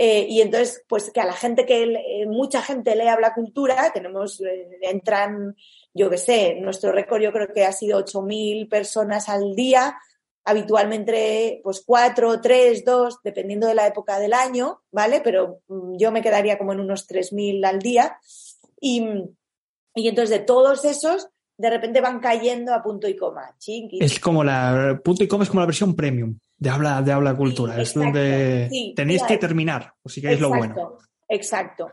Eh, 0.00 0.26
y 0.28 0.40
entonces, 0.40 0.84
pues 0.88 1.10
que 1.10 1.20
a 1.20 1.26
la 1.26 1.32
gente 1.32 1.66
que, 1.66 1.82
eh, 1.82 2.26
mucha 2.26 2.62
gente 2.62 2.94
lee 2.94 3.08
habla 3.08 3.34
cultura, 3.34 3.90
tenemos, 3.92 4.40
eh, 4.40 4.78
entran, 4.82 5.56
yo 5.92 6.08
qué 6.08 6.18
sé, 6.18 6.54
nuestro 6.60 6.92
récord 6.92 7.20
yo 7.20 7.32
creo 7.32 7.52
que 7.52 7.64
ha 7.64 7.72
sido 7.72 7.98
8.000 7.98 8.68
personas 8.68 9.28
al 9.28 9.56
día, 9.56 9.98
habitualmente 10.44 11.60
pues 11.64 11.82
cuatro, 11.84 12.40
tres, 12.40 12.84
dos, 12.84 13.18
dependiendo 13.24 13.66
de 13.66 13.74
la 13.74 13.88
época 13.88 14.20
del 14.20 14.34
año, 14.34 14.82
¿vale? 14.92 15.20
Pero 15.20 15.62
mm, 15.66 15.96
yo 15.98 16.12
me 16.12 16.22
quedaría 16.22 16.58
como 16.58 16.72
en 16.72 16.80
unos 16.80 17.08
3.000 17.08 17.64
al 17.66 17.80
día. 17.80 18.18
Y, 18.80 19.04
y 19.96 20.08
entonces 20.08 20.30
de 20.30 20.44
todos 20.44 20.84
esos, 20.84 21.28
de 21.58 21.70
repente 21.70 22.00
van 22.00 22.20
cayendo 22.20 22.72
a 22.72 22.82
punto 22.82 23.08
y 23.08 23.16
coma. 23.16 23.54
Es 24.00 24.20
como 24.20 24.44
la 24.44 25.00
punto 25.04 25.24
y 25.24 25.28
coma 25.28 25.42
es 25.42 25.50
como 25.50 25.60
la 25.60 25.66
versión 25.66 25.94
premium 25.94 26.38
de 26.56 26.70
habla 26.70 27.02
de 27.02 27.12
habla 27.12 27.34
cultura, 27.34 27.80
es 27.80 27.94
donde 27.94 28.92
tenéis 28.94 29.22
que 29.24 29.38
terminar, 29.38 29.92
o 30.02 30.08
si 30.08 30.20
queréis 30.20 30.40
lo 30.40 30.48
bueno. 30.50 30.98
Exacto. 31.28 31.92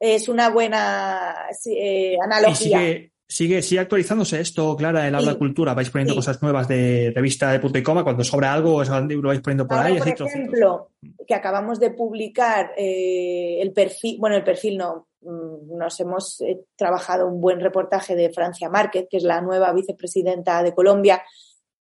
Es 0.00 0.28
una 0.28 0.50
buena 0.50 1.46
eh, 1.66 2.16
analogía. 2.22 2.54
sigue, 2.54 3.12
sigue, 3.26 3.62
sigue, 3.62 3.80
actualizándose 3.80 4.40
esto, 4.40 4.76
Clara, 4.76 5.08
el 5.08 5.14
habla 5.14 5.34
cultura. 5.34 5.74
Vais 5.74 5.90
poniendo 5.90 6.14
cosas 6.14 6.40
nuevas 6.40 6.68
de 6.68 7.12
revista 7.14 7.50
de 7.50 7.58
punto 7.58 7.78
y 7.78 7.82
coma. 7.82 8.04
Cuando 8.04 8.22
sobra 8.22 8.52
algo, 8.52 8.82
lo 8.84 9.28
vais 9.28 9.40
poniendo 9.40 9.66
por 9.66 9.78
ahí. 9.78 9.98
Por 9.98 10.28
ejemplo, 10.28 10.90
que 11.26 11.34
acabamos 11.34 11.80
de 11.80 11.90
publicar 11.90 12.72
eh, 12.76 13.58
el 13.60 13.72
perfil, 13.72 14.18
bueno, 14.20 14.36
el 14.36 14.44
perfil 14.44 14.78
no, 14.78 15.07
nos 15.22 16.00
hemos 16.00 16.40
eh, 16.40 16.60
trabajado 16.76 17.26
un 17.26 17.40
buen 17.40 17.60
reportaje 17.60 18.14
de 18.14 18.32
Francia 18.32 18.68
Márquez, 18.68 19.06
que 19.10 19.16
es 19.16 19.24
la 19.24 19.40
nueva 19.40 19.72
vicepresidenta 19.72 20.62
de 20.62 20.74
Colombia. 20.74 21.22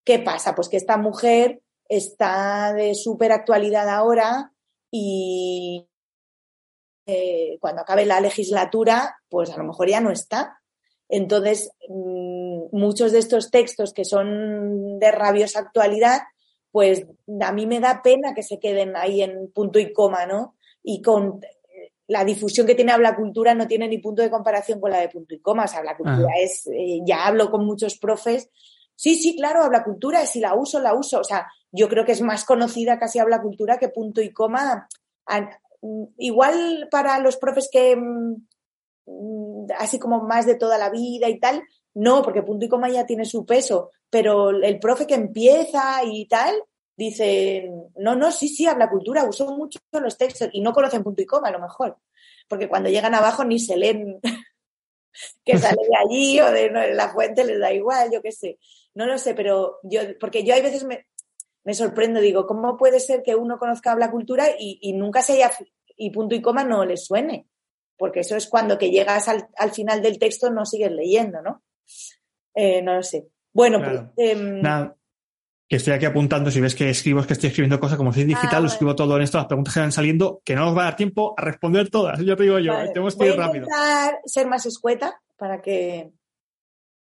¿Qué 0.03 0.19
pasa? 0.19 0.55
Pues 0.55 0.69
que 0.69 0.77
esta 0.77 0.97
mujer 0.97 1.61
está 1.87 2.73
de 2.73 2.95
súper 2.95 3.31
actualidad 3.31 3.89
ahora 3.89 4.51
y 4.91 5.87
eh, 7.05 7.57
cuando 7.61 7.81
acabe 7.81 8.05
la 8.05 8.19
legislatura, 8.19 9.17
pues 9.29 9.49
a 9.51 9.57
lo 9.57 9.63
mejor 9.63 9.89
ya 9.89 10.01
no 10.01 10.11
está. 10.11 10.59
Entonces, 11.09 11.71
mm, 11.87 12.65
muchos 12.71 13.11
de 13.11 13.19
estos 13.19 13.49
textos 13.49 13.93
que 13.93 14.03
son 14.03 14.99
de 14.99 15.11
rabiosa 15.11 15.59
actualidad, 15.59 16.21
pues 16.71 17.07
a 17.41 17.51
mí 17.53 17.65
me 17.65 17.79
da 17.79 18.01
pena 18.01 18.33
que 18.33 18.43
se 18.43 18.59
queden 18.59 18.95
ahí 18.97 19.21
en 19.21 19.51
punto 19.51 19.79
y 19.79 19.93
coma, 19.93 20.25
¿no? 20.25 20.55
Y 20.83 21.01
con 21.01 21.39
la 22.07 22.23
difusión 22.23 22.65
que 22.65 22.75
tiene 22.75 22.93
Habla 22.93 23.15
Cultura 23.15 23.53
no 23.53 23.67
tiene 23.67 23.87
ni 23.87 23.99
punto 23.99 24.21
de 24.21 24.29
comparación 24.29 24.79
con 24.79 24.91
la 24.91 24.99
de 24.99 25.09
punto 25.09 25.35
y 25.35 25.41
coma. 25.41 25.65
O 25.65 25.67
sea, 25.67 25.79
Habla 25.79 25.97
Cultura 25.97 26.29
es, 26.41 26.65
eh, 26.67 26.99
ya 27.05 27.25
hablo 27.27 27.51
con 27.51 27.65
muchos 27.65 27.97
profes. 27.97 28.49
Sí, 28.95 29.15
sí, 29.15 29.35
claro, 29.35 29.63
Habla 29.63 29.83
Cultura, 29.83 30.25
si 30.25 30.39
la 30.39 30.55
uso, 30.55 30.79
la 30.79 30.93
uso. 30.93 31.19
O 31.19 31.23
sea, 31.23 31.47
yo 31.71 31.89
creo 31.89 32.05
que 32.05 32.13
es 32.13 32.21
más 32.21 32.45
conocida 32.45 32.97
casi 32.97 33.19
Habla 33.19 33.41
Cultura 33.41 33.77
que 33.77 33.89
punto 33.89 34.21
y 34.21 34.31
coma. 34.31 34.87
Igual 36.17 36.87
para 36.89 37.19
los 37.19 37.35
profes 37.37 37.69
que, 37.71 37.95
mm, 37.95 39.67
así 39.77 39.99
como 39.99 40.21
más 40.23 40.45
de 40.45 40.55
toda 40.55 40.77
la 40.77 40.89
vida 40.89 41.27
y 41.27 41.39
tal, 41.39 41.61
no, 41.93 42.21
porque 42.21 42.43
punto 42.43 42.65
y 42.65 42.69
coma 42.69 42.89
ya 42.89 43.05
tiene 43.05 43.25
su 43.25 43.45
peso, 43.45 43.91
pero 44.09 44.51
el 44.51 44.79
profe 44.79 45.05
que 45.05 45.15
empieza 45.15 45.99
y 46.05 46.27
tal, 46.27 46.55
dice, 46.97 47.71
no, 47.95 48.15
no, 48.15 48.31
sí, 48.31 48.49
sí, 48.49 48.65
habla 48.65 48.89
cultura, 48.89 49.23
uso 49.23 49.55
mucho 49.55 49.79
los 49.91 50.17
textos 50.17 50.49
y 50.51 50.61
no 50.61 50.73
conocen 50.73 51.03
punto 51.03 51.21
y 51.21 51.25
coma 51.25 51.49
a 51.49 51.51
lo 51.51 51.59
mejor, 51.59 51.97
porque 52.49 52.67
cuando 52.67 52.89
llegan 52.89 53.13
abajo 53.13 53.45
ni 53.45 53.59
se 53.59 53.77
leen 53.77 54.19
que 55.45 55.57
sale 55.57 55.81
de 55.87 55.97
allí 55.97 56.39
o 56.41 56.51
de 56.51 56.93
la 56.93 57.09
fuente, 57.09 57.45
les 57.45 57.59
da 57.59 57.71
igual, 57.71 58.11
yo 58.11 58.21
qué 58.21 58.31
sé. 58.31 58.59
No 58.95 59.05
lo 59.05 59.17
sé, 59.17 59.35
pero 59.35 59.79
yo, 59.83 60.01
porque 60.19 60.43
yo 60.43 60.55
hay 60.55 60.61
veces 60.61 60.83
me, 60.83 61.05
me 61.63 61.73
sorprendo, 61.73 62.19
digo, 62.19 62.47
¿cómo 62.47 62.77
puede 62.77 62.99
ser 62.99 63.21
que 63.23 63.35
uno 63.35 63.59
conozca 63.59 63.91
habla 63.91 64.09
cultura 64.09 64.47
y, 64.57 64.93
nunca 64.93 65.21
se 65.21 65.33
haya, 65.33 65.51
y 65.95 66.09
punto 66.09 66.33
y 66.33 66.41
coma 66.41 66.63
no 66.63 66.83
le 66.83 66.97
suene? 66.97 67.47
Porque 67.95 68.21
eso 68.21 68.35
es 68.35 68.47
cuando 68.47 68.77
que 68.77 68.89
llegas 68.89 69.27
al, 69.27 69.71
final 69.71 70.01
del 70.01 70.17
texto 70.17 70.49
no 70.49 70.65
sigues 70.65 70.91
leyendo, 70.91 71.41
¿no? 71.41 71.63
Eh, 72.55 72.81
no 72.81 72.95
lo 72.95 73.03
sé. 73.03 73.27
Bueno, 73.53 73.79
pues, 73.83 74.01
em, 74.17 74.61
que 75.67 75.75
estoy 75.75 75.93
aquí 75.93 76.05
apuntando, 76.05 76.49
si 76.49 76.61
ves 76.61 76.75
que 76.75 76.89
escribo, 76.89 77.19
es 77.19 77.27
que 77.27 77.33
estoy 77.33 77.49
escribiendo 77.49 77.79
cosas, 77.79 77.97
como 77.97 78.13
soy 78.13 78.23
digital, 78.23 78.55
ah, 78.55 78.59
lo 78.61 78.67
escribo 78.67 78.95
todo 78.95 79.17
en 79.17 79.23
esto, 79.23 79.37
las 79.37 79.47
preguntas 79.47 79.73
que 79.73 79.79
van 79.81 79.91
saliendo, 79.91 80.41
que 80.45 80.55
no 80.55 80.65
nos 80.65 80.77
va 80.77 80.83
a 80.83 80.85
dar 80.85 80.95
tiempo 80.95 81.33
a 81.37 81.41
responder 81.41 81.89
todas, 81.89 82.19
yo 82.19 82.35
te 82.37 82.43
digo 82.43 82.59
yo, 82.59 82.73
tenemos 82.93 83.15
que 83.15 83.27
ir 83.27 83.35
rápido. 83.35 83.65
intentar 83.65 84.19
ser 84.25 84.47
más 84.47 84.65
escueta 84.65 85.19
para 85.35 85.61
que 85.61 86.11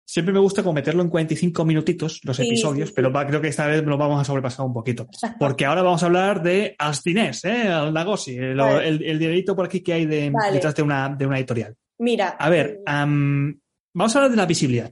Siempre 0.08 0.32
me 0.32 0.40
gusta 0.40 0.62
como 0.62 0.72
meterlo 0.72 1.02
en 1.02 1.10
45 1.10 1.66
minutitos 1.66 2.20
los 2.24 2.40
episodios, 2.40 2.92
pero 2.92 3.12
creo 3.12 3.42
que 3.42 3.48
esta 3.48 3.66
vez 3.66 3.84
lo 3.84 3.98
vamos 3.98 4.18
a 4.18 4.24
sobrepasar 4.24 4.64
un 4.64 4.72
poquito. 4.72 5.06
Porque 5.38 5.66
ahora 5.66 5.82
vamos 5.82 6.02
a 6.02 6.06
hablar 6.06 6.42
de 6.42 6.74
Astinés, 6.78 7.44
¿eh? 7.44 7.68
Al 7.68 7.92
Nagosi, 7.92 8.34
el, 8.34 8.58
el, 8.58 9.44
por 9.54 9.66
aquí 9.66 9.82
que 9.82 9.92
hay 9.92 10.06
detrás 10.06 10.74
de 10.74 10.82
una, 10.82 11.10
de 11.10 11.26
una 11.26 11.36
editorial. 11.36 11.76
Mira. 11.98 12.28
A 12.38 12.48
ver, 12.48 12.80
vamos 12.86 13.60
a 13.94 14.18
hablar 14.18 14.30
de 14.30 14.36
la 14.38 14.46
visibilidad. 14.46 14.90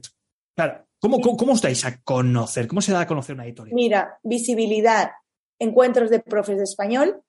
Claro, 0.55 0.86
¿cómo, 0.99 1.19
cómo, 1.21 1.53
os 1.53 1.61
dais 1.61 1.85
a 1.85 2.01
conocer? 2.01 2.67
¿Cómo 2.67 2.81
se 2.81 2.91
da 2.91 3.01
a 3.01 3.07
conocer 3.07 3.35
una 3.35 3.45
editorial? 3.45 3.75
Mira, 3.75 4.19
visibilidad, 4.23 5.11
encuentros 5.59 6.09
de 6.09 6.19
profes 6.19 6.57
de 6.57 6.63
español, 6.63 7.21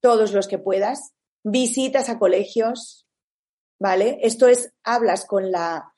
todos 0.00 0.32
los 0.32 0.48
que 0.48 0.58
puedas, 0.58 1.12
visitas 1.44 2.08
a 2.08 2.18
colegios, 2.18 3.06
¿vale? 3.78 4.18
Esto 4.22 4.48
es, 4.48 4.72
hablas 4.82 5.24
con 5.24 5.50
la 5.52 5.92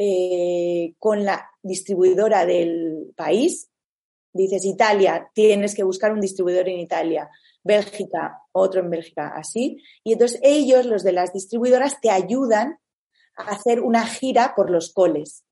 eh, 0.00 0.94
con 1.00 1.24
la 1.24 1.50
distribuidora 1.60 2.46
del 2.46 3.12
país. 3.16 3.68
Dices 4.32 4.64
Italia, 4.64 5.28
tienes 5.34 5.74
que 5.74 5.82
buscar 5.82 6.12
un 6.12 6.20
distribuidor 6.20 6.68
en 6.68 6.78
Italia. 6.78 7.28
Bélgica, 7.64 8.42
otro 8.52 8.80
en 8.80 8.90
Bélgica, 8.90 9.32
así. 9.34 9.82
Y 10.04 10.12
entonces 10.12 10.38
ellos, 10.44 10.86
los 10.86 11.02
de 11.02 11.10
las 11.10 11.32
distribuidoras, 11.32 12.00
te 12.00 12.10
ayudan 12.10 12.78
a 13.34 13.50
hacer 13.50 13.80
una 13.80 14.06
gira 14.06 14.54
por 14.54 14.70
los 14.70 14.92
coles. 14.92 15.42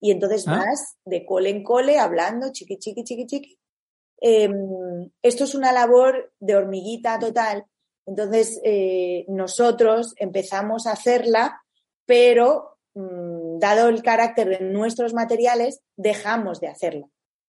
Y 0.00 0.10
entonces 0.10 0.46
ah. 0.46 0.58
vas 0.58 0.96
de 1.04 1.24
cole 1.24 1.50
en 1.50 1.62
cole 1.62 1.98
hablando, 1.98 2.52
chiqui, 2.52 2.78
chiqui, 2.78 3.04
chiqui, 3.04 3.26
chiqui. 3.26 3.58
Em, 4.20 5.10
esto 5.22 5.44
es 5.44 5.54
una 5.54 5.72
labor 5.72 6.32
de 6.40 6.56
hormiguita 6.56 7.18
total. 7.18 7.64
Entonces, 8.06 8.60
eh, 8.64 9.24
nosotros 9.28 10.14
empezamos 10.16 10.86
a 10.86 10.92
hacerla, 10.92 11.60
pero 12.06 12.78
Mm, 12.98 13.60
dado 13.60 13.88
el 13.88 14.02
carácter 14.02 14.48
de 14.48 14.60
nuestros 14.60 15.14
materiales, 15.14 15.82
dejamos 15.96 16.60
de 16.60 16.66
hacerlo, 16.66 17.12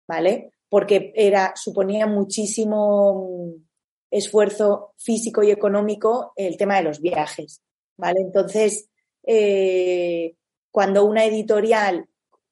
¿vale? 0.08 0.54
Porque 0.70 1.12
era, 1.16 1.52
suponía 1.58 2.08
muchísimo 2.08 3.28
mm, 3.28 3.66
esfuerzo 4.10 4.94
físico 4.98 5.44
y 5.44 5.52
económico 5.52 6.32
el 6.38 6.56
tema 6.56 6.78
de 6.78 6.84
los 6.84 7.02
viajes, 7.02 7.62
¿vale? 7.98 8.22
Entonces, 8.22 8.90
eh, 9.28 10.38
cuando 10.72 11.04
una 11.04 11.26
editorial 11.26 12.08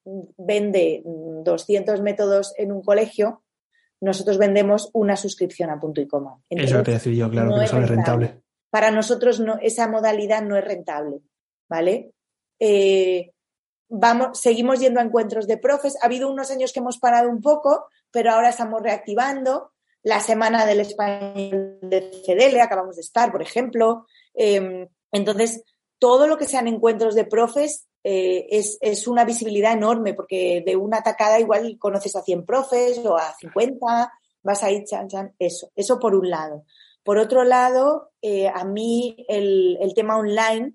vende 0.06 1.04
200 1.06 2.02
métodos 2.02 2.54
en 2.58 2.72
un 2.72 2.82
colegio, 2.82 3.44
nosotros 4.02 4.38
vendemos 4.38 4.90
una 4.94 5.16
suscripción 5.16 5.70
a 5.70 5.80
punto 5.80 6.02
y 6.02 6.08
coma. 6.08 6.42
eso 6.50 6.82
te 6.84 6.92
decía 6.92 7.14
yo, 7.14 7.30
claro, 7.30 7.56
que 7.58 7.66
eso 7.66 7.78
es 7.80 7.90
rentable. 7.90 8.42
Para 8.72 8.90
nosotros 8.90 9.40
no, 9.40 9.58
esa 9.62 9.88
modalidad 9.88 10.42
no 10.42 10.58
es 10.58 10.64
rentable, 10.64 11.20
¿vale? 11.70 12.14
Eh, 12.60 13.32
vamos, 13.90 14.40
seguimos 14.40 14.80
yendo 14.80 15.00
a 15.00 15.04
encuentros 15.04 15.46
de 15.46 15.58
profes. 15.58 15.98
Ha 16.02 16.06
habido 16.08 16.32
unos 16.32 16.50
años 16.50 16.74
que 16.74 16.80
hemos 16.80 16.98
parado 16.98 17.30
un 17.30 17.42
poco, 17.42 17.88
pero 18.12 18.32
ahora 18.32 18.50
estamos 18.50 18.82
reactivando. 18.82 19.72
La 20.04 20.20
semana 20.20 20.66
del 20.66 20.80
español 20.80 21.78
de 21.82 22.10
CDL 22.26 22.60
acabamos 22.60 22.96
de 22.96 23.02
estar, 23.02 23.32
por 23.32 23.44
ejemplo. 23.44 24.08
Em, 24.34 24.88
entonces, 25.12 25.64
todo 26.00 26.26
lo 26.26 26.38
que 26.38 26.48
sean 26.48 26.68
encuentros 26.68 27.14
de 27.14 27.26
profes 27.26 27.88
eh, 28.04 28.48
es, 28.50 29.08
una 29.08 29.26
visibilidad 29.26 29.74
enorme, 29.74 30.14
porque 30.14 30.64
de 30.66 30.76
una 30.76 30.98
atacada 30.98 31.40
igual 31.40 31.78
conoces 31.78 32.16
a 32.16 32.24
100 32.24 32.46
profes 32.46 32.98
o 33.00 33.16
a 33.16 33.34
50, 33.40 34.12
vas 34.44 34.64
a 34.64 34.72
ir 34.72 34.84
chan, 34.86 35.08
chan, 35.08 35.36
eso, 35.38 35.72
eso 35.76 36.00
por 36.00 36.16
un 36.16 36.30
lado. 36.30 36.66
Por 37.04 37.18
otro 37.18 37.44
lado, 37.44 38.12
eh, 38.22 38.48
a 38.48 38.64
mí 38.64 39.26
el, 39.28 39.78
el, 39.82 39.94
tema 39.94 40.18
online 40.18 40.74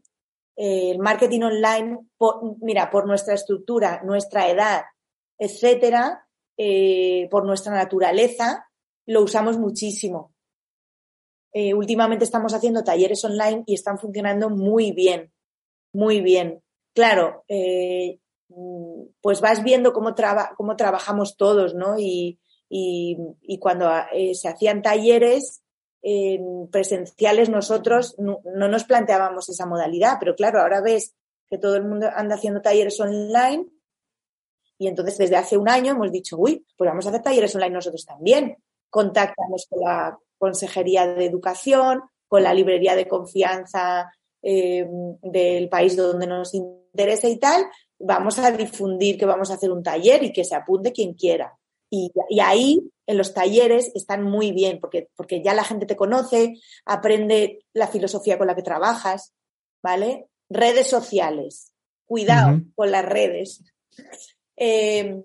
eh, 0.56 0.90
el 0.92 0.98
marketing 0.98 1.42
online, 1.42 1.98
mira, 2.60 2.90
por 2.90 3.06
nuestra 3.06 3.34
estructura, 3.34 4.02
nuestra 4.04 4.48
edad, 4.48 4.84
etcétera, 5.38 6.26
por 7.30 7.44
nuestra 7.44 7.74
naturaleza, 7.74 8.66
lo 9.04 9.22
usamos 9.22 9.58
muchísimo. 9.58 10.32
Últimamente 11.52 12.24
estamos 12.24 12.54
haciendo 12.54 12.82
talleres 12.84 13.22
online 13.24 13.64
y 13.66 13.74
están 13.74 13.98
funcionando 13.98 14.48
muy 14.48 14.92
bien, 14.92 15.30
muy 15.92 16.22
bien. 16.22 16.62
Claro, 16.96 17.44
pues 19.20 19.40
vas 19.42 19.62
viendo 19.62 19.92
cómo, 19.92 20.14
cómo 20.56 20.76
trabajamos 20.76 21.36
todos, 21.36 21.74
¿no? 21.74 21.98
Y, 21.98 22.40
y 22.68 23.58
cuando 23.60 23.88
se 24.32 24.48
hacían 24.48 24.82
talleres, 24.82 25.62
presenciales 26.70 27.48
nosotros 27.48 28.14
no, 28.18 28.40
nos 28.44 28.84
planteábamos 28.84 29.48
esa 29.48 29.66
modalidad, 29.66 30.16
pero 30.20 30.34
claro, 30.34 30.60
ahora 30.60 30.80
ves 30.80 31.14
que 31.48 31.58
todo 31.58 31.76
el 31.76 31.84
mundo 31.84 32.08
anda 32.14 32.36
haciendo 32.36 32.60
talleres 32.62 32.98
online 33.00 33.66
Y 34.78 34.88
entonces 34.88 35.18
desde 35.18 35.36
hace 35.36 35.56
un 35.56 35.68
año 35.68 35.92
hemos 35.92 36.12
dicho, 36.12 36.36
uy, 36.38 36.66
pues 36.76 36.88
vamos 36.88 37.06
a 37.06 37.10
hacer 37.10 37.22
talleres 37.22 37.54
online 37.54 37.74
nosotros 37.74 38.04
también. 38.04 38.56
Contactamos 38.90 39.66
con 39.68 39.80
la 39.80 40.18
Consejería 40.38 41.06
de 41.06 41.24
Educación, 41.24 42.02
con 42.28 42.42
la 42.42 42.52
librería 42.52 42.94
de 42.94 43.08
confianza 43.08 44.12
eh, 44.42 44.86
del 45.22 45.68
país 45.68 45.96
donde 45.96 46.26
nos 46.26 46.54
y 46.98 47.38
tal. 47.38 47.66
Vamos 47.98 48.38
a 48.38 48.50
difundir 48.50 49.18
que 49.18 49.26
vamos 49.26 49.50
a 49.50 49.54
hacer 49.54 49.70
un 49.70 49.82
taller 49.82 50.22
y 50.22 50.32
que 50.32 50.44
se 50.44 50.54
apunte 50.54 50.92
quien 50.92 51.14
quiera. 51.14 51.56
Y, 51.90 52.12
ahí, 52.42 52.80
en 53.06 53.16
los 53.16 53.32
talleres, 53.32 53.92
están 53.94 54.24
muy 54.24 54.50
bien, 54.50 54.80
porque, 54.80 55.08
porque 55.16 55.42
ya 55.42 55.54
la 55.54 55.64
gente 55.64 55.86
te 55.86 55.96
conoce, 55.96 56.54
aprende 56.84 57.64
la 57.72 57.86
filosofía 57.86 58.38
con 58.38 58.48
la 58.48 58.56
que 58.56 58.62
trabajas, 58.62 59.32
¿vale? 59.82 60.26
Redes 60.50 60.88
sociales. 60.88 61.72
Cuidado 62.06 62.60
con 62.74 62.90
las 62.90 63.04
redes. 63.04 63.64
Eh, 64.56 65.22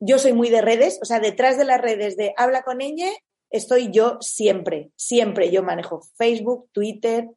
yo 0.00 0.18
soy 0.18 0.32
muy 0.32 0.48
de 0.48 0.62
redes, 0.62 0.98
o 1.02 1.04
sea, 1.04 1.20
detrás 1.20 1.58
de 1.58 1.64
las 1.64 1.80
redes 1.80 2.16
de 2.16 2.34
habla 2.36 2.62
con 2.62 2.80
ella, 2.80 3.10
estoy 3.50 3.90
yo 3.90 4.18
siempre, 4.20 4.90
siempre. 4.96 5.50
Yo 5.50 5.62
manejo 5.62 6.02
Facebook, 6.16 6.68
Twitter, 6.72 7.28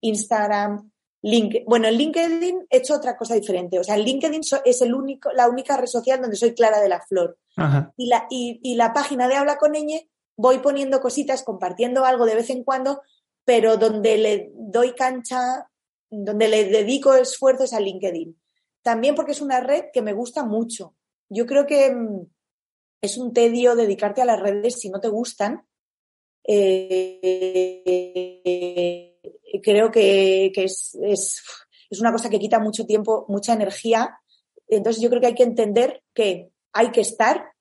Instagram, 0.00 0.90
LinkedIn. 1.22 1.64
Bueno, 1.66 1.88
en 1.88 1.96
LinkedIn 1.96 2.66
he 2.70 2.76
hecho 2.78 2.94
otra 2.94 3.16
cosa 3.16 3.34
diferente. 3.34 3.78
O 3.78 3.84
sea, 3.84 3.96
LinkedIn 3.96 4.42
es 4.64 4.82
el 4.82 4.94
único, 4.94 5.32
la 5.32 5.48
única 5.48 5.76
red 5.76 5.86
social 5.86 6.20
donde 6.20 6.36
soy 6.36 6.54
Clara 6.54 6.80
de 6.80 6.88
la 6.88 7.00
Flor. 7.00 7.38
Y, 7.96 8.08
la, 8.08 8.26
y, 8.30 8.74
la 8.74 8.92
página 8.92 9.28
de 9.28 9.34
Habla 9.34 9.56
con 9.56 9.74
ella 9.74 10.00
voy 10.36 10.58
poniendo 10.58 11.00
cositas, 11.00 11.42
compartiendo 11.42 12.04
algo 12.04 12.26
de 12.26 12.34
vez 12.34 12.50
en 12.50 12.62
cuando, 12.64 13.00
pero 13.44 13.78
donde 13.78 14.18
le 14.18 14.50
doy 14.54 14.92
cancha, 14.94 15.70
donde 16.10 16.48
le 16.48 16.64
dedico 16.66 17.14
esfuerzos 17.14 17.72
a 17.72 17.80
LinkedIn. 17.80 18.38
También 18.82 19.14
porque 19.14 19.32
es 19.32 19.40
una 19.40 19.60
red 19.60 19.86
que 19.92 20.02
me 20.02 20.12
gusta 20.12 20.44
mucho. 20.44 20.94
Yo 21.28 21.46
creo 21.46 21.66
que 21.66 21.90
mm, 21.90 22.26
es 23.00 23.16
un 23.18 23.32
tedio 23.32 23.74
dedicarte 23.74 24.22
a 24.22 24.26
las 24.26 24.38
redes 24.38 24.78
si 24.78 24.90
no 24.90 25.00
te 25.00 25.08
gustan. 25.08 25.66
Eh, 26.44 27.16
creo 29.62 29.90
que, 29.90 30.52
es, 30.54 30.96
es, 31.02 31.42
una 32.00 32.12
cosa 32.12 32.30
que 32.30 32.38
quita 32.38 32.58
mucho 32.58 32.86
tiempo, 32.86 33.24
mucha 33.28 33.52
energía. 33.52 34.18
Entonces 34.68 35.02
yo 35.02 35.08
creo 35.08 35.20
que 35.20 35.28
hay 35.28 35.34
que 35.34 35.42
entender 35.42 36.02
que 36.14 36.50
hay 36.72 36.90
que 36.90 37.00
estar, 37.00 37.52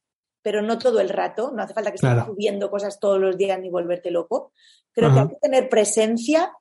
pero 0.41 0.61
no 0.61 0.78
todo 0.78 0.99
el 0.99 1.09
rato. 1.09 1.51
No 1.51 1.63
hace 1.63 1.74
falta 1.74 1.91
que 1.91 1.95
estés 1.95 2.26
subiendo 2.26 2.70
cosas 2.70 2.99
todos 2.99 3.20
los 3.20 3.38
días 3.38 3.59
ni 3.59 3.70
volverte 3.70 4.11
loco. 4.11 4.51
Creo 4.91 5.13
que 5.13 5.20
hay 5.20 5.28
que 5.28 5.39
tener 5.41 5.70
presencia 5.70 6.51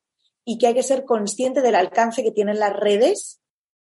y 0.44 0.58
que 0.58 0.66
hay 0.66 0.74
que 0.74 0.82
ser 0.82 1.04
consciente 1.04 1.62
del 1.62 1.74
alcance 1.74 2.22
que 2.22 2.32
tienen 2.32 2.58
las 2.58 2.74
redes 2.74 3.40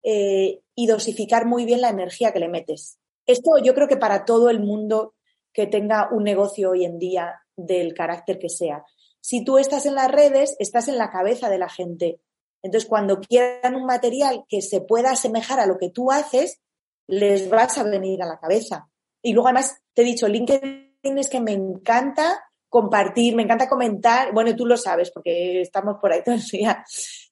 eh, 0.03 0.61
y 0.75 0.87
dosificar 0.87 1.47
muy 1.47 1.65
bien 1.65 1.81
la 1.81 1.89
energía 1.89 2.33
que 2.33 2.39
le 2.39 2.49
metes. 2.49 2.99
Esto 3.27 3.53
yo 3.63 3.75
creo 3.75 3.89
que 3.89 3.97
para 3.97 4.25
todo 4.25 4.51
el 4.51 4.61
mundo 4.61 5.15
que 5.53 5.67
tenga 5.67 6.09
un 6.11 6.25
negocio 6.25 6.71
hoy 6.71 6.85
en 6.85 6.99
día 6.99 7.41
del 7.57 7.95
carácter 7.95 8.39
que 8.39 8.49
sea. 8.49 8.85
Si 9.25 9.43
tú 9.43 9.57
estás 9.57 9.87
en 9.87 9.95
las 9.95 10.11
redes, 10.11 10.55
estás 10.59 10.87
en 10.89 10.99
la 10.99 11.11
cabeza 11.11 11.49
de 11.49 11.57
la 11.57 11.71
gente. 11.71 12.21
Entonces, 12.63 12.87
cuando 12.87 13.21
quieran 13.21 13.75
un 13.75 13.87
material 13.87 14.45
que 14.51 14.61
se 14.61 14.83
pueda 14.83 15.13
asemejar 15.13 15.61
a 15.61 15.67
lo 15.67 15.79
que 15.79 15.89
tú 15.89 16.13
haces, 16.13 16.61
les 17.07 17.49
vas 17.49 17.79
a 17.79 17.85
venir 17.85 18.23
a 18.23 18.27
la 18.27 18.39
cabeza. 18.39 18.91
Y 19.23 19.33
luego, 19.33 19.49
además, 19.49 19.79
te 19.95 20.03
he 20.03 20.05
dicho, 20.05 20.29
LinkedIn 20.29 21.17
es 21.17 21.31
que 21.31 21.41
me 21.41 21.53
encanta 21.53 22.45
compartir, 22.69 23.35
me 23.35 23.45
encanta 23.45 23.67
comentar. 23.67 24.35
Bueno, 24.35 24.55
tú 24.55 24.67
lo 24.67 24.77
sabes 24.77 25.11
porque 25.11 25.63
estamos 25.63 25.97
por 26.03 26.13
ahí 26.13 26.23
todo 26.23 26.35
el 26.35 26.45
día. 26.45 26.85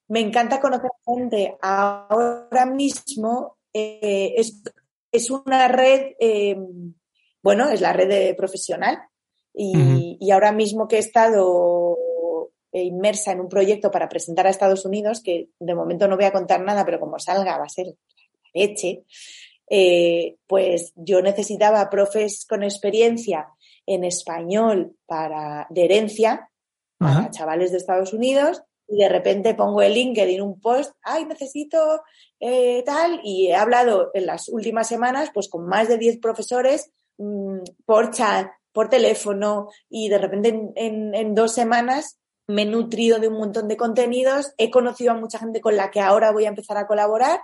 Me 0.08 0.20
encanta 0.20 0.62
conocer 0.62 0.92
gente. 1.04 1.58
Ahora 1.60 2.64
mismo 2.64 3.58
eh, 3.74 4.32
es, 4.38 4.62
es, 5.12 5.30
una 5.30 5.68
red, 5.68 6.14
eh, 6.18 6.56
bueno, 7.42 7.68
es 7.68 7.82
la 7.82 7.92
red 7.92 8.08
de 8.08 8.34
profesional. 8.34 8.98
Y, 9.54 10.16
y, 10.18 10.30
ahora 10.30 10.50
mismo 10.50 10.88
que 10.88 10.96
he 10.96 11.00
estado 11.00 11.81
inmersa 12.80 13.32
en 13.32 13.40
un 13.40 13.48
proyecto 13.48 13.90
para 13.90 14.08
presentar 14.08 14.46
a 14.46 14.50
Estados 14.50 14.84
Unidos, 14.84 15.22
que 15.22 15.48
de 15.58 15.74
momento 15.74 16.08
no 16.08 16.16
voy 16.16 16.24
a 16.24 16.32
contar 16.32 16.60
nada, 16.62 16.84
pero 16.84 17.00
como 17.00 17.18
salga 17.18 17.58
va 17.58 17.64
a 17.64 17.68
ser 17.68 17.94
leche, 18.54 19.04
eh, 19.68 20.36
pues 20.46 20.92
yo 20.96 21.22
necesitaba 21.22 21.88
profes 21.90 22.46
con 22.48 22.62
experiencia 22.62 23.48
en 23.86 24.04
español 24.04 24.96
para, 25.06 25.66
de 25.70 25.84
herencia 25.84 26.48
para 26.98 27.30
chavales 27.30 27.72
de 27.72 27.78
Estados 27.78 28.12
Unidos 28.12 28.62
y 28.86 28.98
de 28.98 29.08
repente 29.08 29.54
pongo 29.54 29.82
el 29.82 29.94
LinkedIn 29.94 30.40
un 30.40 30.60
post, 30.60 30.92
ay, 31.02 31.24
necesito 31.24 32.02
eh, 32.38 32.82
tal, 32.84 33.20
y 33.24 33.48
he 33.48 33.54
hablado 33.54 34.10
en 34.14 34.26
las 34.26 34.48
últimas 34.48 34.86
semanas 34.86 35.30
pues 35.32 35.48
con 35.48 35.66
más 35.66 35.88
de 35.88 35.98
10 35.98 36.18
profesores 36.18 36.92
mm, 37.18 37.60
por 37.84 38.10
chat, 38.10 38.48
por 38.72 38.88
teléfono 38.88 39.68
y 39.88 40.08
de 40.08 40.18
repente 40.18 40.72
en, 40.76 41.34
dos 41.34 41.52
semanas 41.52 42.18
me 42.52 42.62
he 42.62 42.66
nutrido 42.66 43.18
de 43.18 43.28
un 43.28 43.38
montón 43.38 43.68
de 43.68 43.76
contenidos, 43.76 44.52
he 44.58 44.70
conocido 44.70 45.12
a 45.12 45.16
mucha 45.16 45.38
gente 45.38 45.60
con 45.60 45.76
la 45.76 45.90
que 45.90 46.00
ahora 46.00 46.32
voy 46.32 46.44
a 46.44 46.48
empezar 46.48 46.76
a 46.76 46.86
colaborar. 46.86 47.40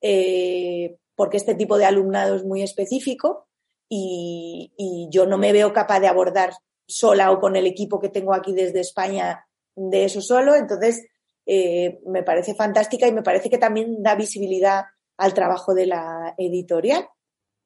Eh, 0.00 0.96
porque 1.18 1.36
este 1.36 1.56
tipo 1.56 1.78
de 1.78 1.84
alumnado 1.84 2.36
es 2.36 2.44
muy 2.44 2.62
específico 2.62 3.48
y, 3.88 5.08
yo 5.10 5.26
no 5.26 5.36
me 5.36 5.52
veo 5.52 5.72
capaz 5.72 5.98
de 5.98 6.06
abordar 6.06 6.52
sola 6.86 7.32
o 7.32 7.40
con 7.40 7.56
el 7.56 7.66
equipo 7.66 7.98
que 7.98 8.08
tengo 8.08 8.34
aquí 8.34 8.52
desde 8.52 8.80
España 8.80 9.44
de 9.74 10.04
eso 10.04 10.20
solo. 10.20 10.54
Entonces, 10.54 11.06
eh, 11.44 11.98
me 12.06 12.22
parece 12.22 12.54
fantástica 12.54 13.08
y 13.08 13.12
me 13.12 13.24
parece 13.24 13.50
que 13.50 13.58
también 13.58 14.00
da 14.00 14.14
visibilidad 14.14 14.84
al 15.16 15.34
trabajo 15.34 15.74
de 15.74 15.86
la 15.86 16.34
editorial. 16.38 17.08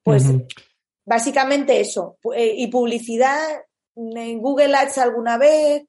Pues 0.01 0.25
básicamente 1.05 1.79
eso. 1.79 2.17
Eh, 2.35 2.55
y 2.57 2.67
publicidad 2.67 3.65
en 3.95 4.41
Google 4.41 4.75
Ads 4.75 4.97
alguna 4.97 5.37
vez, 5.37 5.83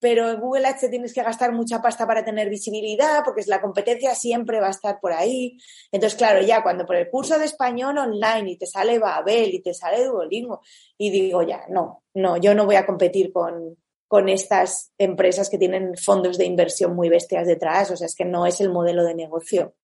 pero 0.00 0.30
en 0.30 0.40
Google 0.40 0.66
Ads 0.66 0.90
tienes 0.90 1.12
que 1.12 1.22
gastar 1.22 1.52
mucha 1.52 1.82
pasta 1.82 2.06
para 2.06 2.24
tener 2.24 2.48
visibilidad, 2.48 3.22
porque 3.24 3.42
la 3.46 3.60
competencia 3.60 4.14
siempre 4.14 4.60
va 4.60 4.68
a 4.68 4.70
estar 4.70 5.00
por 5.00 5.12
ahí. 5.12 5.58
Entonces, 5.90 6.16
claro, 6.16 6.40
ya 6.42 6.62
cuando 6.62 6.86
por 6.86 6.96
el 6.96 7.10
curso 7.10 7.38
de 7.38 7.46
español 7.46 7.98
online 7.98 8.52
y 8.52 8.56
te 8.56 8.66
sale 8.66 8.98
Babel 8.98 9.54
y 9.54 9.62
te 9.62 9.74
sale 9.74 10.04
Duolingo, 10.04 10.60
y 10.96 11.10
digo, 11.10 11.42
ya, 11.42 11.64
no, 11.68 12.04
no, 12.14 12.36
yo 12.36 12.54
no 12.54 12.66
voy 12.66 12.76
a 12.76 12.86
competir 12.86 13.32
con, 13.32 13.76
con 14.06 14.28
estas 14.28 14.92
empresas 14.98 15.50
que 15.50 15.58
tienen 15.58 15.96
fondos 15.96 16.38
de 16.38 16.46
inversión 16.46 16.94
muy 16.94 17.08
bestias 17.08 17.46
detrás, 17.46 17.90
o 17.90 17.96
sea, 17.96 18.06
es 18.06 18.14
que 18.14 18.24
no 18.24 18.46
es 18.46 18.60
el 18.60 18.70
modelo 18.70 19.04
de 19.04 19.14
negocio. 19.14 19.74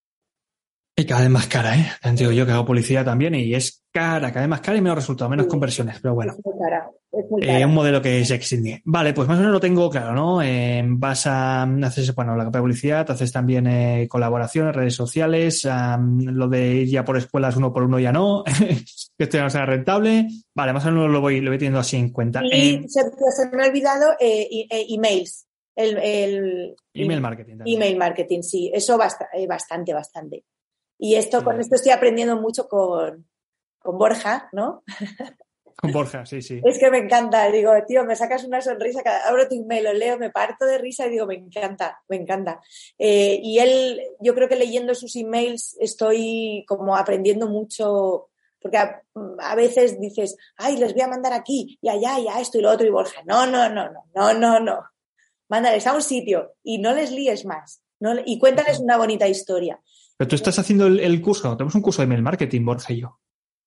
Y 0.97 1.07
cada 1.07 1.23
vez 1.23 1.31
más 1.31 1.49
cara, 1.49 1.77
¿eh? 1.77 1.87
Digo 2.13 2.31
yo 2.31 2.47
que 2.47 2.53
hago 2.53 2.65
publicidad 2.65 3.05
también 3.05 3.35
y 3.35 3.53
es 3.53 3.85
cara, 3.91 4.29
cada 4.29 4.43
vez 4.43 4.49
más 4.49 4.61
cara 4.61 4.79
y 4.79 4.81
menos 4.81 4.99
resultados, 4.99 5.29
menos 5.29 5.49
conversiones, 5.49 5.99
pero 6.01 6.15
bueno. 6.15 6.35
Es 6.39 6.45
muy 6.45 6.55
cara. 6.57 6.89
Es 7.11 7.25
muy 7.29 7.43
eh, 7.43 7.67
un 7.67 7.75
modelo 7.75 8.01
que 8.01 8.25
se 8.25 8.37
extingue. 8.37 8.81
Vale, 8.85 9.13
pues 9.13 9.27
más 9.27 9.37
o 9.37 9.41
menos 9.41 9.55
lo 9.55 9.59
tengo 9.59 9.91
claro, 9.91 10.15
¿no? 10.15 10.41
Eh, 10.41 10.85
vas 10.87 11.27
a 11.27 11.65
hacer, 11.65 12.13
bueno, 12.15 12.37
la 12.37 12.45
capa 12.45 12.59
de 12.59 12.63
publicidad, 12.63 13.11
haces 13.11 13.33
también 13.33 13.67
eh, 13.67 14.07
colaboraciones, 14.09 14.75
redes 14.75 14.95
sociales, 14.95 15.67
lo 15.67 16.49
de 16.49 16.75
ir 16.75 16.89
ya 16.89 17.05
por 17.05 17.17
escuelas 17.17 17.57
uno 17.57 17.73
por 17.73 17.83
uno 17.83 17.99
ya 17.99 18.13
no, 18.13 18.45
que 18.59 19.25
esto 19.25 19.37
ya 19.37 19.43
no 19.43 19.51
sea 19.51 19.67
rentable. 19.67 20.29
Vale, 20.55 20.73
más 20.73 20.85
o 20.87 20.93
menos 20.93 21.11
lo 21.11 21.21
voy, 21.21 21.41
lo 21.41 21.51
voy 21.51 21.59
teniendo 21.59 21.81
así 21.81 21.97
en 21.97 22.11
cuenta. 22.11 22.41
Y 22.45 22.85
se, 22.89 23.03
me 23.53 23.65
ha 23.65 23.67
olvidado 23.67 24.15
emails. 24.21 25.47
El, 25.75 25.99
el, 25.99 26.77
email 26.95 27.21
marketing. 27.21 27.57
Email 27.67 27.97
marketing, 27.97 28.43
sí, 28.43 28.71
eso 28.73 28.97
bastante, 28.97 29.93
bastante. 29.93 30.45
Y 30.99 31.17
esto, 31.17 31.45
con 31.45 31.61
esto 31.61 31.75
estoy 31.75 31.93
aprendiendo 31.93 32.41
mucho 32.41 32.69
con, 32.69 33.27
con 33.79 33.99
Borja, 33.99 34.49
¿no? 34.53 34.83
Con 35.77 35.93
Borja, 35.93 36.25
sí, 36.25 36.41
sí. 36.41 36.61
Es 36.65 36.79
que 36.79 36.91
me 36.91 36.99
encanta. 36.99 37.51
Digo, 37.51 37.73
tío, 37.87 38.05
me 38.05 38.17
sacas 38.17 38.45
una 38.45 38.61
sonrisa, 38.61 39.03
cada, 39.03 39.29
abro 39.29 39.49
tu 39.49 39.57
email, 39.57 39.85
lo 39.85 39.93
leo, 39.93 40.19
me 40.19 40.31
parto 40.31 40.65
de 40.65 40.79
risa 40.79 41.07
y 41.07 41.11
digo, 41.11 41.27
me 41.27 41.35
encanta, 41.35 42.01
me 42.09 42.17
encanta. 42.17 42.61
Eh, 42.99 43.41
y 43.43 43.59
él, 43.59 44.01
yo 44.21 44.35
creo 44.35 44.49
que 44.49 44.57
leyendo 44.57 44.95
sus 44.95 45.17
emails 45.17 45.77
estoy 45.81 46.65
como 46.69 46.97
aprendiendo 46.97 47.49
mucho, 47.49 48.31
porque 48.61 48.79
a, 48.79 49.55
veces 49.57 50.01
dices, 50.01 50.37
ay, 50.57 50.77
les 50.77 50.93
voy 50.93 51.03
a 51.03 51.09
mandar 51.09 51.33
aquí 51.33 51.79
y 51.83 51.89
allá 51.89 52.19
y 52.21 52.29
a 52.29 52.41
esto 52.41 52.59
y 52.59 52.63
lo 52.63 52.71
otro 52.71 52.87
y 52.87 52.91
Borja, 52.91 53.23
no, 53.27 53.47
no, 53.47 53.69
no, 53.69 53.91
no, 53.91 54.05
no, 54.15 54.33
no, 54.33 54.61
no. 54.61 54.85
Mándales 55.49 55.87
a 55.87 55.95
un 55.95 56.03
sitio 56.03 56.55
y 56.63 56.79
no 56.79 56.95
les 56.95 57.11
líes 57.11 57.45
más. 57.45 57.83
y 58.25 58.39
cuéntales 58.39 58.79
una 58.79 58.97
bonita 58.97 59.29
historia. 59.29 59.81
Pero 60.17 60.29
tú 60.29 60.37
estás 60.37 60.59
haciendo 60.59 60.87
el, 60.87 61.21
curso, 61.21 61.57
tenemos 61.57 61.75
un 61.75 61.83
curso 61.83 62.03
de 62.03 62.07
email 62.07 62.23
marketing, 62.23 62.65
Borja 62.65 62.93
y 62.93 63.01
yo. 63.01 63.19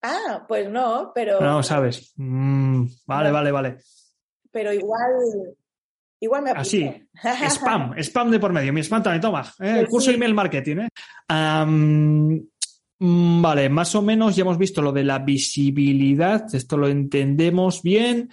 Ah, 0.01 0.45
pues 0.47 0.69
no, 0.69 1.11
pero. 1.13 1.41
No, 1.41 1.61
sabes. 1.63 2.13
Mm, 2.15 2.85
vale, 3.05 3.31
vale, 3.31 3.51
vale. 3.51 3.77
Pero 4.51 4.71
igual. 4.71 5.11
Igual 6.19 6.43
me 6.43 6.51
Así. 6.51 6.89
spam, 7.49 7.93
spam 7.99 8.31
de 8.31 8.39
por 8.39 8.53
medio. 8.53 8.73
Mi 8.73 8.81
spam 8.81 9.03
también, 9.03 9.21
toma. 9.21 9.53
¿eh? 9.59 9.81
el 9.81 9.87
curso 9.87 10.09
de 10.09 10.15
email 10.15 10.33
marketing. 10.33 10.77
¿eh? 10.77 10.89
Mm, 12.99 13.41
vale, 13.41 13.69
más 13.69 13.93
o 13.93 14.01
menos 14.01 14.35
ya 14.35 14.41
hemos 14.41 14.57
visto 14.57 14.81
lo 14.81 14.91
de 14.91 15.03
la 15.03 15.19
visibilidad. 15.19 16.45
Esto 16.53 16.77
lo 16.77 16.87
entendemos 16.87 17.83
bien. 17.83 18.31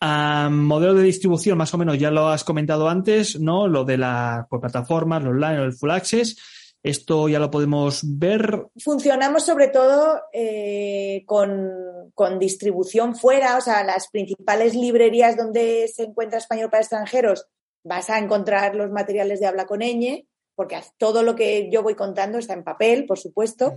modelo 0.00 0.94
de 0.94 1.02
distribución, 1.02 1.58
más 1.58 1.72
o 1.74 1.78
menos 1.78 1.98
ya 1.98 2.10
lo 2.10 2.28
has 2.28 2.44
comentado 2.44 2.88
antes, 2.88 3.40
¿no? 3.40 3.66
Lo 3.66 3.84
de 3.84 3.98
las 3.98 4.46
pues, 4.48 4.60
plataformas, 4.60 5.22
los 5.22 5.32
online, 5.32 5.64
el 5.64 5.72
full 5.72 5.90
access. 5.90 6.36
¿Esto 6.84 7.30
ya 7.30 7.38
lo 7.38 7.50
podemos 7.50 8.02
ver? 8.04 8.66
Funcionamos 8.76 9.46
sobre 9.46 9.68
todo 9.68 10.20
eh, 10.34 11.24
con, 11.26 12.12
con, 12.12 12.38
distribución 12.38 13.16
fuera, 13.16 13.56
o 13.56 13.62
sea, 13.62 13.82
las 13.84 14.08
principales 14.08 14.74
librerías 14.74 15.34
donde 15.34 15.88
se 15.88 16.04
encuentra 16.04 16.38
español 16.38 16.68
para 16.68 16.82
extranjeros, 16.82 17.46
vas 17.84 18.10
a 18.10 18.18
encontrar 18.18 18.76
los 18.76 18.90
materiales 18.90 19.40
de 19.40 19.46
habla 19.46 19.64
con 19.64 19.80
ñ, 19.80 20.26
porque 20.54 20.78
todo 20.98 21.22
lo 21.22 21.34
que 21.34 21.70
yo 21.70 21.82
voy 21.82 21.94
contando 21.94 22.36
está 22.36 22.52
en 22.52 22.64
papel, 22.64 23.06
por 23.06 23.18
supuesto, 23.18 23.74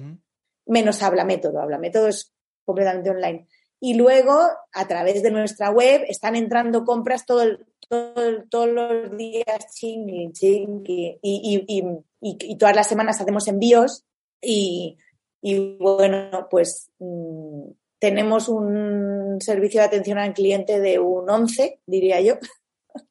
menos 0.65 1.01
habla 1.01 1.23
método. 1.23 1.61
Habla 1.61 1.77
método 1.77 2.09
es 2.09 2.33
completamente 2.65 3.09
online. 3.09 3.47
Y 3.79 3.93
luego, 3.93 4.39
a 4.73 4.87
través 4.87 5.21
de 5.21 5.31
nuestra 5.31 5.69
web, 5.69 6.03
están 6.07 6.35
entrando 6.35 6.83
compras 6.83 7.25
todo 7.25 7.43
todos 8.49 8.67
los 8.67 9.17
días, 9.17 9.73
ching, 9.73 10.31
ching, 10.33 10.83
y, 10.85 11.17
y, 11.21 11.83
y, 12.21 12.57
todas 12.57 12.75
las 12.75 12.87
semanas 12.87 13.21
hacemos 13.21 13.47
envíos 13.47 14.05
y, 14.41 14.97
bueno, 15.79 16.47
pues 16.49 16.91
mm, 16.99 17.69
tenemos 17.99 18.49
un 18.49 19.37
servicio 19.39 19.79
de 19.81 19.87
atención 19.87 20.17
al 20.17 20.33
cliente 20.33 20.79
de 20.79 20.99
un 20.99 21.29
11, 21.29 21.79
diría 21.85 22.19
yo. 22.21 22.35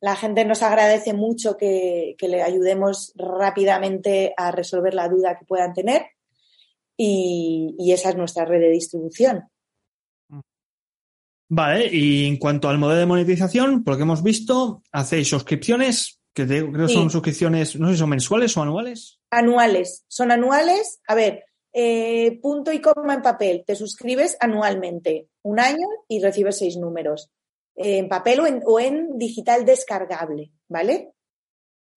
La 0.00 0.16
gente 0.16 0.44
nos 0.44 0.62
agradece 0.62 1.14
mucho 1.14 1.56
que, 1.56 2.14
que 2.18 2.28
le 2.28 2.42
ayudemos 2.42 3.12
rápidamente 3.16 4.34
a 4.36 4.50
resolver 4.50 4.92
la 4.92 5.08
duda 5.08 5.38
que 5.38 5.46
puedan 5.46 5.72
tener 5.72 6.02
y 6.96 7.90
esa 7.90 8.10
es 8.10 8.16
nuestra 8.16 8.44
red 8.44 8.60
de 8.60 8.68
distribución. 8.68 9.48
Vale, 11.48 11.88
y 11.92 12.26
en 12.26 12.38
cuanto 12.38 12.68
al 12.68 12.78
modelo 12.78 13.00
de 13.00 13.06
monetización, 13.06 13.84
por 13.84 13.94
lo 13.94 13.98
que 13.98 14.02
hemos 14.04 14.22
visto, 14.22 14.82
hacéis 14.92 15.28
suscripciones, 15.28 16.20
que 16.32 16.46
creo 16.46 16.72
que 16.72 16.88
son 16.88 17.10
suscripciones, 17.10 17.76
no 17.78 17.86
sé 17.86 17.94
si 17.94 17.98
son 17.98 18.10
mensuales 18.10 18.56
o 18.56 18.62
anuales. 18.62 19.20
Anuales, 19.30 20.04
son 20.08 20.32
anuales. 20.32 21.00
A 21.06 21.14
ver, 21.14 21.44
eh, 21.72 22.38
punto 22.40 22.72
y 22.72 22.80
coma 22.80 23.14
en 23.14 23.22
papel, 23.22 23.64
te 23.66 23.76
suscribes 23.76 24.36
anualmente, 24.40 25.28
un 25.42 25.60
año 25.60 25.86
y 26.08 26.20
recibes 26.20 26.58
seis 26.58 26.76
números. 26.76 27.30
Eh, 27.76 27.98
en 27.98 28.08
papel 28.08 28.40
o 28.40 28.46
en, 28.46 28.62
o 28.64 28.80
en, 28.80 29.18
digital 29.18 29.64
descargable, 29.64 30.52
¿vale? 30.68 31.12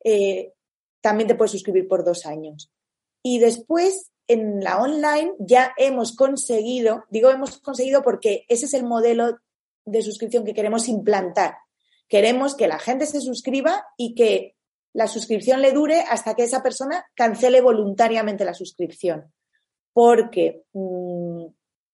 Eh, 0.03 0.53
también 1.01 1.27
te 1.27 1.35
puedes 1.35 1.51
suscribir 1.51 1.87
por 1.87 2.03
dos 2.03 2.25
años. 2.25 2.71
Y 3.23 3.39
después 3.39 4.11
en 4.27 4.63
la 4.63 4.81
online 4.81 5.33
ya 5.39 5.73
hemos 5.77 6.15
conseguido, 6.15 7.05
digo 7.09 7.29
hemos 7.29 7.59
conseguido 7.59 8.01
porque 8.03 8.45
ese 8.49 8.65
es 8.65 8.73
el 8.73 8.83
modelo 8.83 9.37
de 9.85 10.01
suscripción 10.01 10.43
que 10.43 10.53
queremos 10.53 10.87
implantar. 10.89 11.55
Queremos 12.09 12.55
que 12.55 12.67
la 12.67 12.79
gente 12.79 13.05
se 13.05 13.21
suscriba 13.21 13.85
y 13.97 14.15
que 14.15 14.55
la 14.93 15.07
suscripción 15.07 15.61
le 15.61 15.71
dure 15.71 16.01
hasta 16.01 16.35
que 16.35 16.43
esa 16.43 16.63
persona 16.63 17.05
cancele 17.15 17.61
voluntariamente 17.61 18.45
la 18.45 18.53
suscripción. 18.53 19.33
Porque 19.93 20.63
mm, 20.73 21.45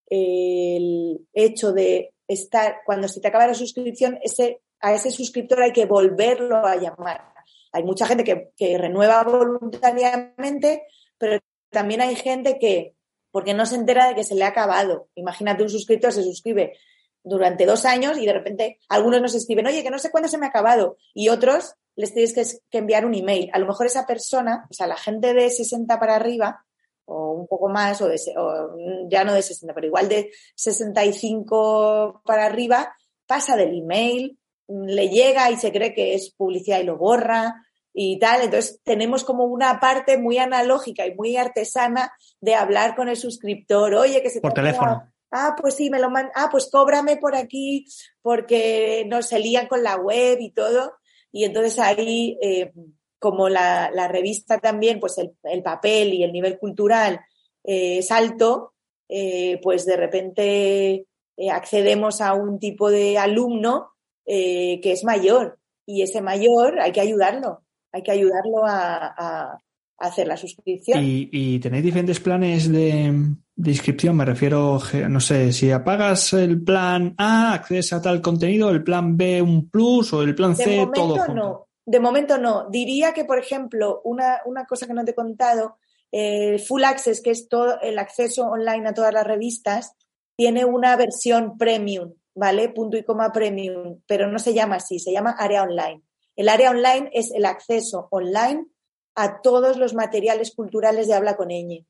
el 0.08 1.26
hecho 1.32 1.72
de 1.72 2.14
estar, 2.26 2.76
cuando 2.84 3.08
se 3.08 3.20
te 3.20 3.28
acaba 3.28 3.46
la 3.46 3.54
suscripción, 3.54 4.18
ese, 4.22 4.62
a 4.80 4.94
ese 4.94 5.10
suscriptor 5.10 5.62
hay 5.62 5.72
que 5.72 5.86
volverlo 5.86 6.66
a 6.66 6.76
llamar. 6.76 7.32
Hay 7.72 7.82
mucha 7.82 8.06
gente 8.06 8.24
que, 8.24 8.50
que 8.56 8.78
renueva 8.78 9.22
voluntariamente, 9.24 10.82
pero 11.18 11.40
también 11.74 12.00
hay 12.00 12.16
gente 12.16 12.58
que, 12.58 12.94
porque 13.30 13.52
no 13.52 13.66
se 13.66 13.74
entera 13.74 14.08
de 14.08 14.14
que 14.14 14.24
se 14.24 14.34
le 14.34 14.44
ha 14.44 14.48
acabado. 14.48 15.08
Imagínate 15.14 15.62
un 15.62 15.68
suscriptor 15.68 16.12
se 16.12 16.22
suscribe 16.22 16.78
durante 17.22 17.66
dos 17.66 17.84
años 17.84 18.16
y 18.18 18.24
de 18.24 18.32
repente 18.32 18.78
algunos 18.88 19.20
nos 19.20 19.34
escriben, 19.34 19.66
oye, 19.66 19.82
que 19.82 19.90
no 19.90 19.98
sé 19.98 20.10
cuándo 20.10 20.28
se 20.28 20.38
me 20.38 20.46
ha 20.46 20.50
acabado. 20.50 20.96
Y 21.12 21.28
otros 21.28 21.74
les 21.96 22.12
tienes 22.12 22.62
que, 22.70 22.78
enviar 22.78 23.04
un 23.04 23.14
email. 23.14 23.50
A 23.52 23.58
lo 23.58 23.66
mejor 23.66 23.86
esa 23.86 24.06
persona, 24.06 24.66
o 24.70 24.74
sea, 24.74 24.86
la 24.86 24.96
gente 24.96 25.34
de 25.34 25.50
60 25.50 25.98
para 26.00 26.16
arriba, 26.16 26.64
o 27.06 27.32
un 27.32 27.46
poco 27.46 27.68
más, 27.68 28.00
o, 28.00 28.08
de, 28.08 28.20
o 28.36 28.76
ya 29.08 29.24
no 29.24 29.34
de 29.34 29.42
60, 29.42 29.74
pero 29.74 29.86
igual 29.86 30.08
de 30.08 30.30
65 30.54 32.22
para 32.24 32.46
arriba, 32.46 32.94
pasa 33.26 33.56
del 33.56 33.76
email, 33.78 34.38
le 34.68 35.08
llega 35.08 35.50
y 35.50 35.56
se 35.56 35.72
cree 35.72 35.94
que 35.94 36.14
es 36.14 36.30
publicidad 36.30 36.80
y 36.80 36.84
lo 36.84 36.96
borra, 36.96 37.54
y 37.94 38.18
tal. 38.18 38.42
Entonces 38.42 38.80
tenemos 38.82 39.24
como 39.24 39.44
una 39.44 39.78
parte 39.78 40.18
muy 40.18 40.36
analógica 40.38 41.06
y 41.06 41.14
muy 41.14 41.36
artesana 41.36 42.12
de 42.40 42.56
hablar 42.56 42.96
con 42.96 43.08
el 43.08 43.16
suscriptor. 43.16 43.94
Oye, 43.94 44.20
que 44.20 44.30
se 44.30 44.40
por 44.40 44.52
teléfono. 44.52 45.10
Ah, 45.30 45.56
pues 45.58 45.76
sí, 45.76 45.88
me 45.88 46.00
lo 46.00 46.10
mandan. 46.10 46.32
Ah, 46.34 46.48
pues 46.50 46.68
cóbrame 46.70 47.16
por 47.16 47.34
aquí 47.34 47.86
porque 48.20 49.04
nos 49.08 49.28
se 49.28 49.38
lían 49.38 49.68
con 49.68 49.82
la 49.82 49.96
web 49.96 50.38
y 50.40 50.50
todo. 50.50 50.92
Y 51.32 51.44
entonces 51.44 51.78
ahí, 51.78 52.36
eh, 52.42 52.72
como 53.18 53.48
la, 53.48 53.90
la, 53.92 54.06
revista 54.08 54.58
también, 54.58 55.00
pues 55.00 55.18
el, 55.18 55.32
el, 55.44 55.62
papel 55.62 56.14
y 56.14 56.22
el 56.22 56.32
nivel 56.32 56.58
cultural 56.58 57.20
eh, 57.64 57.98
es 57.98 58.10
alto, 58.12 58.74
eh, 59.08 59.58
pues 59.62 59.86
de 59.86 59.96
repente 59.96 61.06
accedemos 61.50 62.20
a 62.20 62.34
un 62.34 62.60
tipo 62.60 62.90
de 62.90 63.18
alumno 63.18 63.90
que 64.24 64.80
es 64.84 65.04
mayor. 65.04 65.58
Y 65.84 66.02
ese 66.02 66.22
mayor 66.22 66.80
hay 66.80 66.92
que 66.92 67.00
ayudarlo 67.00 67.63
hay 67.94 68.02
que 68.02 68.10
ayudarlo 68.10 68.64
a, 68.66 69.56
hacer 69.96 70.26
la 70.26 70.36
suscripción. 70.36 71.00
¿Y, 71.02 71.60
tenéis 71.60 71.84
diferentes 71.84 72.18
planes 72.18 72.70
de, 72.70 73.14
inscripción? 73.56 74.16
Me 74.16 74.24
refiero, 74.24 74.80
no 75.08 75.20
sé, 75.20 75.52
si 75.52 75.70
apagas 75.70 76.32
el 76.32 76.62
plan 76.62 77.14
A, 77.16 77.54
accedes 77.54 77.92
a 77.92 78.02
tal 78.02 78.20
contenido, 78.20 78.70
el 78.70 78.82
plan 78.82 79.16
B 79.16 79.40
un 79.40 79.70
plus 79.70 80.12
o 80.12 80.22
el 80.22 80.34
plan 80.34 80.56
C, 80.56 80.70
de 80.70 80.86
momento 80.86 81.34
No. 81.34 81.68
De 81.86 82.00
momento 82.00 82.38
no. 82.38 82.68
Diría 82.68 83.12
que, 83.12 83.24
por 83.24 83.38
ejemplo, 83.38 84.00
una, 84.04 84.40
cosa 84.68 84.86
que 84.86 84.94
no 84.94 85.04
te 85.04 85.12
he 85.12 85.14
contado, 85.14 85.76
el 86.10 86.58
Full 86.58 86.82
Access, 86.82 87.22
que 87.22 87.30
es 87.30 87.48
todo 87.48 87.80
el 87.80 87.98
acceso 87.98 88.46
online 88.46 88.88
a 88.88 88.94
todas 88.94 89.14
las 89.14 89.26
revistas, 89.26 89.92
tiene 90.36 90.64
una 90.64 90.96
versión 90.96 91.56
premium, 91.56 92.14
¿vale? 92.34 92.70
Punto 92.70 92.96
y 92.96 93.04
coma 93.04 93.32
premium, 93.32 94.00
pero 94.06 94.26
no 94.26 94.38
se 94.40 94.52
llama 94.52 94.76
así, 94.76 94.98
se 94.98 95.12
llama 95.12 95.36
área 95.38 95.62
online. 95.62 96.02
El 96.36 96.48
área 96.48 96.70
online 96.70 97.10
es 97.12 97.30
el 97.32 97.44
acceso 97.44 98.08
online 98.10 98.66
a 99.14 99.40
todos 99.42 99.76
los 99.76 99.94
materiales 99.94 100.54
culturales 100.54 101.06
de 101.06 101.14
habla 101.14 101.36
con 101.36 101.48
ñ. 101.48 101.86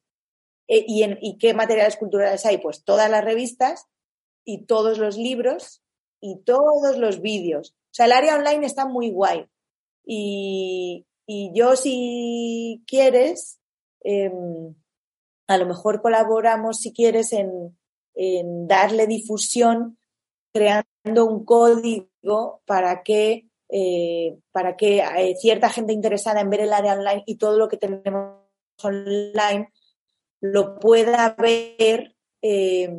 E, 0.67 0.85
¿Y, 0.87 1.03
en, 1.03 1.19
¿Y 1.21 1.39
qué 1.39 1.55
materiales 1.55 1.97
culturales 1.97 2.45
hay? 2.45 2.59
Pues 2.59 2.85
todas 2.85 3.11
las 3.11 3.25
revistas 3.25 3.87
y 4.45 4.67
todos 4.67 4.99
los 4.99 5.17
libros 5.17 5.83
y 6.21 6.43
todos 6.45 6.99
los 6.99 7.21
vídeos. 7.21 7.71
O 7.71 7.95
sea, 7.95 8.07
el 8.07 8.13
área 8.13 8.37
online 8.37 8.67
está 8.67 8.87
muy 8.87 9.11
guay. 9.11 9.47
Y, 10.07 11.07
yo, 11.27 11.77
si 11.77 12.83
quieres, 12.87 13.59
em, 14.01 14.75
a 15.47 15.57
lo 15.57 15.67
mejor 15.67 16.03
colaboramos, 16.03 16.79
si 16.79 16.93
quieres, 16.93 17.33
en 17.33 17.77
darle 18.67 19.07
difusión 19.07 19.99
creando 20.55 21.27
un 21.27 21.45
código 21.45 22.63
para 22.65 23.03
que 23.03 23.49
eh, 23.69 24.39
para 24.53 24.77
que 24.77 24.99
eh, 24.99 25.37
cierta 25.41 25.71
gente 25.71 25.93
interesada 25.93 26.41
en 26.41 26.51
ver 26.51 26.61
el 26.61 26.73
área 26.73 26.95
online 26.95 27.25
y 27.27 27.37
todo 27.37 27.59
lo 27.59 27.69
que 27.69 27.77
tenemos 27.77 28.41
online 28.83 29.73
lo 30.41 30.79
pueda 30.79 31.35
ver 31.39 32.15
eh, 32.43 32.91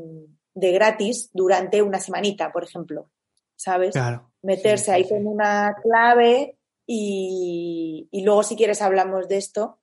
de 0.54 0.72
gratis 0.72 1.30
durante 1.34 1.82
una 1.82 2.00
semanita, 2.00 2.52
por 2.52 2.64
ejemplo. 2.64 3.12
¿Sabes? 3.56 3.94
Claro. 3.94 4.32
Meterse 4.42 4.92
ahí 4.92 5.08
con 5.08 5.26
una 5.28 5.76
clave 5.82 6.58
y, 6.86 8.10
y, 8.12 8.24
luego 8.24 8.44
si 8.44 8.56
quieres 8.56 8.82
hablamos 8.82 9.28
de 9.28 9.38
esto. 9.38 9.80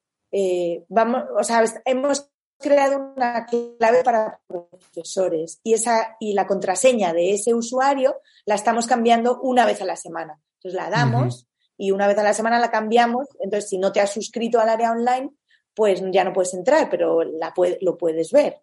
vamos, 0.89 1.25
o 1.39 1.43
sea, 1.43 1.65
hemos 1.85 2.31
creado 2.59 3.13
una 3.17 3.47
clave 3.47 4.03
para 4.05 4.41
profesores 4.47 5.61
y 5.63 5.75
esa 5.75 6.17
y 6.21 6.33
la 6.33 6.47
contraseña 6.47 7.13
de 7.13 7.33
ese 7.33 7.55
usuario 7.55 8.17
la 8.47 8.55
estamos 8.55 8.87
cambiando 8.87 9.41
una 9.41 9.67
vez 9.67 9.83
a 9.83 9.85
la 9.85 9.97
semana. 9.97 10.41
Entonces 10.63 10.81
la 10.81 10.91
damos 10.91 11.49
y 11.77 11.91
una 11.91 12.07
vez 12.07 12.17
a 12.19 12.23
la 12.23 12.35
semana 12.35 12.61
la 12.61 12.71
cambiamos. 12.71 13.27
Entonces, 13.41 13.69
si 13.71 13.79
no 13.79 13.93
te 13.93 14.01
has 14.01 14.13
suscrito 14.13 14.61
al 14.61 14.69
área 14.69 14.93
online, 14.93 15.31
pues 15.75 16.03
ya 16.13 16.23
no 16.23 16.33
puedes 16.33 16.55
entrar, 16.55 16.89
pero 16.89 17.25
la 17.25 17.53
lo 17.81 17.99
puedes 17.99 18.31
ver, 18.31 18.63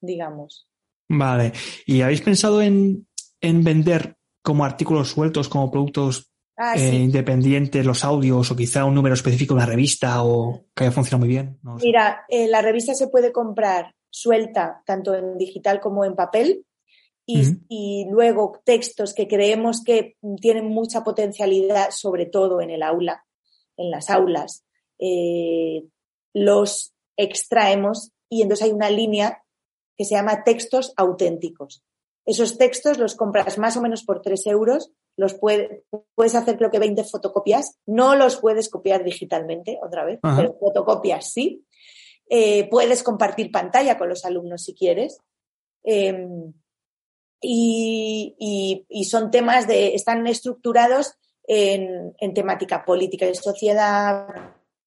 digamos. 0.00 0.66
Vale. 1.08 1.52
¿Y 1.86 2.00
habéis 2.00 2.22
pensado 2.22 2.60
en, 2.60 3.06
vender 3.40 4.16
como 4.42 4.64
artículos 4.64 5.10
sueltos, 5.10 5.48
como 5.48 5.70
productos 5.70 6.32
ah, 6.56 6.74
eh, 6.76 6.96
independientes, 6.96 7.86
los 7.86 8.02
audios 8.02 8.50
o 8.50 8.56
quizá 8.56 8.84
un 8.84 8.94
número 8.94 9.14
específico 9.14 9.54
de 9.54 9.60
la 9.60 9.66
revista 9.66 10.24
o 10.24 10.66
que 10.74 10.84
haya 10.84 10.92
funcionado 10.92 11.20
muy 11.20 11.28
bien? 11.28 11.60
Mira, 11.80 12.24
eh, 12.28 12.48
la 12.48 12.62
revista 12.62 12.94
se 12.94 13.06
puede 13.06 13.30
comprar 13.30 13.94
suelta 14.10 14.82
tanto 14.84 15.14
en 15.14 15.38
digital 15.38 15.78
como 15.78 16.04
en 16.04 16.16
papel 16.16 16.65
y, 17.26 18.06
luego 18.08 18.60
textos 18.64 19.12
que 19.12 19.26
creemos 19.26 19.82
que 19.82 20.16
tienen 20.40 20.68
mucha 20.68 21.02
potencialidad, 21.02 21.90
sobre 21.90 22.26
todo 22.26 22.60
en 22.60 22.70
el 22.70 22.82
aula, 22.82 23.24
en 23.76 23.90
las 23.90 24.10
aulas, 24.10 24.64
eh, 24.98 25.84
los 26.32 26.94
extraemos 27.16 28.12
y 28.28 28.42
entonces 28.42 28.66
hay 28.66 28.72
una 28.72 28.90
línea 28.90 29.42
que 29.96 30.04
se 30.04 30.14
llama 30.14 30.44
textos 30.44 30.92
auténticos. 30.96 31.82
Esos 32.26 32.58
textos 32.58 32.98
los 32.98 33.14
compras 33.14 33.58
más 33.58 33.76
o 33.76 33.82
menos 33.82 34.04
por 34.04 34.20
tres 34.20 34.46
euros 34.46 34.92
los 35.16 35.34
puede, 35.34 35.84
puedes 36.14 36.34
hacer 36.34 36.58
creo 36.58 36.70
que 36.70 36.78
20 36.78 37.04
fotocopias, 37.04 37.78
no 37.86 38.16
los 38.16 38.36
puedes 38.36 38.68
copiar 38.68 39.02
digitalmente 39.02 39.78
otra 39.82 40.04
vez, 40.04 40.18
pero 40.22 40.56
fotocopias 40.58 41.32
sí. 41.32 41.64
Eh, 42.28 42.68
puedes 42.68 43.02
compartir 43.02 43.50
pantalla 43.50 43.96
con 43.96 44.08
los 44.08 44.24
alumnos 44.24 44.64
si 44.64 44.74
quieres. 44.74 45.20
Em, 45.84 46.52
y, 47.40 49.04
son 49.08 49.30
temas 49.30 49.66
de, 49.66 49.94
están 49.94 50.26
estructurados 50.26 51.14
en, 51.46 52.14
temática 52.34 52.84
política 52.84 53.26
y 53.26 53.34
sociedad, 53.34 54.26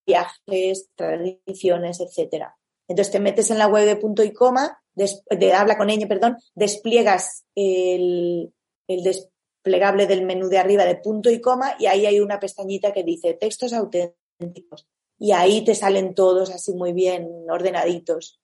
viajes, 0.05 0.89
tradiciones, 0.95 1.99
etcétera. 1.99 2.55
Entonces 2.87 3.11
te 3.11 3.19
metes 3.19 3.51
en 3.51 3.59
la 3.59 3.67
web 3.67 3.85
de 3.85 3.95
punto 3.95 4.23
y 4.23 4.33
coma, 4.33 4.81
de, 4.95 5.53
habla 5.53 5.77
con 5.77 5.89
ella, 5.89 6.07
perdón, 6.07 6.37
despliegas 6.55 7.45
el, 7.55 8.51
el 8.87 9.03
desplegable 9.03 10.07
del 10.07 10.25
menú 10.25 10.49
de 10.49 10.57
arriba 10.57 10.85
de 10.85 10.95
punto 10.95 11.29
y 11.29 11.39
coma 11.39 11.75
y 11.79 11.85
ahí 11.85 12.05
hay 12.05 12.19
una 12.19 12.39
pestañita 12.39 12.91
que 12.91 13.03
dice 13.03 13.35
textos 13.35 13.73
auténticos. 13.73 14.87
Y 15.19 15.33
ahí 15.33 15.63
te 15.63 15.75
salen 15.75 16.15
todos 16.15 16.49
así 16.49 16.73
muy 16.73 16.93
bien 16.93 17.29
ordenaditos, 17.49 18.39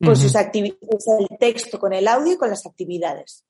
con 0.00 0.16
sus 0.16 0.36
actividades, 0.36 1.06
el 1.18 1.38
texto, 1.38 1.78
con 1.78 1.92
el 1.92 2.08
audio 2.08 2.34
y 2.34 2.36
con 2.36 2.50
las 2.50 2.66
actividades. 2.66 3.44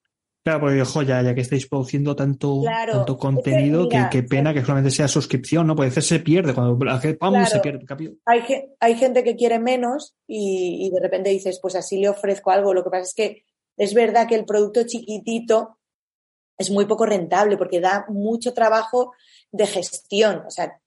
Claro, 0.44 0.60
porque 0.60 0.84
joya, 0.84 1.22
ya 1.22 1.34
que 1.34 1.40
estáis 1.40 1.66
produciendo 1.66 2.14
tanto, 2.14 2.62
tanto 2.62 3.16
contenido, 3.16 3.88
que, 3.88 3.98
qué 4.10 4.22
pena 4.22 4.52
que 4.52 4.60
solamente 4.60 4.90
sea 4.90 5.08
suscripción, 5.08 5.66
¿no? 5.66 5.74
Puede 5.74 5.90
ser 5.90 6.02
se 6.02 6.20
pierde, 6.20 6.52
cuando 6.52 7.46
se 7.46 7.60
pierde. 7.60 7.86
Hay, 8.26 8.42
hay 8.78 8.94
gente 8.96 9.24
que 9.24 9.36
quiere 9.36 9.58
menos 9.58 10.14
y, 10.26 10.90
de 10.90 11.00
repente 11.00 11.30
dices, 11.30 11.58
pues 11.62 11.74
así 11.76 11.98
le 11.98 12.10
ofrezco 12.10 12.50
algo. 12.50 12.74
Lo 12.74 12.84
que 12.84 12.90
pasa 12.90 13.04
es 13.04 13.14
que 13.14 13.44
es 13.78 13.94
verdad 13.94 14.28
que 14.28 14.34
el 14.34 14.44
producto 14.44 14.82
chiquitito 14.84 15.78
es 16.58 16.70
muy 16.70 16.84
poco 16.84 17.06
rentable 17.06 17.56
porque 17.56 17.80
da 17.80 18.04
mucho 18.10 18.52
trabajo 18.52 19.12
de 19.50 19.66
gestión, 19.66 20.42
o 20.46 20.50
sea, 20.50 20.78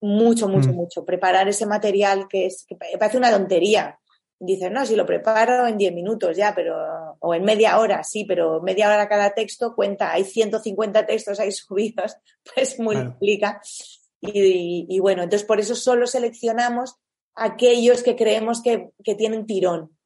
mucho, 0.00 0.48
mucho, 0.48 0.70
mm. 0.70 0.74
mucho. 0.74 1.04
Preparar 1.04 1.48
ese 1.48 1.66
material 1.66 2.28
que, 2.28 2.46
es, 2.46 2.64
que 2.66 2.76
parece 2.98 3.18
una 3.18 3.30
tontería, 3.30 3.98
Dices, 4.44 4.72
no, 4.72 4.84
si 4.84 4.96
lo 4.96 5.06
preparo 5.06 5.68
en 5.68 5.78
10 5.78 5.94
minutos 5.94 6.36
ya, 6.36 6.52
pero, 6.52 6.74
o 7.20 7.32
en 7.32 7.44
media 7.44 7.78
hora, 7.78 8.02
sí, 8.02 8.24
pero 8.24 8.60
media 8.60 8.88
hora 8.88 9.08
cada 9.08 9.34
texto 9.34 9.72
cuenta, 9.72 10.10
hay 10.10 10.24
150 10.24 11.06
textos 11.06 11.38
ahí 11.38 11.52
subidos, 11.52 12.16
pues 12.52 12.80
multiplica. 12.80 13.60
Y, 14.20 14.86
y, 14.88 14.98
bueno, 14.98 15.22
entonces 15.22 15.46
por 15.46 15.60
eso 15.60 15.76
solo 15.76 16.08
seleccionamos 16.08 16.96
aquellos 17.36 18.02
que 18.02 18.16
creemos 18.16 18.62
que, 18.62 18.90
que 19.04 19.14
tienen 19.14 19.46
tirón 19.46 19.96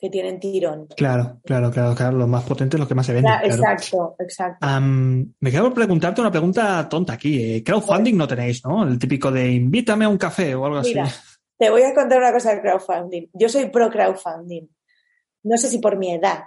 que 0.00 0.08
tienen 0.08 0.40
tirón. 0.40 0.86
Claro, 0.96 1.40
claro, 1.44 1.70
claro, 1.70 1.94
claro. 1.94 2.16
Los 2.16 2.28
más 2.28 2.42
potentes, 2.44 2.80
los 2.80 2.88
que 2.88 2.94
más 2.94 3.04
se 3.04 3.12
venden. 3.12 3.34
Exacto, 3.44 4.16
exacto. 4.18 4.66
me 4.80 5.50
quiero 5.50 5.74
preguntarte 5.74 6.22
una 6.22 6.30
pregunta 6.30 6.88
tonta 6.88 7.12
aquí. 7.12 7.56
Eh, 7.56 7.62
crowdfunding 7.62 8.16
no 8.16 8.26
tenéis, 8.26 8.64
¿no? 8.64 8.88
El 8.88 8.98
típico 8.98 9.30
de 9.30 9.52
invítame 9.52 10.06
a 10.06 10.08
un 10.08 10.16
café 10.16 10.54
o 10.54 10.64
algo 10.64 10.78
así. 10.78 10.94
Te 11.60 11.68
voy 11.68 11.82
a 11.82 11.94
contar 11.94 12.16
una 12.16 12.32
cosa 12.32 12.54
de 12.54 12.62
crowdfunding. 12.62 13.28
Yo 13.34 13.50
soy 13.50 13.68
pro 13.68 13.90
crowdfunding. 13.90 14.66
No 15.42 15.58
sé 15.58 15.68
si 15.68 15.78
por 15.78 15.98
mi 15.98 16.10
edad, 16.10 16.44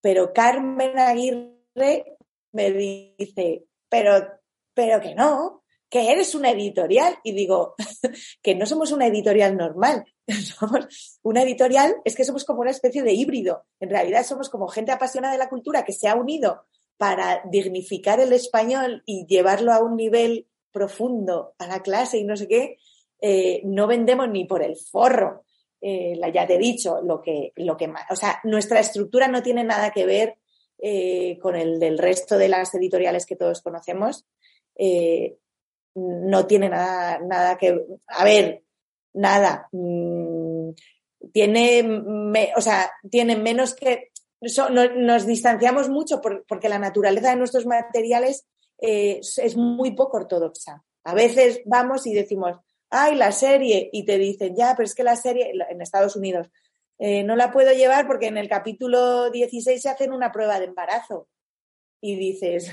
pero 0.00 0.32
Carmen 0.32 0.98
Aguirre 0.98 2.16
me 2.50 2.72
dice, 2.72 3.64
pero, 3.88 4.26
pero 4.74 5.00
que 5.00 5.14
no, 5.14 5.62
que 5.88 6.10
eres 6.10 6.34
una 6.34 6.50
editorial. 6.50 7.16
Y 7.22 7.32
digo, 7.32 7.76
que 8.42 8.56
no 8.56 8.66
somos 8.66 8.90
una 8.90 9.06
editorial 9.06 9.56
normal. 9.56 10.04
Somos 10.28 11.20
una 11.22 11.42
editorial, 11.44 11.94
es 12.04 12.16
que 12.16 12.24
somos 12.24 12.44
como 12.44 12.62
una 12.62 12.72
especie 12.72 13.04
de 13.04 13.12
híbrido. 13.12 13.64
En 13.78 13.90
realidad 13.90 14.26
somos 14.26 14.50
como 14.50 14.66
gente 14.66 14.90
apasionada 14.90 15.34
de 15.34 15.38
la 15.38 15.48
cultura 15.48 15.84
que 15.84 15.92
se 15.92 16.08
ha 16.08 16.16
unido 16.16 16.66
para 16.96 17.42
dignificar 17.48 18.18
el 18.18 18.32
español 18.32 19.04
y 19.06 19.26
llevarlo 19.26 19.72
a 19.72 19.78
un 19.78 19.94
nivel 19.94 20.48
profundo 20.72 21.54
a 21.58 21.68
la 21.68 21.80
clase 21.84 22.18
y 22.18 22.24
no 22.24 22.36
sé 22.36 22.48
qué. 22.48 22.78
Eh, 23.28 23.60
no 23.64 23.88
vendemos 23.88 24.28
ni 24.28 24.44
por 24.44 24.62
el 24.62 24.76
forro. 24.76 25.42
Eh, 25.80 26.16
ya 26.32 26.46
te 26.46 26.54
he 26.54 26.58
dicho, 26.58 27.00
lo 27.02 27.20
que, 27.20 27.52
lo 27.56 27.76
que. 27.76 27.92
O 28.08 28.14
sea, 28.14 28.38
nuestra 28.44 28.78
estructura 28.78 29.26
no 29.26 29.42
tiene 29.42 29.64
nada 29.64 29.90
que 29.90 30.06
ver 30.06 30.36
eh, 30.78 31.36
con 31.42 31.56
el 31.56 31.80
del 31.80 31.98
resto 31.98 32.38
de 32.38 32.46
las 32.46 32.72
editoriales 32.76 33.26
que 33.26 33.34
todos 33.34 33.62
conocemos. 33.62 34.24
no 35.96 36.46
tiene 36.46 36.68
nada, 36.68 37.18
nada 37.18 37.58
que. 37.58 37.84
A 38.06 38.22
ver, 38.22 38.62
nada. 39.14 39.68
Mm, 39.72 40.70
tiene, 41.32 41.82
o 42.56 42.60
sea, 42.60 42.92
tiene 43.10 43.34
menos 43.34 43.74
que. 43.74 44.12
nos 44.40 45.26
distanciamos 45.26 45.88
mucho 45.88 46.20
porque 46.20 46.68
la 46.68 46.78
naturaleza 46.78 47.30
de 47.30 47.36
nuestros 47.36 47.66
materiales 47.66 48.46
es 48.78 49.56
muy 49.56 49.96
poco 49.96 50.18
ortodoxa. 50.18 50.84
A 51.02 51.14
veces 51.14 51.62
vamos 51.64 52.06
y 52.06 52.14
decimos, 52.14 52.58
ay, 52.90 53.16
la 53.16 53.32
serie, 53.32 53.90
y 53.92 54.04
te 54.04 54.18
dicen, 54.18 54.54
ya, 54.56 54.74
pero 54.76 54.86
es 54.86 54.94
que 54.94 55.04
la 55.04 55.16
serie, 55.16 55.52
en 55.68 55.80
Estados 55.80 56.16
Unidos, 56.16 56.48
eh, 56.98 57.22
no 57.24 57.36
la 57.36 57.52
puedo 57.52 57.72
llevar 57.72 58.06
porque 58.06 58.26
en 58.26 58.38
el 58.38 58.48
capítulo 58.48 59.30
16 59.30 59.80
se 59.80 59.88
hacen 59.88 60.12
una 60.12 60.32
prueba 60.32 60.58
de 60.58 60.66
embarazo. 60.66 61.28
Y 62.00 62.16
dices, 62.16 62.70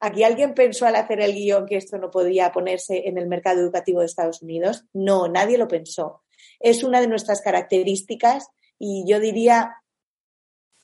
¿aquí 0.00 0.22
alguien 0.22 0.54
pensó 0.54 0.86
al 0.86 0.96
hacer 0.96 1.20
el 1.20 1.34
guion 1.34 1.66
que 1.66 1.76
esto 1.76 1.98
no 1.98 2.10
podía 2.10 2.52
ponerse 2.52 3.08
en 3.08 3.18
el 3.18 3.26
mercado 3.26 3.60
educativo 3.60 4.00
de 4.00 4.06
Estados 4.06 4.42
Unidos? 4.42 4.84
No, 4.92 5.28
nadie 5.28 5.58
lo 5.58 5.68
pensó. 5.68 6.22
Es 6.60 6.84
una 6.84 7.00
de 7.00 7.08
nuestras 7.08 7.40
características 7.40 8.48
y 8.78 9.04
yo 9.06 9.20
diría 9.20 9.76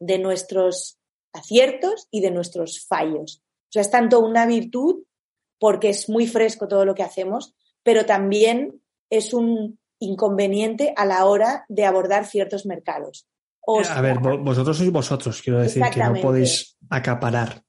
de 0.01 0.19
nuestros 0.19 0.99
aciertos 1.33 2.09
y 2.11 2.21
de 2.21 2.31
nuestros 2.31 2.85
fallos. 2.87 3.43
O 3.69 3.73
sea, 3.73 3.83
es 3.83 3.91
tanto 3.91 4.21
una 4.21 4.47
virtud 4.47 5.05
porque 5.59 5.91
es 5.91 6.09
muy 6.09 6.27
fresco 6.27 6.69
todo 6.69 6.85
lo 6.85 6.95
que 6.95 7.03
hacemos, 7.03 7.55
pero 7.89 8.05
también 8.05 8.83
es 9.09 9.33
un 9.33 9.79
inconveniente 9.99 10.93
a 10.95 11.07
la 11.07 11.25
hora 11.25 11.65
de 11.71 11.87
abordar 11.87 12.27
ciertos 12.27 12.67
mercados. 12.67 13.27
a 13.67 14.01
ver, 14.03 14.19
vosotros 14.19 14.77
sois 14.77 14.93
vosotros, 14.93 15.41
quiero 15.41 15.61
decir 15.61 15.83
que 15.91 16.05
no 16.05 16.21
podéis 16.21 16.77
acaparar 16.91 17.63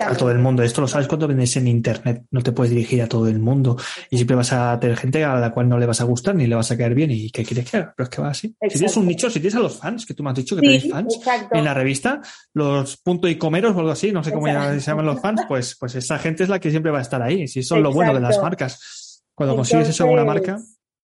a 0.00 0.16
todo 0.16 0.32
el 0.32 0.38
mundo. 0.38 0.64
Esto 0.64 0.80
lo 0.80 0.88
sabes 0.88 1.06
cuando 1.06 1.28
vendes 1.28 1.56
en 1.56 1.68
Internet, 1.68 2.24
no 2.32 2.42
te 2.42 2.50
puedes 2.50 2.70
dirigir 2.70 3.00
a 3.02 3.06
todo 3.06 3.28
el 3.28 3.38
mundo. 3.38 3.76
Y 4.10 4.16
siempre 4.16 4.34
vas 4.34 4.52
a 4.52 4.78
tener 4.80 4.96
gente 4.96 5.24
a 5.24 5.36
la 5.36 5.52
cual 5.52 5.68
no 5.68 5.78
le 5.78 5.86
vas 5.86 6.00
a 6.00 6.04
gustar 6.04 6.34
ni 6.34 6.48
le 6.48 6.56
vas 6.56 6.70
a 6.72 6.76
caer 6.76 6.94
bien 6.94 7.12
y 7.12 7.30
que 7.30 7.44
quieres 7.44 7.70
que 7.70 7.76
haga, 7.76 7.94
pero 7.96 8.04
es 8.04 8.10
que 8.10 8.22
va 8.22 8.30
así. 8.30 8.54
Si 8.62 8.78
tienes 8.78 8.96
un 8.96 9.06
nicho, 9.06 9.30
si 9.30 9.38
tienes 9.38 9.54
a 9.54 9.60
los 9.60 9.76
fans, 9.76 10.04
que 10.04 10.14
tú 10.14 10.24
me 10.24 10.30
has 10.30 10.36
dicho 10.36 10.56
que 10.56 10.62
tenéis 10.62 10.90
fans 10.90 11.20
en 11.52 11.64
la 11.64 11.74
revista, 11.74 12.20
los 12.54 12.96
punto 12.96 13.28
y 13.28 13.36
comeros 13.36 13.76
o 13.76 13.78
algo 13.78 13.92
así, 13.92 14.10
no 14.10 14.24
sé 14.24 14.32
cómo 14.32 14.46
se 14.46 14.80
llaman 14.80 15.06
los 15.06 15.20
fans, 15.20 15.42
pues, 15.46 15.76
pues 15.78 15.94
esa 15.94 16.18
gente 16.18 16.42
es 16.42 16.48
la 16.48 16.58
que 16.58 16.70
siempre 16.70 16.90
va 16.90 16.98
a 16.98 17.02
estar 17.02 17.22
ahí, 17.22 17.46
si 17.46 17.62
son 17.62 17.82
lo 17.82 17.92
bueno 17.92 18.12
de 18.12 18.20
las 18.20 18.40
marcas 18.42 18.99
cuando 19.40 19.56
consigues 19.56 19.88
eso 19.88 20.04
en 20.04 20.10
una 20.10 20.24
marca. 20.26 20.60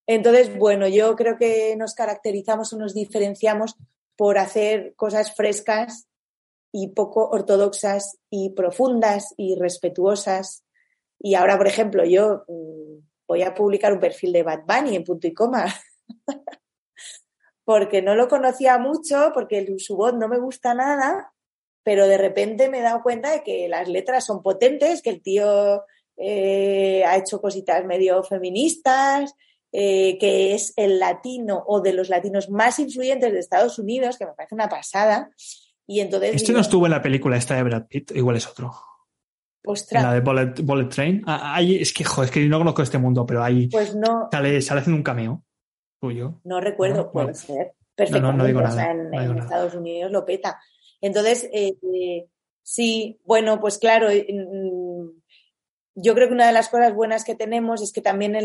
Entonces, 0.07 0.59
bueno, 0.59 0.87
yo 0.87 1.17
creo 1.17 1.39
que 1.39 1.75
nos 1.75 1.95
caracterizamos 1.95 2.71
o 2.71 2.77
nos 2.77 2.93
diferenciamos 2.93 3.77
por 4.15 4.37
hacer 4.37 4.93
cosas 4.95 5.35
frescas 5.35 6.07
y 6.71 6.89
poco 6.89 7.31
ortodoxas 7.31 8.19
y 8.29 8.51
profundas 8.51 9.33
y 9.39 9.59
respetuosas. 9.59 10.67
Y 11.19 11.35
ahora, 11.35 11.57
por 11.57 11.67
ejemplo, 11.67 12.05
yo 12.05 12.45
mm, 12.47 13.07
voy 13.27 13.43
a 13.43 13.55
publicar 13.55 13.95
un 13.95 14.01
perfil 14.01 14.35
de 14.35 14.43
Bad 14.43 14.65
Bunny 14.67 14.97
en 14.97 15.05
punto 15.05 15.27
y 15.27 15.33
coma. 15.33 15.75
porque 17.65 18.03
no 18.03 18.15
lo 18.17 18.29
conocía 18.29 18.77
mucho, 18.77 19.31
porque 19.33 19.67
su 19.79 19.97
voz 19.97 20.13
no 20.13 20.29
me 20.29 20.39
gusta 20.39 20.75
nada, 20.75 21.33
pero 21.83 22.07
de 22.07 22.19
repente 22.19 22.69
me 22.69 22.81
he 22.81 22.83
dado 22.83 23.03
cuenta 23.03 23.31
de 23.31 23.43
que 23.43 23.67
las 23.67 23.89
letras 23.89 24.27
son 24.27 24.43
potentes, 24.43 25.01
que 25.01 25.09
el 25.09 25.23
tío 25.23 25.85
eh, 26.17 27.05
ha 27.05 27.17
hecho 27.17 27.41
cositas 27.41 27.85
medio 27.85 28.23
feministas, 28.23 29.35
eh, 29.73 30.17
que 30.19 30.55
es 30.55 30.73
el 30.77 30.99
latino 30.99 31.63
o 31.67 31.81
de 31.81 31.93
los 31.93 32.09
latinos 32.09 32.49
más 32.49 32.79
influyentes 32.79 33.33
de 33.33 33.39
Estados 33.39 33.79
Unidos, 33.79 34.17
que 34.17 34.27
me 34.27 34.33
parece 34.33 34.55
una 34.55 34.69
pasada. 34.69 35.31
Y 35.87 36.01
entonces. 36.01 36.35
Este 36.35 36.53
no 36.53 36.61
estuvo 36.61 36.87
en 36.87 36.93
la 36.93 37.03
película 37.03 37.37
esta 37.37 37.57
de 37.57 37.63
Brad 37.63 37.87
Pitt, 37.87 38.13
igual 38.13 38.37
es 38.37 38.47
otro. 38.47 38.75
Ostras. 39.67 40.03
En 40.03 40.09
la 40.09 40.15
de 40.15 40.53
Bullet, 40.63 40.89
Train. 40.89 41.23
Ah, 41.27 41.61
es 41.61 41.93
que, 41.93 42.05
joder, 42.05 42.27
es 42.27 42.31
que 42.31 42.47
no 42.47 42.59
conozco 42.59 42.83
este 42.83 42.99
mundo, 42.99 43.27
pero 43.27 43.43
ahí 43.43 43.67
pues 43.67 43.97
no, 43.97 44.29
sale, 44.31 44.63
sale 44.63 44.81
haciendo 44.81 44.97
un 44.97 45.03
cameo 45.03 45.43
tuyo. 46.01 46.41
No 46.45 46.61
recuerdo, 46.61 47.11
puede 47.11 47.35
ser. 47.35 47.75
Perfectamente. 47.95 48.39
No, 48.39 48.45
digo 48.45 48.61
nada, 48.61 48.91
en, 48.93 49.39
Estados 49.39 49.75
Unidos 49.75 50.13
lo 50.13 50.25
peta. 50.25 50.61
Entonces, 51.01 51.49
eh, 51.53 52.27
sí, 52.63 53.19
bueno, 53.25 53.61
pues 53.61 53.79
claro, 53.79 54.09
yo 55.97 56.15
creo 56.15 56.29
que 56.29 56.35
una 56.35 56.47
de 56.47 56.53
las 56.53 56.69
cosas 56.69 56.95
buenas 56.95 57.25
que 57.25 57.35
tenemos 57.35 57.83
es 57.83 57.91
que 57.91 58.03
también 58.03 58.37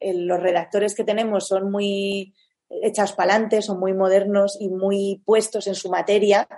los 0.00 0.40
redactores 0.40 0.94
que 0.94 1.04
tenemos 1.04 1.46
son 1.46 1.70
muy 1.70 2.34
echados 2.70 3.12
para 3.12 3.34
adelante, 3.34 3.60
son 3.60 3.78
muy 3.78 3.92
modernos 3.92 4.56
y 4.58 4.70
muy 4.70 5.22
puestos 5.26 5.66
en 5.66 5.74
su 5.74 5.90
materia. 5.90 6.48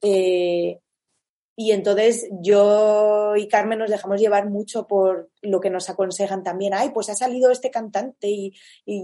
Eh, 0.00 0.80
y 1.56 1.72
entonces 1.72 2.28
yo 2.40 3.34
y 3.36 3.48
Carmen 3.48 3.80
nos 3.80 3.90
dejamos 3.90 4.18
llevar 4.18 4.48
mucho 4.48 4.86
por 4.86 5.28
lo 5.42 5.60
que 5.60 5.70
nos 5.70 5.90
aconsejan 5.90 6.42
también. 6.42 6.72
Ay, 6.72 6.90
pues 6.94 7.10
ha 7.10 7.14
salido 7.14 7.50
este 7.50 7.70
cantante 7.70 8.28
y, 8.30 8.54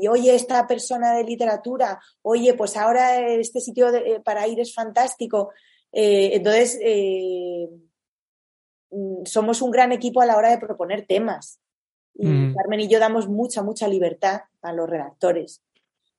oye, 0.09 0.35
esta 0.35 0.67
persona 0.67 1.15
de 1.15 1.25
literatura, 1.25 2.01
oye, 2.23 2.55
pues 2.55 2.79
ahora 2.79 3.29
este 3.29 3.61
sitio 3.61 3.89
para 4.25 4.47
ir 4.49 4.61
es 4.61 4.73
fantástico. 4.73 5.51
Eh, 5.93 6.31
entonces, 6.33 6.79
eh, 6.81 7.69
somos 9.25 9.63
un 9.63 9.71
gran 9.71 9.93
equipo 9.93 10.21
a 10.21 10.27
la 10.27 10.37
hora 10.37 10.51
de 10.51 10.59
proponer 10.59 11.07
temas. 11.07 11.61
Y 12.15 12.27
Mm. 12.27 12.55
Carmen 12.55 12.81
y 12.81 12.89
yo 12.89 13.01
damos 13.01 13.29
mucha, 13.29 13.63
mucha 13.63 13.89
libertad 13.89 14.43
a 14.63 14.73
los 14.73 14.89
redactores. 14.89 15.63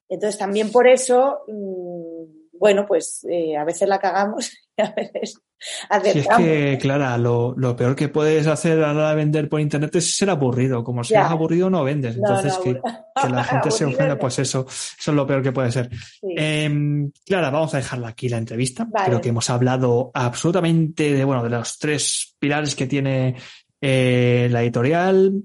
Entonces, 0.09 0.37
también 0.37 0.71
por 0.71 0.87
eso, 0.87 1.39
mm, 1.47 2.57
bueno, 2.59 2.85
pues 2.85 3.25
eh, 3.29 3.57
a 3.57 3.63
veces 3.63 3.87
la 3.87 3.99
cagamos 3.99 4.51
a 5.89 5.99
veces 5.99 6.13
Si 6.13 6.19
es 6.19 6.27
que, 6.37 6.77
Clara, 6.81 7.17
lo, 7.17 7.53
lo 7.57 7.75
peor 7.75 7.95
que 7.95 8.09
puedes 8.09 8.45
hacer 8.47 8.83
a 8.83 8.93
la 8.93 8.99
hora 8.99 9.09
de 9.11 9.15
vender 9.15 9.47
por 9.49 9.59
internet 9.61 9.95
es 9.95 10.15
ser 10.17 10.29
aburrido. 10.29 10.83
Como 10.83 11.01
Ya. 11.03 11.07
seas 11.21 11.31
aburrido, 11.31 11.69
no 11.69 11.83
vendes. 11.83 12.15
Entonces, 12.15 12.53
no, 12.57 12.61
que, 12.63 12.73
que 13.21 13.29
la 13.29 13.43
gente 13.43 13.71
se 13.71 13.85
ofenda, 13.85 14.17
pues 14.19 14.39
eso, 14.39 14.65
eso 14.67 15.11
es 15.11 15.15
lo 15.15 15.25
peor 15.25 15.41
que 15.41 15.51
puede 15.51 15.71
ser. 15.71 15.89
Sí. 15.95 16.27
Em, 16.35 17.11
Clara, 17.25 17.49
vamos 17.49 17.73
a 17.73 17.77
dejarla 17.77 18.09
aquí 18.09 18.29
la 18.29 18.37
entrevista. 18.37 18.85
Vale. 18.89 19.07
Creo 19.07 19.21
que 19.21 19.29
hemos 19.29 19.49
hablado 19.49 20.11
absolutamente 20.13 21.13
de, 21.13 21.23
bueno, 21.23 21.43
de 21.43 21.49
los 21.49 21.77
tres 21.79 22.35
pilares 22.37 22.75
que 22.75 22.87
tiene 22.87 23.35
eh, 23.81 24.47
la 24.51 24.61
editorial, 24.61 25.43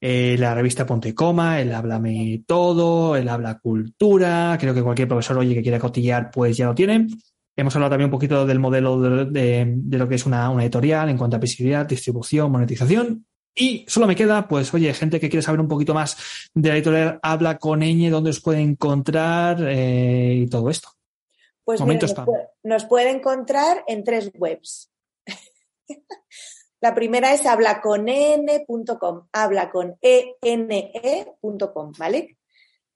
eh, 0.00 0.36
la 0.38 0.54
revista 0.54 0.86
Punto 0.86 1.08
y 1.08 1.12
Coma, 1.12 1.60
el 1.60 1.74
Háblame 1.74 2.42
Todo, 2.46 3.16
el 3.16 3.28
Habla 3.28 3.58
Cultura. 3.58 4.56
Creo 4.58 4.72
que 4.72 4.82
cualquier 4.82 5.08
profesor, 5.08 5.36
oye, 5.38 5.54
que 5.54 5.62
quiera 5.62 5.78
cotillear, 5.78 6.30
pues 6.30 6.56
ya 6.56 6.66
lo 6.66 6.74
tiene. 6.74 7.06
Hemos 7.60 7.74
hablado 7.76 7.90
también 7.90 8.06
un 8.06 8.12
poquito 8.12 8.46
del 8.46 8.58
modelo 8.58 8.98
de, 9.00 9.24
de- 9.26 9.74
de 9.76 9.98
lo 9.98 10.08
que 10.08 10.14
es 10.14 10.24
una, 10.24 10.48
una 10.50 10.62
editorial 10.62 11.08
en 11.10 11.18
cuanto 11.18 11.36
a 11.36 11.40
visibilidad, 11.40 11.84
distribución, 11.86 12.50
monetización. 12.50 13.26
Y 13.54 13.84
solo 13.88 14.06
me 14.06 14.16
queda, 14.16 14.48
pues, 14.48 14.72
oye, 14.72 14.94
gente 14.94 15.20
que 15.20 15.28
quiere 15.28 15.42
saber 15.42 15.60
un 15.60 15.68
poquito 15.68 15.92
más 15.92 16.16
de 16.54 16.68
la 16.68 16.76
editorial 16.76 17.18
Habla 17.22 17.58
con 17.58 17.80
Ñ, 17.80 18.08
dónde 18.10 18.30
os 18.30 18.40
puede 18.40 18.60
encontrar 18.60 19.58
eh, 19.60 20.42
y 20.44 20.48
todo 20.48 20.70
esto. 20.70 20.88
Pues 21.64 21.80
mira, 21.82 22.00
nos, 22.00 22.14
puede, 22.14 22.48
nos 22.62 22.84
puede 22.86 23.10
encontrar 23.10 23.84
en 23.86 24.04
tres 24.04 24.30
webs. 24.34 24.90
La 26.80 26.94
primera 26.94 27.34
es 27.34 27.44
hablaconn.com, 27.44 29.26
habla 29.32 29.70
con 29.70 29.96
e 30.00 30.36
ene.com, 30.40 31.92
¿vale? 31.98 32.38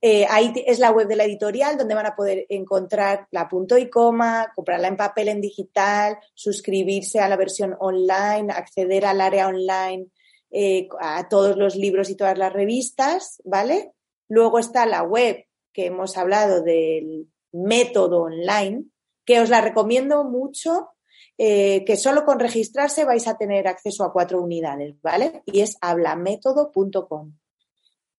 Eh, 0.06 0.26
ahí 0.28 0.52
es 0.66 0.80
la 0.80 0.90
web 0.90 1.08
de 1.08 1.16
la 1.16 1.24
editorial 1.24 1.78
donde 1.78 1.94
van 1.94 2.04
a 2.04 2.14
poder 2.14 2.44
encontrar 2.50 3.26
la 3.30 3.48
punto 3.48 3.78
y 3.78 3.88
coma, 3.88 4.52
comprarla 4.54 4.88
en 4.88 4.98
papel, 4.98 5.28
en 5.28 5.40
digital, 5.40 6.18
suscribirse 6.34 7.20
a 7.20 7.28
la 7.30 7.38
versión 7.38 7.74
online, 7.80 8.52
acceder 8.52 9.06
al 9.06 9.22
área 9.22 9.48
online, 9.48 10.08
eh, 10.50 10.90
a 11.00 11.26
todos 11.30 11.56
los 11.56 11.76
libros 11.76 12.10
y 12.10 12.16
todas 12.16 12.36
las 12.36 12.52
revistas, 12.52 13.40
¿vale? 13.46 13.92
Luego 14.28 14.58
está 14.58 14.84
la 14.84 15.02
web 15.04 15.46
que 15.72 15.86
hemos 15.86 16.18
hablado 16.18 16.62
del 16.62 17.26
método 17.52 18.24
online, 18.24 18.84
que 19.24 19.40
os 19.40 19.48
la 19.48 19.62
recomiendo 19.62 20.22
mucho, 20.24 20.90
eh, 21.38 21.82
que 21.86 21.96
solo 21.96 22.26
con 22.26 22.40
registrarse 22.40 23.06
vais 23.06 23.26
a 23.26 23.38
tener 23.38 23.66
acceso 23.66 24.04
a 24.04 24.12
cuatro 24.12 24.42
unidades, 24.42 25.00
¿vale? 25.00 25.42
Y 25.46 25.60
es 25.60 25.78
hablamétodo.com. 25.80 27.32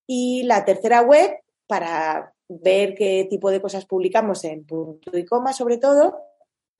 Y 0.07 0.41
la 0.45 0.65
tercera 0.65 1.03
web, 1.03 1.44
para 1.67 2.33
ver 2.47 2.95
qué 2.95 3.27
tipo 3.29 3.49
de 3.49 3.61
cosas 3.61 3.85
publicamos 3.85 4.43
en 4.43 4.65
punto 4.65 5.17
y 5.17 5.25
coma, 5.25 5.53
sobre 5.53 5.77
todo, 5.77 6.17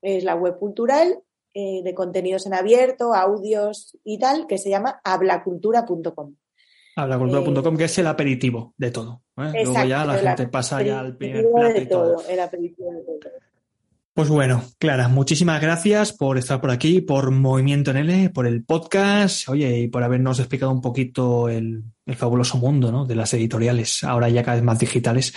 es 0.02 0.24
la 0.24 0.36
web 0.36 0.58
cultural 0.58 1.22
eh, 1.54 1.82
de 1.84 1.94
contenidos 1.94 2.46
en 2.46 2.54
abierto, 2.54 3.14
audios 3.14 3.98
y 4.04 4.20
tal, 4.20 4.46
que 4.48 4.58
se 4.58 4.70
llama 4.70 5.00
hablacultura.com. 5.04 6.36
Hablacultura.com, 6.98 7.78
que 7.78 7.86
es 7.86 7.98
el 7.98 8.08
aperitivo 8.08 8.74
de 8.78 8.92
todo. 8.92 9.24
¿eh? 9.38 9.64
Luego 9.64 9.86
ya 9.86 10.06
la 10.06 10.18
gente 10.18 10.48
pasa 10.48 10.82
ya 10.82 11.00
al 11.00 11.18
primer 11.18 11.46
de 11.46 11.86
todo, 11.86 12.24
el 12.28 12.40
aperitivo 12.40 12.92
de 12.92 13.02
todo. 13.04 13.20
Pues 14.16 14.30
bueno, 14.30 14.64
Clara, 14.80 15.10
muchísimas 15.10 15.62
gracias 15.62 16.14
por 16.14 16.38
estar 16.38 16.62
por 16.62 16.72
aquí, 16.72 17.02
por 17.02 17.32
Movimiento 17.32 17.92
en 17.92 17.98
L, 17.98 18.30
por 18.30 18.48
el 18.48 18.64
podcast, 18.64 19.50
oye, 19.50 19.80
y 19.82 19.88
por 19.90 20.04
habernos 20.04 20.40
explicado 20.40 20.72
un 20.72 20.80
poquito 20.80 21.50
el, 21.50 21.84
el 22.06 22.16
fabuloso 22.16 22.58
mundo 22.58 22.94
¿no? 22.94 23.06
de 23.06 23.16
las 23.16 23.34
editoriales, 23.34 24.06
ahora 24.06 24.30
ya 24.30 24.42
cada 24.42 24.56
vez 24.56 24.64
más 24.64 24.80
digitales, 24.80 25.34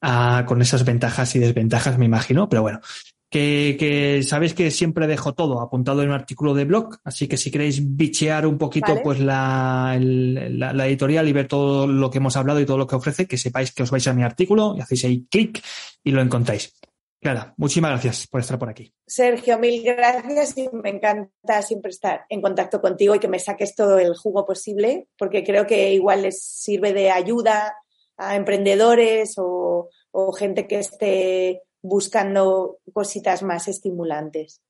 ah, 0.00 0.44
con 0.48 0.62
esas 0.62 0.82
ventajas 0.86 1.36
y 1.36 1.40
desventajas, 1.40 1.98
me 1.98 2.06
imagino, 2.06 2.48
pero 2.48 2.62
bueno. 2.62 2.80
Que, 3.28 3.76
que 3.78 4.22
sabéis 4.22 4.52
que 4.54 4.70
siempre 4.70 5.06
dejo 5.06 5.34
todo 5.34 5.60
apuntado 5.60 6.02
en 6.02 6.08
un 6.08 6.14
artículo 6.14 6.54
de 6.54 6.64
blog, 6.64 6.96
así 7.04 7.28
que 7.28 7.36
si 7.38 7.50
queréis 7.50 7.96
bichear 7.96 8.46
un 8.46 8.56
poquito 8.58 8.92
Vale. 8.92 9.00
pues 9.04 9.20
la, 9.20 9.92
el- 9.94 10.58
la, 10.58 10.72
la 10.72 10.86
editorial 10.86 11.28
y 11.28 11.32
ver 11.32 11.48
todo 11.48 11.86
lo 11.86 12.10
que 12.10 12.18
hemos 12.18 12.36
hablado 12.36 12.60
y 12.60 12.66
todo 12.66 12.76
lo 12.78 12.86
que 12.86 12.96
ofrece, 12.96 13.26
que 13.26 13.36
sepáis 13.38 13.72
que 13.72 13.82
os 13.82 13.90
vais 13.90 14.06
a 14.06 14.12
mi 14.14 14.22
artículo 14.22 14.74
y 14.76 14.80
hacéis 14.80 15.04
ahí 15.04 15.26
clic 15.30 15.62
y 16.04 16.10
lo 16.12 16.20
encontráis. 16.22 16.74
Clara, 17.22 17.54
muchísimas 17.56 17.92
gracias 17.92 18.26
por 18.26 18.40
estar 18.40 18.58
por 18.58 18.68
aquí. 18.68 18.92
Sergio, 19.06 19.56
mil 19.56 19.84
gracias 19.84 20.58
y 20.58 20.68
me 20.72 20.90
encanta 20.90 21.62
siempre 21.62 21.92
estar 21.92 22.26
en 22.28 22.42
contacto 22.42 22.80
contigo 22.80 23.14
y 23.14 23.20
que 23.20 23.28
me 23.28 23.38
saques 23.38 23.76
todo 23.76 24.00
el 24.00 24.16
jugo 24.16 24.44
posible, 24.44 25.06
porque 25.16 25.44
creo 25.44 25.64
que 25.64 25.94
igual 25.94 26.22
les 26.22 26.42
sirve 26.42 26.92
de 26.92 27.12
ayuda 27.12 27.76
a 28.16 28.34
emprendedores 28.34 29.34
o, 29.38 29.88
o 30.10 30.32
gente 30.32 30.66
que 30.66 30.80
esté 30.80 31.62
buscando 31.80 32.78
cositas 32.92 33.44
más 33.44 33.68
estimulantes. 33.68 34.60